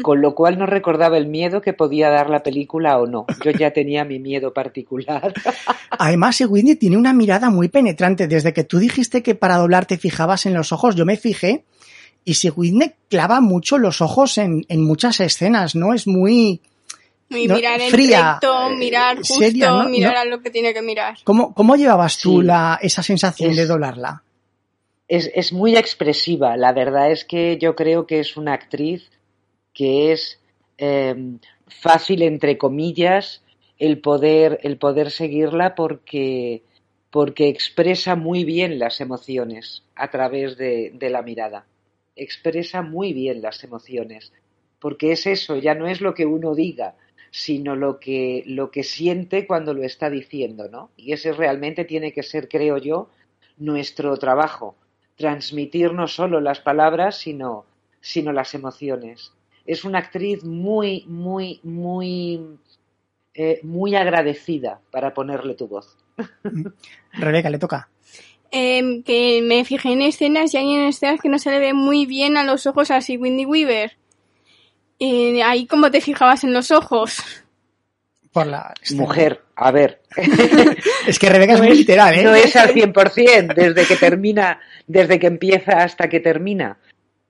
con 0.00 0.22
lo 0.22 0.34
cual 0.34 0.58
no 0.58 0.64
recordaba 0.64 1.18
el 1.18 1.26
miedo 1.26 1.60
que 1.60 1.74
podía 1.74 2.08
dar 2.08 2.30
la 2.30 2.42
película 2.42 2.98
o 2.98 3.06
no. 3.06 3.26
Yo 3.44 3.50
ya 3.50 3.70
tenía 3.70 4.02
mi 4.06 4.18
miedo 4.18 4.54
particular. 4.54 5.34
Además, 5.90 6.40
Whitney 6.40 6.76
tiene 6.76 6.96
una 6.96 7.12
mirada 7.12 7.50
muy 7.50 7.68
penetrante. 7.68 8.26
Desde 8.28 8.54
que 8.54 8.64
tú 8.64 8.78
dijiste 8.78 9.22
que 9.22 9.34
para 9.34 9.58
doblar 9.58 9.84
te 9.84 9.98
fijabas 9.98 10.46
en 10.46 10.54
los 10.54 10.72
ojos, 10.72 10.96
yo 10.96 11.04
me 11.04 11.18
fijé 11.18 11.64
y 12.24 12.34
Whitney 12.48 12.92
clava 13.10 13.42
mucho 13.42 13.76
los 13.76 14.00
ojos 14.00 14.38
en, 14.38 14.64
en 14.70 14.82
muchas 14.82 15.20
escenas, 15.20 15.74
¿no? 15.74 15.92
Es 15.92 16.06
muy... 16.06 16.62
Y 17.28 17.46
no, 17.46 17.56
mirar 17.56 17.78
en 17.82 17.90
fría, 17.90 18.32
recto, 18.40 18.70
eh, 18.70 18.76
mirar 18.78 19.16
justo, 19.18 19.34
seria, 19.34 19.68
¿no? 19.70 19.88
mirar 19.90 20.14
No. 20.14 20.20
a 20.20 20.24
lo 20.24 20.40
que 20.40 20.48
tiene 20.48 20.72
que 20.72 20.80
mirar. 20.80 21.18
¿Cómo, 21.24 21.52
cómo 21.52 21.76
llevabas 21.76 22.18
tú 22.20 22.40
Sí. 22.40 22.46
la, 22.46 22.78
esa 22.80 23.02
sensación 23.02 23.50
Es- 23.50 23.56
de 23.58 23.66
doblarla? 23.66 24.22
Es, 25.16 25.30
es 25.32 25.52
muy 25.52 25.76
expresiva. 25.76 26.56
La 26.56 26.72
verdad 26.72 27.12
es 27.12 27.24
que 27.24 27.56
yo 27.58 27.76
creo 27.76 28.04
que 28.04 28.18
es 28.18 28.36
una 28.36 28.52
actriz 28.52 29.10
que 29.72 30.10
es 30.12 30.40
eh, 30.78 31.14
fácil, 31.68 32.22
entre 32.22 32.58
comillas, 32.58 33.44
el 33.78 34.00
poder, 34.00 34.58
el 34.62 34.76
poder 34.76 35.12
seguirla 35.12 35.76
porque, 35.76 36.62
porque 37.10 37.48
expresa 37.48 38.16
muy 38.16 38.44
bien 38.44 38.78
las 38.78 39.00
emociones 39.00 39.84
a 39.94 40.10
través 40.10 40.56
de, 40.56 40.90
de 40.94 41.10
la 41.10 41.22
mirada. 41.22 41.66
Expresa 42.16 42.82
muy 42.82 43.12
bien 43.12 43.40
las 43.40 43.62
emociones. 43.62 44.32
Porque 44.80 45.12
es 45.12 45.26
eso, 45.26 45.56
ya 45.56 45.74
no 45.74 45.86
es 45.86 46.00
lo 46.00 46.12
que 46.14 46.26
uno 46.26 46.56
diga, 46.56 46.96
sino 47.30 47.76
lo 47.76 48.00
que, 48.00 48.42
lo 48.46 48.70
que 48.72 48.82
siente 48.82 49.46
cuando 49.46 49.74
lo 49.74 49.84
está 49.84 50.10
diciendo, 50.10 50.68
¿no? 50.68 50.90
Y 50.96 51.12
ese 51.12 51.32
realmente 51.32 51.84
tiene 51.84 52.12
que 52.12 52.22
ser, 52.22 52.48
creo 52.48 52.78
yo, 52.78 53.10
nuestro 53.56 54.16
trabajo. 54.16 54.76
Transmitir 55.16 55.92
no 55.92 56.08
solo 56.08 56.40
las 56.40 56.60
palabras, 56.60 57.18
sino, 57.18 57.66
sino 58.00 58.32
las 58.32 58.54
emociones. 58.54 59.32
Es 59.66 59.84
una 59.84 59.98
actriz 59.98 60.44
muy, 60.44 61.04
muy, 61.06 61.60
muy, 61.62 62.40
eh, 63.34 63.60
muy 63.62 63.94
agradecida 63.94 64.80
para 64.90 65.14
ponerle 65.14 65.54
tu 65.54 65.68
voz. 65.68 65.96
Rebeca, 67.12 67.50
le 67.50 67.58
toca. 67.58 67.88
Em, 68.50 69.02
que 69.02 69.40
me 69.42 69.64
fijé 69.64 69.92
en 69.92 70.02
escenas 70.02 70.54
y 70.54 70.58
hay 70.58 70.74
en 70.74 70.84
escenas 70.84 71.20
que 71.20 71.28
no 71.28 71.38
se 71.38 71.50
le 71.50 71.58
ve 71.58 71.74
muy 71.74 72.06
bien 72.06 72.36
a 72.36 72.44
los 72.44 72.66
ojos 72.66 72.90
a 72.90 73.00
Sigourney 73.00 73.46
Weaver. 73.46 73.96
Eh, 75.00 75.42
ahí 75.42 75.66
como 75.66 75.90
te 75.90 76.00
fijabas 76.00 76.44
en 76.44 76.52
los 76.52 76.70
ojos. 76.70 77.43
Por 78.34 78.46
la 78.48 78.74
Mujer, 78.94 79.42
a 79.56 79.70
ver. 79.70 80.02
Es 81.06 81.18
que 81.18 81.28
Rebeca 81.30 81.52
es 81.54 81.58
No 81.60 81.64
muy 81.64 81.72
es- 81.72 81.78
literal, 81.78 82.14
¿eh? 82.18 82.22
No 82.24 82.34
es 82.34 82.54
al 82.56 82.74
100%, 82.74 83.54
desde 83.54 83.86
que 83.86 83.96
termina, 83.96 84.60
desde 84.86 85.18
que 85.18 85.28
empieza 85.28 85.82
hasta 85.84 86.08
que 86.08 86.18
termina. 86.20 86.76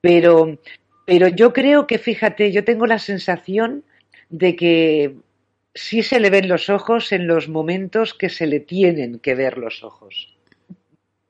Pero, 0.01 0.59
pero 1.07 1.29
yo 1.29 1.53
creo 1.53 1.87
que, 1.87 1.99
fíjate, 1.99 2.51
yo 2.53 2.65
tengo 2.65 2.87
la 2.87 2.99
sensación 2.99 3.85
de 4.31 4.57
que 4.57 5.15
sí 5.75 6.03
se 6.03 6.21
le 6.21 6.31
ven 6.31 6.49
los 6.49 6.71
ojos 6.71 7.13
en 7.13 7.27
los 7.27 7.49
momentos 7.49 8.15
que 8.15 8.31
se 8.31 8.47
le 8.47 8.61
tienen 8.61 9.19
que 9.19 9.35
ver 9.35 9.59
los 9.59 9.85
ojos. 9.85 10.35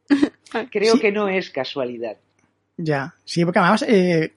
Creo 0.70 0.94
Sí. 0.94 1.00
que 1.00 1.10
no 1.12 1.28
es 1.28 1.50
casualidad. 1.50 2.16
Ya, 2.76 3.14
sí, 3.24 3.44
porque 3.44 3.58
además 3.58 3.84
eh, 3.88 4.34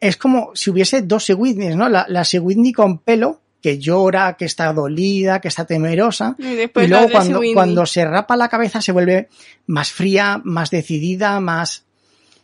es 0.00 0.16
como 0.16 0.50
si 0.54 0.70
hubiese 0.70 1.02
dos 1.02 1.24
Whitneys, 1.30 1.76
¿no? 1.76 1.88
La, 1.88 2.06
la 2.08 2.24
con 2.72 2.98
pelo, 2.98 3.40
que 3.60 3.78
llora, 3.78 4.36
que 4.38 4.44
está 4.44 4.72
dolida, 4.72 5.40
que 5.40 5.48
está 5.48 5.64
temerosa. 5.64 6.34
Y 6.38 6.54
después 6.54 6.86
y 6.86 6.90
luego 6.90 7.10
cuando, 7.10 7.40
cuando 7.54 7.86
se 7.86 8.04
rapa 8.04 8.36
la 8.36 8.48
cabeza 8.48 8.80
se 8.80 8.92
vuelve 8.92 9.28
más 9.66 9.92
fría, 9.92 10.40
más 10.44 10.70
decidida, 10.70 11.40
más... 11.40 11.84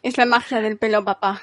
Es 0.02 0.18
la 0.18 0.26
magia 0.26 0.60
del 0.60 0.76
pelo, 0.76 1.04
papá. 1.04 1.40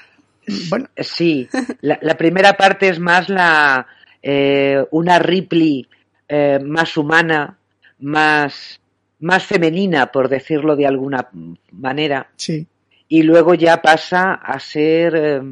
Bueno, 0.68 0.88
Sí, 0.96 1.48
la, 1.80 1.98
la 2.02 2.16
primera 2.16 2.56
parte 2.56 2.88
es 2.88 2.98
más 2.98 3.28
la 3.28 3.86
eh, 4.26 4.82
una 4.90 5.18
Ripley 5.18 5.86
eh, 6.26 6.58
más 6.58 6.96
humana, 6.96 7.58
más, 7.98 8.80
más 9.20 9.44
femenina, 9.44 10.10
por 10.10 10.30
decirlo 10.30 10.76
de 10.76 10.86
alguna 10.86 11.28
manera, 11.72 12.30
sí. 12.36 12.66
y 13.06 13.22
luego 13.22 13.52
ya 13.52 13.82
pasa 13.82 14.32
a 14.32 14.58
ser, 14.58 15.14
eh, 15.14 15.42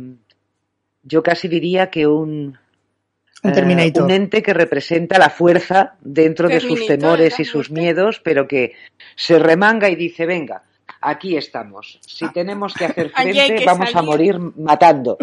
yo 1.03 1.23
casi 1.23 1.49
diría 1.49 1.91
que 1.91 2.07
un, 2.07 2.57
Un 3.43 3.51
eh, 3.51 3.55
Terminator. 3.55 4.05
un 4.05 4.11
ente 4.11 4.43
que 4.43 4.55
representa 4.55 5.19
la 5.19 5.29
fuerza 5.31 5.95
dentro 6.01 6.49
de 6.49 6.61
sus 6.61 6.87
temores 6.87 7.41
y 7.41 7.45
sus 7.45 7.71
miedos, 7.71 8.21
pero 8.23 8.47
que 8.47 8.75
se 9.17 9.39
remanga 9.39 9.89
y 9.91 9.97
dice, 9.97 10.27
venga, 10.27 10.63
aquí 11.01 11.37
estamos. 11.37 11.99
Si 12.07 12.29
tenemos 12.33 12.73
que 12.75 12.85
hacer 12.85 13.11
frente, 13.15 13.57
que 13.57 13.65
vamos 13.65 13.89
a 13.89 13.93
salir". 13.93 14.07
morir 14.09 14.39
matando. 14.57 15.19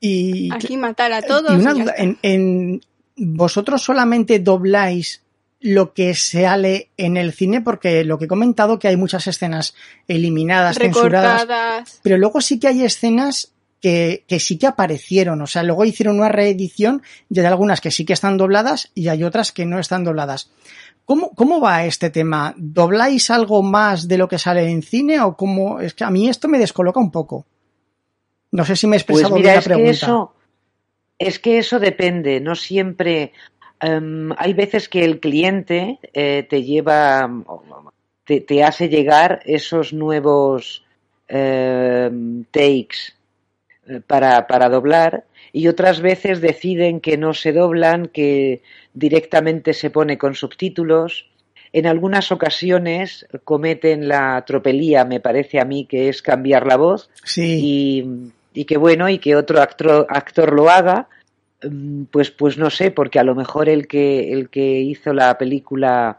Y, 0.00 0.48
Aquí 0.54 0.76
matar 0.76 1.12
a 1.12 1.22
todos. 1.22 1.52
y 1.52 1.56
una 1.56 1.74
duda, 1.74 1.94
en, 1.96 2.18
en- 2.22 2.80
¿vosotros 3.16 3.82
solamente 3.82 4.38
dobláis 4.38 5.24
lo 5.60 5.92
que 5.92 6.14
sale 6.14 6.90
en 6.96 7.16
el 7.16 7.32
cine? 7.32 7.62
Porque 7.62 8.04
lo 8.04 8.16
que 8.16 8.26
he 8.26 8.28
comentado 8.28 8.78
que 8.78 8.86
hay 8.86 8.96
muchas 8.96 9.26
escenas 9.26 9.74
eliminadas, 10.06 10.78
censuradas, 10.78 11.98
pero 12.04 12.16
luego 12.16 12.40
sí 12.40 12.60
que 12.60 12.68
hay 12.68 12.84
escenas 12.84 13.52
que, 13.80 14.24
que 14.26 14.40
sí 14.40 14.58
que 14.58 14.66
aparecieron, 14.66 15.40
o 15.42 15.46
sea, 15.46 15.62
luego 15.62 15.84
hicieron 15.84 16.18
una 16.18 16.28
reedición 16.28 17.02
y 17.30 17.38
hay 17.40 17.46
algunas 17.46 17.80
que 17.80 17.90
sí 17.90 18.04
que 18.04 18.12
están 18.12 18.36
dobladas 18.36 18.90
y 18.94 19.08
hay 19.08 19.24
otras 19.24 19.52
que 19.52 19.66
no 19.66 19.78
están 19.78 20.04
dobladas. 20.04 20.50
¿Cómo, 21.04 21.30
cómo 21.34 21.60
va 21.60 21.84
este 21.86 22.10
tema? 22.10 22.54
¿Dobláis 22.56 23.30
algo 23.30 23.62
más 23.62 24.08
de 24.08 24.18
lo 24.18 24.28
que 24.28 24.38
sale 24.38 24.68
en 24.70 24.82
cine 24.82 25.20
o 25.20 25.36
cómo? 25.36 25.80
Es 25.80 25.94
que 25.94 26.04
a 26.04 26.10
mí 26.10 26.28
esto 26.28 26.48
me 26.48 26.58
descoloca 26.58 27.00
un 27.00 27.10
poco. 27.10 27.46
No 28.52 28.64
sé 28.64 28.76
si 28.76 28.86
me 28.86 28.96
he 28.96 29.00
Pues 29.04 29.22
expresado 29.22 29.36
mira, 29.36 29.52
bien 29.52 29.54
la 29.54 29.60
es 29.60 29.68
que 29.72 29.74
pregunta. 29.74 29.90
eso, 29.90 30.34
es 31.18 31.38
que 31.38 31.58
eso 31.58 31.78
depende, 31.78 32.40
no 32.40 32.54
siempre. 32.54 33.32
em, 33.80 34.30
hay 34.36 34.52
veces 34.54 34.88
que 34.88 35.04
el 35.04 35.20
cliente 35.20 35.98
eh, 36.12 36.46
te 36.48 36.62
lleva, 36.62 37.30
te, 38.24 38.40
te 38.42 38.64
hace 38.64 38.88
llegar 38.88 39.40
esos 39.46 39.92
nuevos, 39.92 40.84
eh, 41.28 42.10
takes 42.50 43.14
para, 44.06 44.46
para 44.46 44.68
doblar 44.68 45.24
y 45.52 45.68
otras 45.68 46.00
veces 46.00 46.40
deciden 46.40 47.00
que 47.00 47.16
no 47.16 47.34
se 47.34 47.52
doblan, 47.52 48.06
que 48.06 48.62
directamente 48.94 49.72
se 49.72 49.90
pone 49.90 50.18
con 50.18 50.34
subtítulos. 50.34 51.30
En 51.72 51.86
algunas 51.86 52.32
ocasiones 52.32 53.26
cometen 53.44 54.08
la 54.08 54.44
tropelía, 54.46 55.04
me 55.04 55.20
parece 55.20 55.60
a 55.60 55.64
mí, 55.64 55.86
que 55.86 56.08
es 56.08 56.22
cambiar 56.22 56.66
la 56.66 56.76
voz 56.76 57.10
Sí, 57.24 57.60
y, 57.62 58.60
y 58.60 58.64
que 58.64 58.76
bueno, 58.76 59.08
y 59.08 59.18
que 59.18 59.36
otro 59.36 59.60
actor, 59.60 60.06
actor 60.08 60.52
lo 60.52 60.70
haga, 60.70 61.08
mm, 61.62 62.04
pues, 62.04 62.30
pues 62.30 62.56
no 62.58 62.70
sé, 62.70 62.90
porque 62.90 63.18
a 63.18 63.24
lo 63.24 63.34
mejor 63.34 63.68
el 63.68 63.86
que, 63.86 64.32
el 64.32 64.48
que 64.48 64.80
hizo 64.80 65.12
la 65.12 65.36
película 65.36 66.18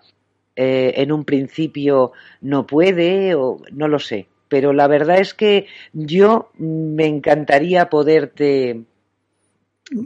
eh, 0.55 0.93
en 0.97 1.11
un 1.11 1.23
principio 1.23 2.11
no 2.41 2.67
puede, 2.67 3.33
o 3.35 3.61
no 3.71 3.87
lo 3.87 3.97
sé. 3.97 4.27
Pero 4.49 4.73
la 4.73 4.87
verdad 4.87 5.19
es 5.19 5.33
que 5.33 5.67
yo 5.93 6.51
me 6.57 7.05
encantaría 7.05 7.89
poderte 7.89 8.81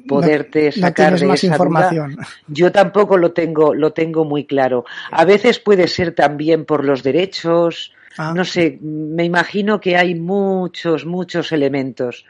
poderte 0.07 0.67
no 0.67 0.71
sacar 0.71 1.19
de 1.19 1.25
más 1.25 1.43
esa 1.43 1.55
duda. 1.57 1.65
información. 1.65 2.17
Yo 2.47 2.71
tampoco 2.71 3.17
lo 3.17 3.31
tengo, 3.33 3.73
lo 3.73 3.91
tengo 3.91 4.23
muy 4.23 4.45
claro. 4.45 4.85
A 5.11 5.25
veces 5.25 5.59
puede 5.59 5.87
ser 5.87 6.13
también 6.13 6.65
por 6.65 6.85
los 6.85 7.03
derechos, 7.03 7.93
Ah. 8.17 8.33
no 8.35 8.45
sé, 8.45 8.77
me 8.81 9.25
imagino 9.25 9.79
que 9.79 9.97
hay 9.97 10.15
muchos, 10.15 11.05
muchos 11.05 11.51
elementos. 11.51 12.25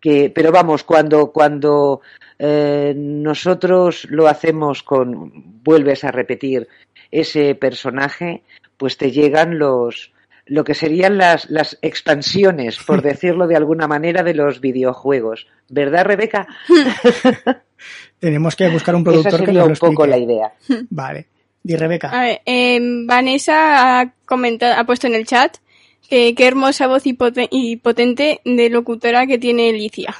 Que, 0.00 0.30
pero 0.30 0.52
vamos, 0.52 0.84
cuando, 0.84 1.32
cuando 1.32 2.02
eh, 2.38 2.92
nosotros 2.96 4.06
lo 4.10 4.28
hacemos 4.28 4.82
con, 4.82 5.32
vuelves 5.64 6.04
a 6.04 6.10
repetir 6.10 6.68
ese 7.10 7.54
personaje, 7.54 8.42
pues 8.76 8.96
te 8.98 9.10
llegan 9.10 9.58
los, 9.58 10.12
lo 10.46 10.64
que 10.64 10.74
serían 10.74 11.16
las, 11.18 11.48
las 11.50 11.78
expansiones, 11.82 12.78
por 12.78 13.02
decirlo 13.10 13.46
de 13.46 13.56
alguna 13.56 13.86
manera, 13.86 14.22
de 14.22 14.34
los 14.34 14.60
videojuegos. 14.60 15.46
¿Verdad, 15.68 16.04
Rebeca? 16.04 16.46
Tenemos 18.18 18.56
que 18.56 18.68
buscar 18.68 18.94
un 18.94 19.02
Esa 19.02 19.10
productor 19.10 19.40
que 19.44 19.52
nos 19.52 19.64
lo 19.64 19.66
un 19.66 19.76
poco 19.76 20.04
explique. 20.04 20.10
la 20.10 20.18
idea. 20.18 20.52
Vale. 20.90 21.26
Di 21.62 21.76
Rebeca. 21.76 22.08
A 22.10 22.22
ver, 22.22 22.42
eh, 22.44 22.78
Vanessa 23.06 24.00
ha 24.00 24.12
comentado, 24.26 24.74
ha 24.78 24.84
puesto 24.84 25.06
en 25.06 25.14
el 25.14 25.26
chat 25.26 25.56
que 26.08 26.34
qué 26.34 26.46
hermosa 26.46 26.86
voz 26.86 27.06
y, 27.06 27.14
poten- 27.14 27.48
y 27.50 27.76
potente 27.76 28.40
de 28.44 28.68
locutora 28.68 29.26
que 29.26 29.38
tiene 29.38 29.70
Alicia. 29.70 30.14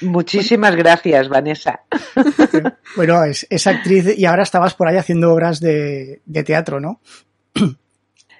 Muchísimas 0.00 0.74
gracias, 0.76 1.28
Vanessa. 1.28 1.80
Bueno, 2.96 3.24
es, 3.24 3.46
es 3.50 3.66
actriz 3.66 4.16
y 4.18 4.24
ahora 4.26 4.42
estabas 4.42 4.74
por 4.74 4.88
ahí 4.88 4.96
haciendo 4.96 5.32
obras 5.32 5.60
de, 5.60 6.20
de 6.26 6.42
teatro, 6.44 6.80
¿no? 6.80 7.00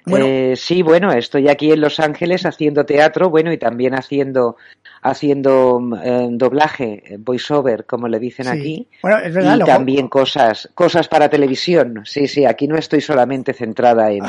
Bueno. 0.09 0.25
Eh, 0.27 0.53
sí, 0.55 0.81
bueno, 0.81 1.11
estoy 1.11 1.49
aquí 1.49 1.71
en 1.71 1.81
Los 1.81 1.99
Ángeles 1.99 2.45
haciendo 2.45 2.85
teatro, 2.85 3.29
bueno, 3.29 3.51
y 3.51 3.57
también 3.57 3.93
haciendo, 3.93 4.57
haciendo 5.01 5.79
eh, 6.03 6.27
doblaje, 6.31 7.03
eh, 7.05 7.17
voiceover, 7.19 7.85
como 7.85 8.07
le 8.07 8.19
dicen 8.19 8.45
Sí. 8.45 8.51
aquí. 8.51 8.87
Bueno, 9.01 9.19
es 9.19 9.33
verdad, 9.33 9.57
y 9.57 9.63
también 9.63 10.07
cosas, 10.07 10.69
cosas 10.75 11.07
para 11.07 11.29
televisión. 11.29 12.01
Sí, 12.05 12.27
sí, 12.27 12.45
aquí 12.45 12.67
no 12.67 12.77
estoy 12.77 13.01
solamente 13.01 13.53
centrada 13.53 14.11
en, 14.11 14.23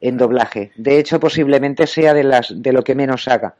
en 0.00 0.16
doblaje. 0.16 0.72
De 0.76 0.98
hecho, 0.98 1.18
posiblemente 1.20 1.86
sea 1.86 2.14
de 2.14 2.24
las, 2.24 2.62
de 2.62 2.72
lo 2.72 2.82
que 2.82 2.94
menos 2.94 3.28
haga 3.28 3.54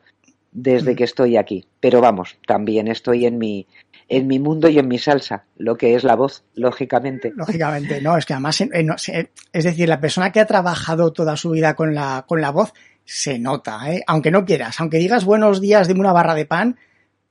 Mm. 0.54 0.60
desde 0.62 0.94
que 0.94 1.04
estoy 1.04 1.38
aquí. 1.38 1.64
Pero 1.80 2.02
vamos, 2.02 2.36
también 2.46 2.86
estoy 2.88 3.24
en 3.24 3.38
mi, 3.38 3.66
en 4.08 4.26
mi 4.26 4.38
mundo 4.38 4.68
y 4.68 4.78
en 4.78 4.88
mi 4.88 4.98
salsa, 4.98 5.44
lo 5.56 5.76
que 5.76 5.94
es 5.94 6.04
la 6.04 6.14
voz, 6.16 6.44
lógicamente. 6.54 7.32
Lógicamente, 7.34 8.00
no, 8.00 8.16
es 8.16 8.26
que 8.26 8.34
además, 8.34 8.60
eh, 8.60 8.82
no, 8.84 8.98
se- 8.98 9.30
es 9.52 9.64
decir, 9.64 9.88
la 9.88 10.00
persona 10.00 10.30
que 10.32 10.40
ha 10.40 10.46
trabajado 10.46 11.12
toda 11.12 11.36
su 11.36 11.50
vida 11.50 11.74
con 11.74 11.94
la, 11.94 12.24
con 12.28 12.40
la 12.40 12.50
voz, 12.50 12.72
se 13.04 13.38
nota, 13.38 13.80
¿eh? 13.92 14.02
aunque 14.06 14.30
no 14.30 14.44
quieras, 14.44 14.78
aunque 14.80 14.98
digas 14.98 15.24
buenos 15.24 15.60
días, 15.60 15.88
dime 15.88 16.00
una 16.00 16.12
barra 16.12 16.34
de 16.34 16.46
pan, 16.46 16.78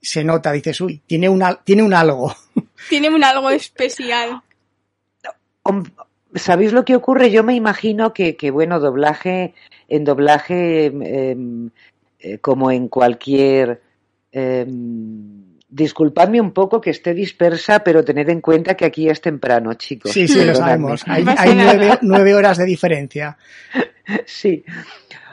se 0.01 0.23
nota, 0.23 0.51
dices, 0.51 0.81
uy, 0.81 1.01
tiene, 1.05 1.29
una, 1.29 1.55
tiene 1.63 1.83
un 1.83 1.93
algo. 1.93 2.35
Tiene 2.89 3.09
un 3.09 3.23
algo 3.23 3.51
especial. 3.51 4.41
¿Sabéis 6.33 6.71
lo 6.73 6.85
que 6.85 6.95
ocurre? 6.95 7.29
Yo 7.29 7.43
me 7.43 7.53
imagino 7.55 8.13
que, 8.13 8.35
que 8.35 8.51
bueno, 8.51 8.79
doblaje, 8.79 9.53
en 9.89 10.03
doblaje, 10.05 10.85
em, 10.87 11.69
eh, 12.19 12.37
como 12.39 12.71
en 12.71 12.87
cualquier... 12.87 13.81
em, 14.31 15.40
disculpadme 15.71 16.41
un 16.41 16.51
poco 16.51 16.81
que 16.81 16.89
esté 16.91 17.13
dispersa, 17.13 17.79
pero 17.79 18.03
tened 18.03 18.29
en 18.29 18.41
cuenta 18.41 18.75
que 18.75 18.85
aquí 18.85 19.09
es 19.09 19.21
temprano, 19.21 19.73
chicos. 19.75 20.11
Sí, 20.11 20.27
sí, 20.27 20.43
lo 20.43 20.53
sabemos. 20.53 21.03
Hay, 21.07 21.25
nueve 22.01 22.35
horas 22.35 22.57
de 22.57 22.65
diferencia. 22.65 23.37
Sí. 24.25 24.63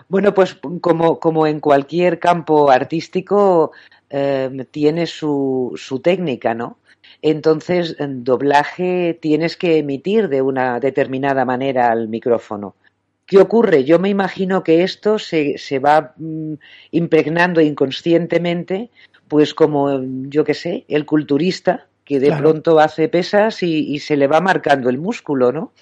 Bueno, 0.09 0.33
pues 0.33 0.57
como, 0.81 1.19
como 1.19 1.47
en 1.47 1.61
cualquier 1.61 2.19
campo 2.19 2.71
artístico, 2.71 3.73
eh, 4.09 4.67
tiene 4.71 5.07
su, 5.07 5.75
su 5.77 6.01
técnica, 6.01 6.55
¿no? 6.55 6.79
Entonces, 7.21 7.97
en 7.99 8.23
doblaje 8.23 9.19
tienes 9.21 9.57
que 9.57 9.79
emitir 9.79 10.29
de 10.29 10.41
una 10.41 10.79
determinada 10.79 11.45
manera 11.45 11.91
al 11.91 12.09
micrófono. 12.09 12.77
¿Qué 13.27 13.39
ocurre? 13.39 13.85
Yo 13.85 13.99
me 13.99 14.09
imagino 14.09 14.63
que 14.65 14.83
esto 14.83 15.19
se, 15.19 15.59
se 15.59 15.79
va 15.81 16.15
mm, 16.17 16.55
impregnando 16.93 17.61
inconscientemente, 17.61 18.91
pues 19.29 19.55
como, 19.55 20.01
yo 20.29 20.45
qué 20.45 20.55
sé, 20.55 20.85
el 20.89 21.05
culturista, 21.07 21.87
que 22.05 22.19
de 22.21 22.29
Claro. 22.29 22.43
pronto 22.43 22.81
hace 22.81 23.09
pesas 23.09 23.63
y, 23.63 23.93
y 23.95 23.99
se 23.99 24.17
le 24.17 24.27
va 24.27 24.41
marcando 24.41 24.89
el 24.89 24.97
músculo, 24.99 25.53
¿no? 25.53 25.73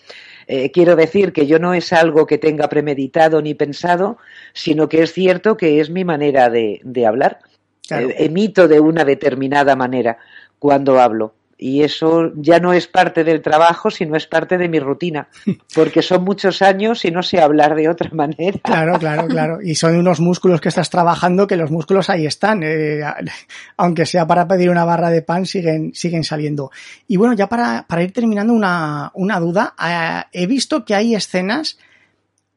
Eh, 0.48 0.70
quiero 0.72 0.96
decir 0.96 1.32
que 1.32 1.46
yo 1.46 1.58
no 1.58 1.72
es 1.74 1.92
algo 1.92 2.26
que 2.26 2.38
tenga 2.38 2.68
premeditado 2.68 3.40
ni 3.42 3.54
pensado, 3.54 4.18
sino 4.52 4.88
que 4.88 5.02
es 5.02 5.12
cierto 5.12 5.56
que 5.56 5.80
es 5.80 5.90
mi 5.90 6.04
manera 6.04 6.50
de, 6.50 6.80
de 6.84 7.06
hablar. 7.06 7.38
Claro. 7.86 8.10
Eh, 8.10 8.16
emito 8.24 8.66
de 8.68 8.80
una 8.80 9.04
determinada 9.04 9.76
manera 9.76 10.18
cuando 10.58 11.00
hablo. 11.00 11.34
Y 11.58 11.82
eso 11.82 12.32
ya 12.36 12.60
no 12.60 12.74
es 12.74 12.86
parte 12.86 13.24
del 13.24 13.40
trabajo, 13.40 13.90
sino 13.90 14.16
es 14.16 14.26
parte 14.26 14.58
de 14.58 14.68
mi 14.68 14.78
rutina, 14.78 15.28
porque 15.74 16.02
son 16.02 16.24
muchos 16.24 16.60
años 16.60 17.04
y 17.04 17.10
no 17.10 17.22
sé 17.22 17.40
hablar 17.40 17.74
de 17.74 17.88
otra 17.88 18.10
manera. 18.12 18.58
Claro, 18.62 18.98
claro, 18.98 19.26
claro. 19.26 19.62
Y 19.62 19.74
son 19.74 19.96
unos 19.96 20.20
músculos 20.20 20.60
que 20.60 20.68
estás 20.68 20.90
trabajando 20.90 21.46
que 21.46 21.56
los 21.56 21.70
músculos 21.70 22.10
ahí 22.10 22.26
están. 22.26 22.62
eh, 22.62 23.00
aunque 23.76 24.04
sea 24.04 24.26
para 24.26 24.46
pedir 24.46 24.68
una 24.68 24.84
barra 24.84 25.10
de 25.10 25.22
pan, 25.22 25.46
siguen, 25.46 25.94
siguen 25.94 26.24
saliendo. 26.24 26.70
Y 27.08 27.16
bueno, 27.16 27.34
ya 27.34 27.48
para, 27.48 27.86
para 27.88 28.02
ir 28.02 28.12
terminando 28.12 28.52
una, 28.52 29.10
una 29.14 29.40
duda, 29.40 29.74
eh, 29.82 30.24
he 30.32 30.46
visto 30.46 30.84
que 30.84 30.94
hay 30.94 31.14
escenas 31.14 31.78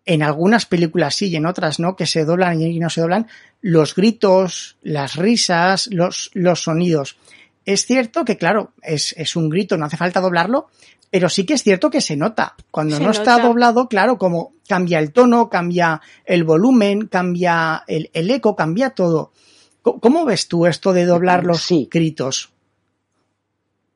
en 0.06 0.24
algunas 0.24 0.66
películas 0.66 1.16
sí 1.16 1.28
y 1.28 1.36
en 1.36 1.46
otras 1.46 1.80
no, 1.80 1.96
que 1.96 2.08
se 2.08 2.26
doblan 2.26 2.60
y 2.60 2.80
no 2.80 2.90
se 2.90 3.02
doblan, 3.02 3.28
los 3.62 3.96
gritos, 3.96 4.78
las 4.82 5.16
risas, 5.16 5.88
los, 5.92 6.32
los 6.34 6.64
sonidos. 6.64 7.18
Es 7.70 7.86
cierto 7.86 8.26
que, 8.26 8.36
claro, 8.36 8.72
es, 8.82 9.14
es 9.16 9.36
un 9.36 9.48
grito, 9.48 9.78
no 9.78 9.86
hace 9.86 9.96
falta 9.96 10.22
doblarlo, 10.22 10.70
pero 11.12 11.30
sí 11.30 11.46
que 11.46 11.54
es 11.54 11.62
cierto 11.62 11.92
que 11.92 12.02
se 12.02 12.16
nota. 12.16 12.56
Cuando 12.72 12.98
Se 12.98 13.04
no 13.04 13.12
está 13.12 13.38
doblado, 13.38 13.88
claro, 13.88 14.18
como 14.18 14.54
cambia 14.68 14.98
el 14.98 15.14
tono, 15.14 15.50
cambia 15.52 16.02
el 16.26 16.46
volumen, 16.46 17.06
cambia 17.06 17.84
el, 17.86 18.10
el 18.14 18.32
eco, 18.32 18.56
cambia 18.56 18.90
todo. 18.90 19.32
¿Cómo 19.84 20.26
ves 20.26 20.48
tú 20.48 20.66
esto 20.66 20.94
de 20.94 21.06
doblar 21.06 21.46
los 21.46 21.62
Sí. 21.62 21.88
gritos? 21.92 22.52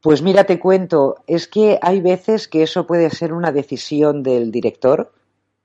Pues 0.02 0.22
mira, 0.22 0.44
te 0.44 0.60
cuento, 0.60 1.24
es 1.26 1.48
que 1.48 1.80
hay 1.82 2.00
veces 2.00 2.48
que 2.48 2.62
eso 2.62 2.86
puede 2.86 3.10
ser 3.10 3.34
una 3.34 3.52
decisión 3.52 4.22
del 4.22 4.52
director, 4.52 5.12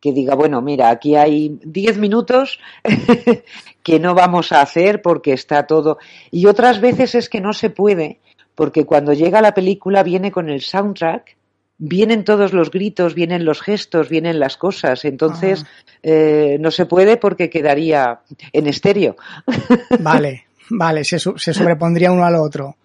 que 0.01 0.13
diga, 0.13 0.35
bueno, 0.35 0.63
mira, 0.63 0.91
aquí 0.91 1.17
hay 1.17 1.59
10 1.65 1.99
minutos 1.99 2.61
que 3.83 3.99
no 3.99 4.15
vamos 4.15 4.53
a 4.53 4.61
hacer 4.61 5.03
porque 5.03 5.33
está 5.33 5.67
todo. 5.67 5.99
Y 6.31 6.47
otras 6.47 6.81
veces 6.81 7.15
es 7.15 7.29
que 7.29 7.41
no 7.41 7.53
se 7.53 7.71
puede, 7.71 8.21
porque 8.55 8.85
cuando 8.85 9.13
llega 9.13 9.41
la 9.41 9.55
película 9.55 10.03
viene 10.03 10.31
con 10.31 10.49
el 10.51 10.61
soundtrack, 10.61 11.37
vienen 11.79 12.25
todos 12.25 12.53
los 12.53 12.71
gritos, 12.71 13.15
vienen 13.15 13.45
los 13.45 13.61
gestos, 13.61 14.09
vienen 14.09 14.39
las 14.41 14.57
cosas. 14.57 15.05
Entonces, 15.05 15.65
eh, 16.03 16.57
no 16.61 16.71
se 16.71 16.87
puede 16.87 17.17
porque 17.17 17.51
quedaría 17.51 18.21
en 18.53 18.67
estéreo. 18.67 19.17
Vale, 20.01 20.47
vale, 20.71 21.03
se, 21.05 21.19
se 21.19 21.55
sobrepondría 21.55 22.13
uno 22.13 22.25
al 22.25 22.35
otro. 22.35 22.77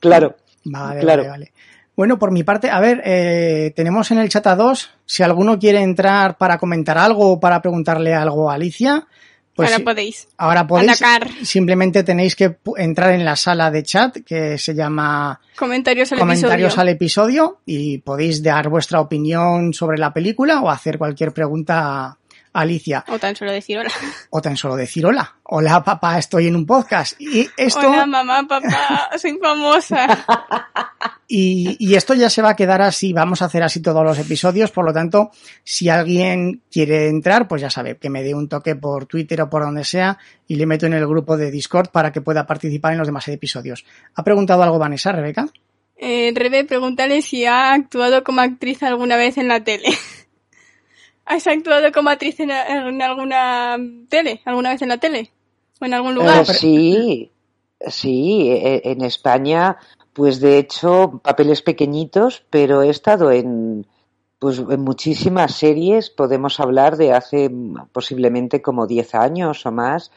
Claro. 0.00 0.36
Vale, 0.64 1.00
Claro. 1.00 1.22
vale, 1.22 1.30
vale. 1.30 1.52
Bueno, 1.98 2.16
por 2.16 2.30
mi 2.30 2.44
parte, 2.44 2.70
a 2.70 2.78
ver, 2.78 3.02
eh, 3.04 3.72
tenemos 3.74 4.08
en 4.12 4.18
el 4.18 4.28
chat 4.28 4.46
a 4.46 4.54
dos. 4.54 4.90
Si 5.04 5.24
alguno 5.24 5.58
quiere 5.58 5.80
entrar 5.82 6.38
para 6.38 6.56
comentar 6.56 6.96
algo 6.96 7.32
o 7.32 7.40
para 7.40 7.60
preguntarle 7.60 8.14
algo 8.14 8.48
a 8.48 8.54
Alicia, 8.54 9.08
pues 9.52 9.72
Ahora 9.72 9.84
podéis. 9.84 10.28
ahora 10.36 10.64
podéis. 10.64 10.92
atacar. 10.92 11.28
Simplemente 11.42 12.04
tenéis 12.04 12.36
que 12.36 12.56
entrar 12.76 13.14
en 13.14 13.24
la 13.24 13.34
sala 13.34 13.72
de 13.72 13.82
chat 13.82 14.18
que 14.24 14.58
se 14.58 14.76
llama 14.76 15.40
Comentarios 15.56 16.12
al 16.12 16.20
comentarios 16.20 16.74
episodio. 16.74 16.80
al 16.80 16.88
episodio 16.88 17.58
y 17.66 17.98
podéis 17.98 18.44
dar 18.44 18.68
vuestra 18.68 19.00
opinión 19.00 19.74
sobre 19.74 19.98
la 19.98 20.12
película 20.12 20.60
o 20.60 20.70
hacer 20.70 20.98
cualquier 20.98 21.32
pregunta 21.32 22.17
Alicia. 22.60 23.04
O 23.08 23.18
tan 23.18 23.36
solo 23.36 23.52
decir 23.52 23.78
hola. 23.78 23.90
O 24.30 24.42
tan 24.42 24.56
solo 24.56 24.76
decir 24.76 25.06
hola. 25.06 25.36
Hola 25.44 25.82
papá, 25.82 26.18
estoy 26.18 26.48
en 26.48 26.56
un 26.56 26.66
podcast. 26.66 27.20
Y 27.20 27.48
esto... 27.56 27.88
Hola 27.88 28.06
mamá, 28.06 28.46
papá, 28.46 29.10
soy 29.18 29.38
famosa. 29.38 30.24
Y, 31.30 31.76
y, 31.78 31.94
esto 31.94 32.14
ya 32.14 32.30
se 32.30 32.40
va 32.40 32.50
a 32.50 32.56
quedar 32.56 32.80
así, 32.80 33.12
vamos 33.12 33.42
a 33.42 33.44
hacer 33.44 33.62
así 33.62 33.82
todos 33.82 34.02
los 34.02 34.18
episodios, 34.18 34.70
por 34.70 34.86
lo 34.86 34.94
tanto, 34.94 35.30
si 35.62 35.90
alguien 35.90 36.62
quiere 36.72 37.08
entrar, 37.08 37.46
pues 37.46 37.60
ya 37.60 37.68
sabe, 37.68 37.98
que 37.98 38.08
me 38.08 38.22
dé 38.22 38.34
un 38.34 38.48
toque 38.48 38.76
por 38.76 39.04
Twitter 39.04 39.42
o 39.42 39.50
por 39.50 39.60
donde 39.62 39.84
sea 39.84 40.16
y 40.46 40.56
le 40.56 40.64
meto 40.64 40.86
en 40.86 40.94
el 40.94 41.06
grupo 41.06 41.36
de 41.36 41.50
Discord 41.50 41.90
para 41.90 42.12
que 42.12 42.22
pueda 42.22 42.46
participar 42.46 42.92
en 42.92 42.98
los 42.98 43.08
demás 43.08 43.28
episodios. 43.28 43.84
¿Ha 44.14 44.24
preguntado 44.24 44.62
algo 44.62 44.78
Vanessa, 44.78 45.12
Rebeca? 45.12 45.46
Eh, 45.98 46.32
Rebe, 46.34 46.64
pregúntale 46.64 47.20
si 47.20 47.44
ha 47.44 47.74
actuado 47.74 48.24
como 48.24 48.40
actriz 48.40 48.82
alguna 48.82 49.16
vez 49.16 49.36
en 49.36 49.48
la 49.48 49.62
tele. 49.62 49.88
¿Has 51.28 51.46
actuado 51.46 51.92
como 51.92 52.10
actriz 52.10 52.40
en, 52.40 52.50
en 52.50 53.02
alguna 53.02 53.76
tele? 54.08 54.40
¿Alguna 54.44 54.70
vez 54.70 54.82
en 54.82 54.88
la 54.88 54.98
tele? 54.98 55.30
¿O 55.80 55.84
en 55.84 55.94
algún 55.94 56.14
lugar? 56.14 56.42
Eh, 56.42 56.54
sí, 56.54 57.30
sí, 57.86 58.50
e, 58.50 58.82
en 58.84 59.02
España 59.02 59.76
pues 60.18 60.40
de 60.40 60.58
hecho, 60.58 61.20
papeles 61.22 61.62
pequeñitos, 61.62 62.42
pero 62.50 62.82
he 62.82 62.90
estado 62.90 63.30
en, 63.30 63.86
pues, 64.40 64.58
en 64.58 64.80
muchísimas 64.80 65.54
series. 65.54 66.10
Podemos 66.10 66.58
hablar 66.58 66.96
de 66.96 67.12
hace 67.12 67.48
posiblemente 67.92 68.60
como 68.60 68.88
10 68.88 69.14
años 69.14 69.64
o 69.64 69.70
más. 69.70 70.10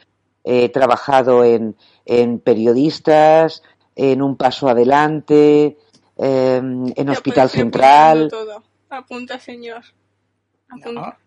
He 0.43 0.69
trabajado 0.69 1.43
en, 1.43 1.75
en 2.05 2.39
periodistas, 2.39 3.61
en 3.95 4.23
Un 4.23 4.37
Paso 4.37 4.69
Adelante, 4.69 5.77
eh, 6.17 6.55
en 6.57 6.93
Ya, 6.95 7.11
Hospital 7.11 7.51
Central. 7.51 8.29
todo. 8.31 8.63
Apunta, 8.89 9.37
señor. 9.37 9.83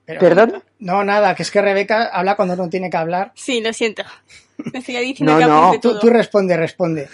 Pero- 0.07 0.21
¿Perdón? 0.21 0.63
No, 0.79 1.05
nada, 1.05 1.35
que 1.35 1.43
es 1.43 1.51
que 1.51 1.61
Rebeca 1.63 2.07
habla 2.07 2.37
cuando 2.37 2.57
no 2.57 2.69
tiene 2.69 2.91
que 2.91 2.97
hablar. 2.97 3.33
Sí, 3.35 3.61
lo 3.61 3.73
siento. 3.73 4.03
Me 4.73 4.79
estoy 4.81 4.97
diciendo 4.99 5.33
No, 5.33 5.39
que 5.39 5.45
no, 5.47 5.59
apunte 5.59 5.79
Tú, 5.81 5.89
todo. 5.91 6.01
tú 6.01 6.11
responde, 6.11 6.57
responde. 6.57 7.09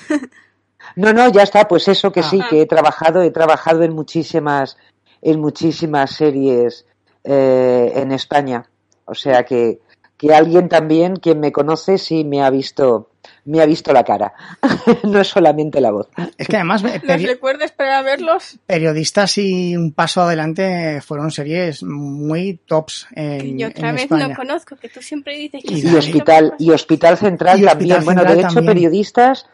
No, 0.96 1.12
no, 1.12 1.28
ya 1.30 1.42
está, 1.42 1.68
pues 1.68 1.86
eso 1.88 2.10
que 2.12 2.20
Ah. 2.20 2.24
sí, 2.24 2.40
que 2.50 2.62
he 2.62 2.66
trabajado, 2.66 3.22
he 3.22 3.30
trabajado 3.30 3.82
en 3.82 3.92
muchísimas, 3.94 4.76
en 5.22 5.40
muchísimas 5.40 6.10
series 6.12 6.86
eh, 7.24 7.92
en 7.96 8.12
España. 8.12 8.64
O 9.04 9.14
sea 9.14 9.44
que, 9.44 9.80
que 10.16 10.34
alguien 10.34 10.68
también, 10.68 11.16
quien 11.16 11.38
me 11.40 11.52
conoce, 11.52 11.98
sí 11.98 12.24
me 12.24 12.42
ha 12.42 12.50
visto, 12.50 13.09
me 13.50 13.60
ha 13.60 13.66
visto 13.66 13.92
la 13.92 14.04
cara. 14.04 14.32
no 15.02 15.20
es 15.20 15.28
solamente 15.28 15.80
la 15.80 15.90
voz. 15.90 16.08
Es 16.38 16.46
que 16.46 16.56
además 16.56 16.84
eh, 16.84 17.00
¿Los 17.02 17.22
recuerdas 17.22 17.72
para 17.72 18.00
verlos? 18.02 18.58
periodistas 18.66 19.36
y 19.38 19.76
un 19.76 19.92
paso 19.92 20.22
adelante 20.22 21.00
fueron 21.02 21.30
series 21.30 21.82
muy 21.82 22.58
tops 22.66 23.08
en, 23.12 23.38
Que 23.40 23.56
yo 23.56 23.68
otra 23.68 23.88
en 23.90 23.94
vez 23.96 24.04
España. 24.04 24.28
no 24.28 24.34
conozco, 24.36 24.76
que 24.76 24.88
tú 24.88 25.02
siempre 25.02 25.36
dices 25.36 25.62
que 25.64 25.74
Y 25.74 25.94
Hospital, 25.94 26.54
y 26.58 26.70
Hospital 26.70 27.18
Central 27.18 27.60
Y 27.60 27.64
también. 27.64 27.92
Hospital 27.98 28.04
bueno, 28.04 28.24
de 28.24 28.40
hecho, 28.40 28.54
también. 28.54 28.66
periodistas, 28.66 29.46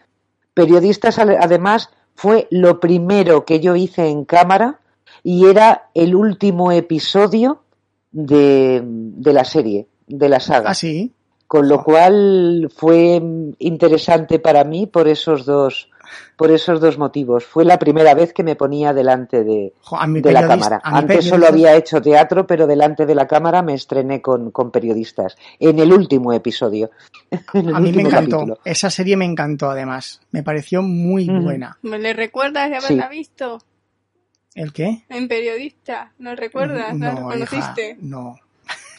periodistas 0.55 1.19
además 1.19 1.91
fue 2.15 2.47
lo 2.51 2.81
primero 2.81 3.45
que 3.45 3.61
yo 3.61 3.77
hice 3.77 4.09
en 4.09 4.25
cámara 4.25 4.81
y 5.23 5.47
era 5.49 5.89
el 5.95 6.15
último 6.15 6.71
episodio 6.73 7.63
de, 8.13 8.81
de 8.85 9.33
la 9.33 9.45
serie, 9.45 9.89
de 10.07 10.29
la 10.29 10.41
saga. 10.41 10.71
Ah, 10.71 10.75
sí. 10.75 11.13
Con 11.47 11.69
lo 11.69 11.85
cual 11.85 12.69
fue 12.75 13.21
interesante 13.59 14.39
para 14.41 14.65
mí 14.65 14.87
por 14.87 15.07
esos 15.07 15.45
dos, 15.45 15.89
por 16.37 16.51
esos 16.51 16.81
dos 16.81 16.99
motivos. 16.99 17.45
Fue 17.45 17.65
la 17.65 17.79
primera 17.79 18.15
vez 18.15 18.33
que 18.33 18.43
me 18.43 18.57
ponía 18.57 18.93
delante 18.93 19.45
de, 19.45 19.73
la 20.25 20.49
cámara. 20.49 20.81
Antes 20.83 21.27
solo 21.27 21.47
había 21.47 21.77
hecho 21.77 22.03
teatro, 22.03 22.47
pero 22.49 22.67
delante 22.67 23.07
de 23.07 23.15
la 23.15 23.29
cámara 23.29 23.63
me 23.63 23.75
estrené 23.75 24.21
con, 24.21 24.51
con 24.51 24.73
periodistas. 24.73 25.37
En 25.61 25.79
el 25.79 25.93
último 25.93 26.33
episodio. 26.33 26.91
En 27.55 27.69
el 27.69 27.75
A 27.77 27.81
mí 27.81 27.93
me 27.93 28.03
encantó. 28.03 28.39
capítulo. 28.39 28.59
Esa 28.65 28.91
serie 28.91 29.17
me 29.17 29.25
encantó 29.25 29.71
además. 29.71 30.21
Me 30.33 30.43
pareció 30.43 30.83
muy 30.83 31.29
buena. 31.29 31.79
¿Me 31.83 31.99
le 31.99 32.13
recuerdas 32.13 32.71
de 32.71 32.81
Sí. 32.81 32.87
haberla 32.87 33.09
visto? 33.09 33.59
¿El 34.55 34.73
qué? 34.73 35.05
En 35.09 35.29
periodista. 35.29 36.13
¿No 36.19 36.35
recuerdas? 36.35 36.95
¿No, 36.97 37.07
No, 37.07 37.13
lo 37.13 37.37
hija, 37.37 37.47
conociste? 37.51 37.97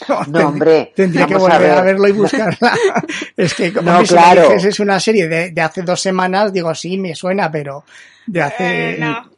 No. 0.07 0.23
No, 0.27 0.47
hombre. 0.49 0.91
Tendría 0.95 1.25
que 1.27 1.33
a 1.35 1.37
volver 1.37 1.71
a, 1.71 1.81
ver. 1.81 1.85
verlo 1.85 2.07
y 2.07 2.11
buscarla. 2.11 2.73
es 3.37 3.53
que 3.53 3.73
como 3.73 3.91
No, 3.91 4.05
si 4.05 4.13
me 4.13 4.21
claro. 4.21 4.41
dices 4.43 4.65
es 4.65 4.79
una 4.79 4.99
serie 4.99 5.27
de, 5.27 5.51
de 5.51 5.61
hace 5.61 5.81
dos 5.81 6.01
semanas, 6.01 6.53
digo, 6.53 6.73
sí, 6.75 6.97
me 6.97 7.15
suena, 7.15 7.51
pero 7.51 7.83
de 8.25 8.41
hace... 8.41 8.93
Eh, 8.93 8.97
no. 8.99 9.31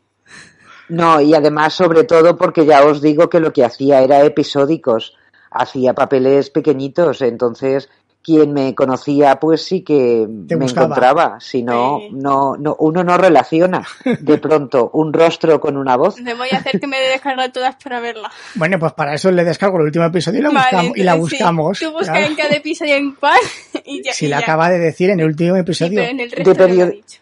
No, 0.90 1.22
y 1.22 1.36
además, 1.36 1.74
sobre 1.74 2.04
todo, 2.04 2.36
porque 2.36 2.66
ya 2.66 2.84
os 2.84 3.02
digo 3.02 3.30
que 3.30 3.40
lo 3.40 3.54
que 3.54 3.64
hacía 3.64 4.02
era 4.02 4.24
episódicos. 4.24 5.16
Hacía 5.52 5.94
papeles 5.94 6.50
pequeñitos, 6.50 7.22
entonces 7.22 7.90
quien 8.30 8.54
me 8.54 8.76
conocía 8.76 9.40
pues 9.40 9.64
sí 9.64 9.82
que 9.82 10.28
me 10.30 10.56
buscaba. 10.58 10.86
encontraba, 10.86 11.40
si 11.40 11.64
no, 11.64 12.00
Sí. 12.00 12.10
no, 12.12 12.56
no, 12.58 12.76
uno 12.80 13.04
no 13.04 13.18
relaciona 13.18 13.86
de 14.20 14.38
pronto 14.38 14.92
un 14.94 15.12
rostro 15.14 15.60
con 15.60 15.78
una 15.78 15.96
voz. 15.96 16.20
Le 16.20 16.34
voy 16.36 16.48
a 16.52 16.58
hacer 16.58 16.80
que 16.80 16.88
me 16.88 17.00
descargue 17.00 17.50
todas 17.50 17.76
para 17.84 18.00
verla. 18.00 18.30
Bueno, 18.56 18.78
pues 18.80 18.94
para 18.94 19.14
eso 19.16 19.32
le 19.32 19.44
descargo 19.44 19.78
el 19.78 19.86
último 19.86 20.06
episodio 20.06 20.40
y 20.40 20.44
la, 20.44 20.50
Vale, 20.50 20.62
buscamos, 20.70 20.98
y 20.98 21.04
la 21.04 21.14
sí, 21.14 21.20
buscamos. 21.20 21.80
Tú 21.80 21.92
buscas 21.92 22.10
claro. 22.10 22.26
en 22.28 22.36
cada 22.36 22.56
episodio 22.56 22.96
en 22.96 23.12
cuál 23.16 23.40
y 23.86 24.04
ya. 24.04 24.14
Si 24.14 24.26
y 24.28 24.30
ya. 24.30 24.38
acaba 24.40 24.70
de 24.70 24.80
decir 24.80 25.10
en 25.10 25.20
el 25.22 25.26
último 25.28 25.56
Sí, 25.56 25.60
episodio. 25.62 25.96
pero 26.02 26.12
en 26.12 26.20
el 26.20 26.32
resto 26.32 26.54
De 26.54 26.68
no 26.68 26.74
lo 26.76 26.84
he 26.84 26.92
dicho. 26.92 27.20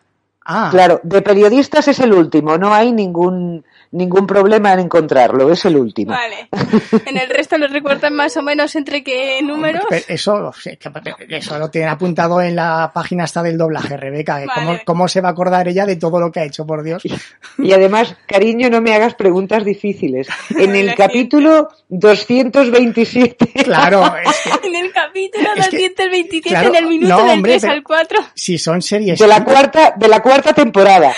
Ah, 0.49 0.69
Claro, 0.71 0.99
de 1.03 1.21
periodistas 1.21 1.87
es 1.89 1.99
el 1.99 2.13
último, 2.13 2.57
no 2.57 2.73
hay 2.73 2.93
ningún, 2.93 3.65
ningún 3.91 4.27
problema 4.27 4.73
en 4.73 4.79
encontrarlo, 4.81 5.51
es 5.51 5.65
el 5.65 5.77
último. 5.77 6.11
Vale. 6.11 6.49
En 7.05 7.17
el 7.17 7.29
resto 7.29 7.57
lo 7.57 7.67
recuerdan 7.67 8.13
más 8.13 8.35
o 8.37 8.41
menos 8.41 8.75
entre 8.75 9.03
qué 9.03 9.41
números. 9.41 9.83
Eso, 10.07 10.51
eso 11.29 11.59
lo 11.59 11.69
tienen 11.69 11.89
apuntado 11.89 12.41
en 12.41 12.55
la 12.55 12.91
página 12.93 13.23
hasta 13.23 13.41
del 13.43 13.57
doblaje, 13.57 13.95
Rebeca. 13.97 14.35
Vale. 14.35 14.51
¿Cómo, 14.53 14.79
¿Cómo 14.85 15.07
se 15.07 15.21
va 15.21 15.29
a 15.29 15.31
acordar 15.31 15.67
ella 15.67 15.85
de 15.85 15.95
todo 15.95 16.19
lo 16.19 16.31
que 16.31 16.41
ha 16.41 16.43
hecho, 16.43 16.65
por 16.65 16.83
Dios? 16.83 17.03
Y 17.57 17.71
además, 17.71 18.15
cariño, 18.27 18.69
no 18.69 18.81
me 18.81 18.93
hagas 18.93 19.15
preguntas 19.15 19.63
difíciles. 19.63 20.27
En 20.57 20.75
el 20.75 20.93
capítulo 20.97 21.69
227, 21.89 23.63
Claro, 23.63 24.03
es 24.25 24.59
que 24.61 24.67
En 24.67 24.75
el 24.75 24.91
capítulo 24.91 25.49
Es 25.55 25.69
que, 25.69 25.89
227, 25.89 26.49
claro, 26.49 26.69
en 26.69 26.75
el 26.75 26.87
minuto 26.87 27.15
no, 27.15 27.21
del 27.23 27.29
hombre, 27.31 27.51
3 27.53 27.61
pero- 27.61 27.73
al 27.73 27.83
4. 27.83 28.19
si 28.33 28.57
son 28.57 28.81
series... 28.81 29.19
de 29.19 29.27
la 29.27 29.43
cuarta, 29.43 29.93
de 29.95 30.07
la 30.07 30.21
cuarta 30.21 30.53
temporada. 30.53 31.13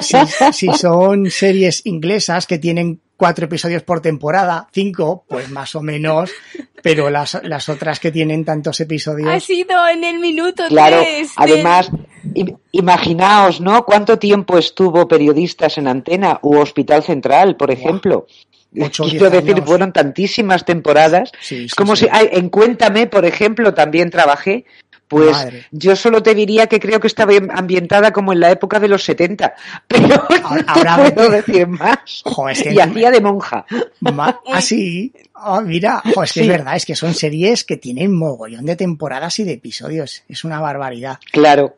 si, 0.00 0.16
si 0.52 0.68
son 0.72 1.30
series 1.30 1.85
inglesas 1.86 2.46
que 2.46 2.58
tienen 2.58 3.00
cuatro 3.16 3.46
episodios 3.46 3.82
por 3.82 4.00
temporada, 4.00 4.68
cinco, 4.72 5.24
pues 5.28 5.50
más 5.50 5.74
o 5.74 5.80
menos, 5.82 6.30
pero 6.82 7.08
las, 7.10 7.40
las 7.44 7.68
otras 7.68 7.98
que 8.00 8.12
tienen 8.12 8.44
tantos 8.44 8.78
episodios... 8.80 9.28
Ha 9.30 9.40
sido 9.40 9.88
en 9.88 10.04
el 10.04 10.18
minuto 10.18 10.64
Claro, 10.68 10.98
3. 11.00 11.32
además, 11.36 11.90
im- 12.34 12.58
imaginaos, 12.72 13.60
¿no? 13.60 13.84
¿Cuánto 13.84 14.18
tiempo 14.18 14.58
estuvo 14.58 15.08
periodistas 15.08 15.78
en 15.78 15.88
antena 15.88 16.38
u 16.42 16.56
Hospital 16.58 17.02
Central, 17.02 17.56
por 17.56 17.70
ejemplo? 17.70 18.26
Ocho 18.78 19.04
o 19.04 19.08
Quiero 19.10 19.30
decir, 19.30 19.54
años. 19.54 19.66
fueron 19.66 19.92
tantísimas 19.92 20.64
temporadas. 20.66 21.32
Sí, 21.40 21.66
como 21.76 21.96
sí. 21.96 22.04
si, 22.04 22.10
ay, 22.12 22.28
en 22.32 22.50
Cuéntame, 22.50 23.06
por 23.06 23.24
ejemplo, 23.24 23.72
también 23.72 24.10
trabajé. 24.10 24.66
Pues 25.08 25.30
Madre. 25.30 25.66
yo 25.70 25.94
solo 25.94 26.20
te 26.22 26.34
diría 26.34 26.66
que 26.66 26.80
creo 26.80 26.98
que 26.98 27.06
estaba 27.06 27.32
ambientada 27.54 28.12
como 28.12 28.32
en 28.32 28.40
la 28.40 28.50
época 28.50 28.80
de 28.80 28.88
los 28.88 29.04
70, 29.04 29.54
pero 29.88 30.26
Ahora- 30.42 30.62
no 30.62 30.72
ahora 30.72 31.14
puedo 31.14 31.30
decir 31.30 31.66
más. 31.68 32.22
Jo, 32.24 32.48
es 32.48 32.62
que 32.62 32.72
y 32.74 32.80
hacía 32.80 33.10
de 33.12 33.20
monja. 33.20 33.64
Ma- 34.00 34.40
ah, 34.52 34.60
sí. 34.60 35.12
Ah, 35.34 35.60
mira, 35.60 36.02
jo, 36.12 36.24
es 36.24 36.32
que 36.32 36.40
Sí. 36.40 36.46
es 36.46 36.48
verdad, 36.48 36.74
es 36.76 36.84
que 36.86 36.96
son 36.96 37.14
series 37.14 37.62
que 37.64 37.76
tienen 37.76 38.12
mogollón 38.16 38.66
de 38.66 38.74
temporadas 38.74 39.38
y 39.38 39.44
de 39.44 39.52
episodios. 39.52 40.24
Es 40.28 40.42
una 40.44 40.58
barbaridad. 40.60 41.18
Claro, 41.30 41.76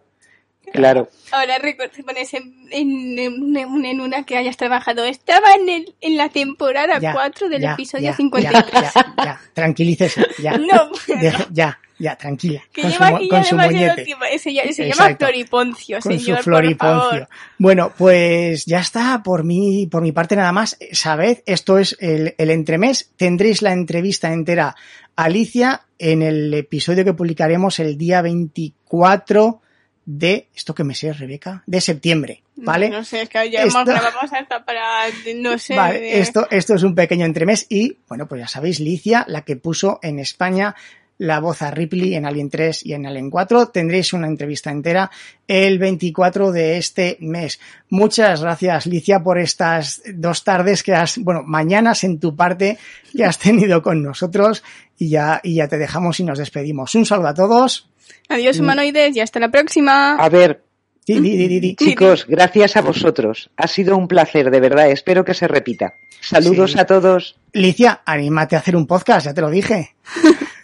claro. 0.73 1.09
Ahora 1.31 1.59
recuerda, 1.59 1.93
te 1.95 2.03
pones 2.03 2.33
en, 2.33 2.55
en, 2.71 3.19
en- 3.19 3.85
en 3.85 4.01
una 4.01 4.23
que 4.25 4.39
hayas 4.39 4.57
trabajado. 4.57 5.05
Estaba 5.05 5.53
en, 5.55 5.69
el, 5.69 5.95
en 6.01 6.17
la 6.17 6.31
temporada 6.31 6.99
Ya, 6.99 7.13
4 7.13 7.51
del 7.51 7.61
ya, 7.61 7.73
episodio 7.75 8.05
ya, 8.07 8.17
53. 8.17 8.71
Ya, 8.73 8.81
ya, 8.83 9.15
ya, 9.25 9.41
tranquilícese, 9.53 10.27
ya. 10.43 10.53
No, 10.59 10.91
ya, 11.53 11.79
ya, 11.99 12.17
tranquila. 12.17 12.63
que 12.73 12.83
con 12.83 12.91
su, 12.93 12.99
lleva 12.99 13.11
mo- 13.11 13.17
aquí 13.17 13.29
con 13.29 13.39
ya 13.39 13.45
su 13.45 13.57
demasiado 13.57 13.85
moñete. 13.87 14.05
tiempo. 14.05 14.25
Se 14.39 14.89
llama. 14.89 15.17
Floriponcio, 15.17 15.99
con 16.01 16.19
señor, 16.19 16.39
su 16.39 16.45
floriponcio. 16.45 17.01
por 17.03 17.11
favor. 17.11 17.29
Bueno, 17.59 17.93
pues 17.97 18.65
ya 18.67 18.81
está 18.81 19.23
por 19.23 19.45
mi, 19.45 19.87
por 19.87 20.03
mi 20.03 20.13
parte 20.13 20.37
nada 20.37 20.53
más. 20.53 20.77
Sabed, 20.93 21.39
esto 21.47 21.79
es 21.79 21.97
el, 22.01 22.35
el 22.39 22.51
entremés. 22.51 23.11
Tendréis 23.17 23.63
la 23.63 23.73
entrevista 23.73 24.33
entera 24.33 24.75
a 25.17 25.25
Alicia 25.25 25.83
en 25.99 26.23
el 26.23 26.55
episodio 26.55 27.05
que 27.05 27.13
publicaremos 27.15 27.79
el 27.81 27.99
día 27.99 28.23
24 28.23 29.61
de, 30.07 30.47
esto 30.55 30.75
que 30.75 30.85
me 30.85 30.95
sé, 30.95 31.13
Rebeca, 31.13 31.63
de 31.67 31.81
septiembre, 31.83 32.43
¿vale? 32.57 32.89
No 32.89 33.05
sé, 33.05 33.23
es 33.23 33.29
que 33.29 33.51
ya 33.51 33.63
Esto- 33.65 33.81
hemos 33.81 33.89
grabado 33.95 34.19
hasta 34.23 34.65
para, 34.65 35.03
no 35.37 35.59
sé. 35.59 35.77
Vale, 35.77 36.01
de- 36.01 36.21
esto, 36.21 36.47
esto 36.51 36.75
es 36.77 36.83
un 36.83 36.95
pequeño 36.95 37.27
entremés 37.27 37.67
y, 37.69 37.99
bueno, 38.09 38.27
pues 38.27 38.41
ya 38.41 38.49
sabéis, 38.49 38.81
Licia, 38.81 39.27
la 39.29 39.43
que 39.43 39.57
puso 39.57 39.99
en 40.03 40.19
España 40.19 40.75
la 41.19 41.41
voz 41.41 41.63
a 41.63 41.71
Ripley 41.71 42.15
en 42.15 42.25
Alien 42.27 42.49
3 42.49 42.87
y 42.87 42.93
en 42.95 43.07
Alien 43.07 43.29
4. 43.31 43.69
Tendréis 43.69 44.13
una 44.13 44.27
entrevista 44.29 44.71
entera 44.71 45.11
el 45.47 45.79
24 45.79 46.53
de 46.53 46.79
este 46.79 47.17
mes. 47.21 47.61
Muchas 47.91 48.41
gracias, 48.43 48.87
Licia, 48.87 49.21
por 49.21 49.39
estas 49.39 50.01
dos 50.15 50.45
tardes 50.45 50.83
que 50.83 50.95
has, 50.95 51.19
bueno, 51.19 51.43
mañanas 51.45 52.05
en 52.05 52.21
tu 52.21 52.37
parte 52.37 52.79
que 53.17 53.25
has 53.25 53.39
tenido 53.39 53.83
con 53.83 54.03
nosotros 54.03 54.63
y 54.97 55.11
ya, 55.11 55.41
y 55.43 55.57
ya 55.57 55.69
te 55.69 55.77
dejamos 55.79 56.21
y 56.21 56.25
nos 56.25 56.39
despedimos. 56.39 56.95
Un 56.95 57.05
saludo 57.05 57.29
a 57.29 57.35
todos. 57.35 57.89
Adiós, 58.29 58.59
humanoides, 58.59 59.17
y 59.17 59.21
hasta 59.21 59.41
la 59.41 59.51
próxima. 59.51 60.15
A 60.17 60.29
ver, 60.29 60.63
Di, 61.07 61.21
di, 61.21 61.37
di, 61.39 61.49
di, 61.49 61.61
di. 61.61 61.75
chicos, 61.75 62.27
gracias 62.29 62.77
a 62.77 62.83
vosotros. 62.83 63.49
Ha 63.57 63.67
sido 63.67 63.97
un 63.97 64.09
placer, 64.09 64.51
de 64.51 64.61
verdad. 64.61 64.91
Espero 64.91 65.25
que 65.25 65.33
se 65.33 65.49
repita. 65.49 65.95
Saludos 66.21 66.73
Sí. 66.73 66.79
a 66.79 66.85
todos. 66.85 67.39
Licia, 67.55 68.03
anímate 68.05 68.57
a 68.57 68.59
hacer 68.59 68.77
un 68.77 68.87
podcast, 68.87 69.25
ya 69.25 69.33
te 69.33 69.41
lo 69.41 69.49
dije. 69.49 69.95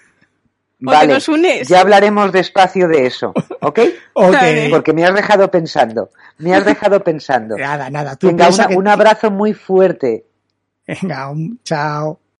O 0.87 1.01
te 1.01 1.07
nos 1.07 1.29
unes. 1.29 1.69
ya 1.69 1.81
hablaremos 1.81 2.33
despacio 2.33 2.89
de 2.89 3.07
eso, 3.07 3.33
¿ok? 3.61 3.79
Ok. 4.15 4.33
Vale. 4.33 4.69
Porque 4.71 4.93
me 4.93 5.05
has 5.05 5.15
dejado 5.15 5.51
pensando. 5.51 6.11
Me 6.39 6.55
has 6.55 6.65
dejado 6.65 7.03
pensando. 7.03 7.57
Nada, 7.59 7.91
nada, 7.91 8.17
tú 8.17 8.27
Venga, 8.29 8.49
una- 8.49 8.67
que- 8.69 8.77
un 8.77 8.89
abrazo 8.89 9.31
muy 9.31 9.55
fuerte. 9.55 10.25
Venga, 10.87 11.31
un 11.31 11.59
chao. 11.65 12.21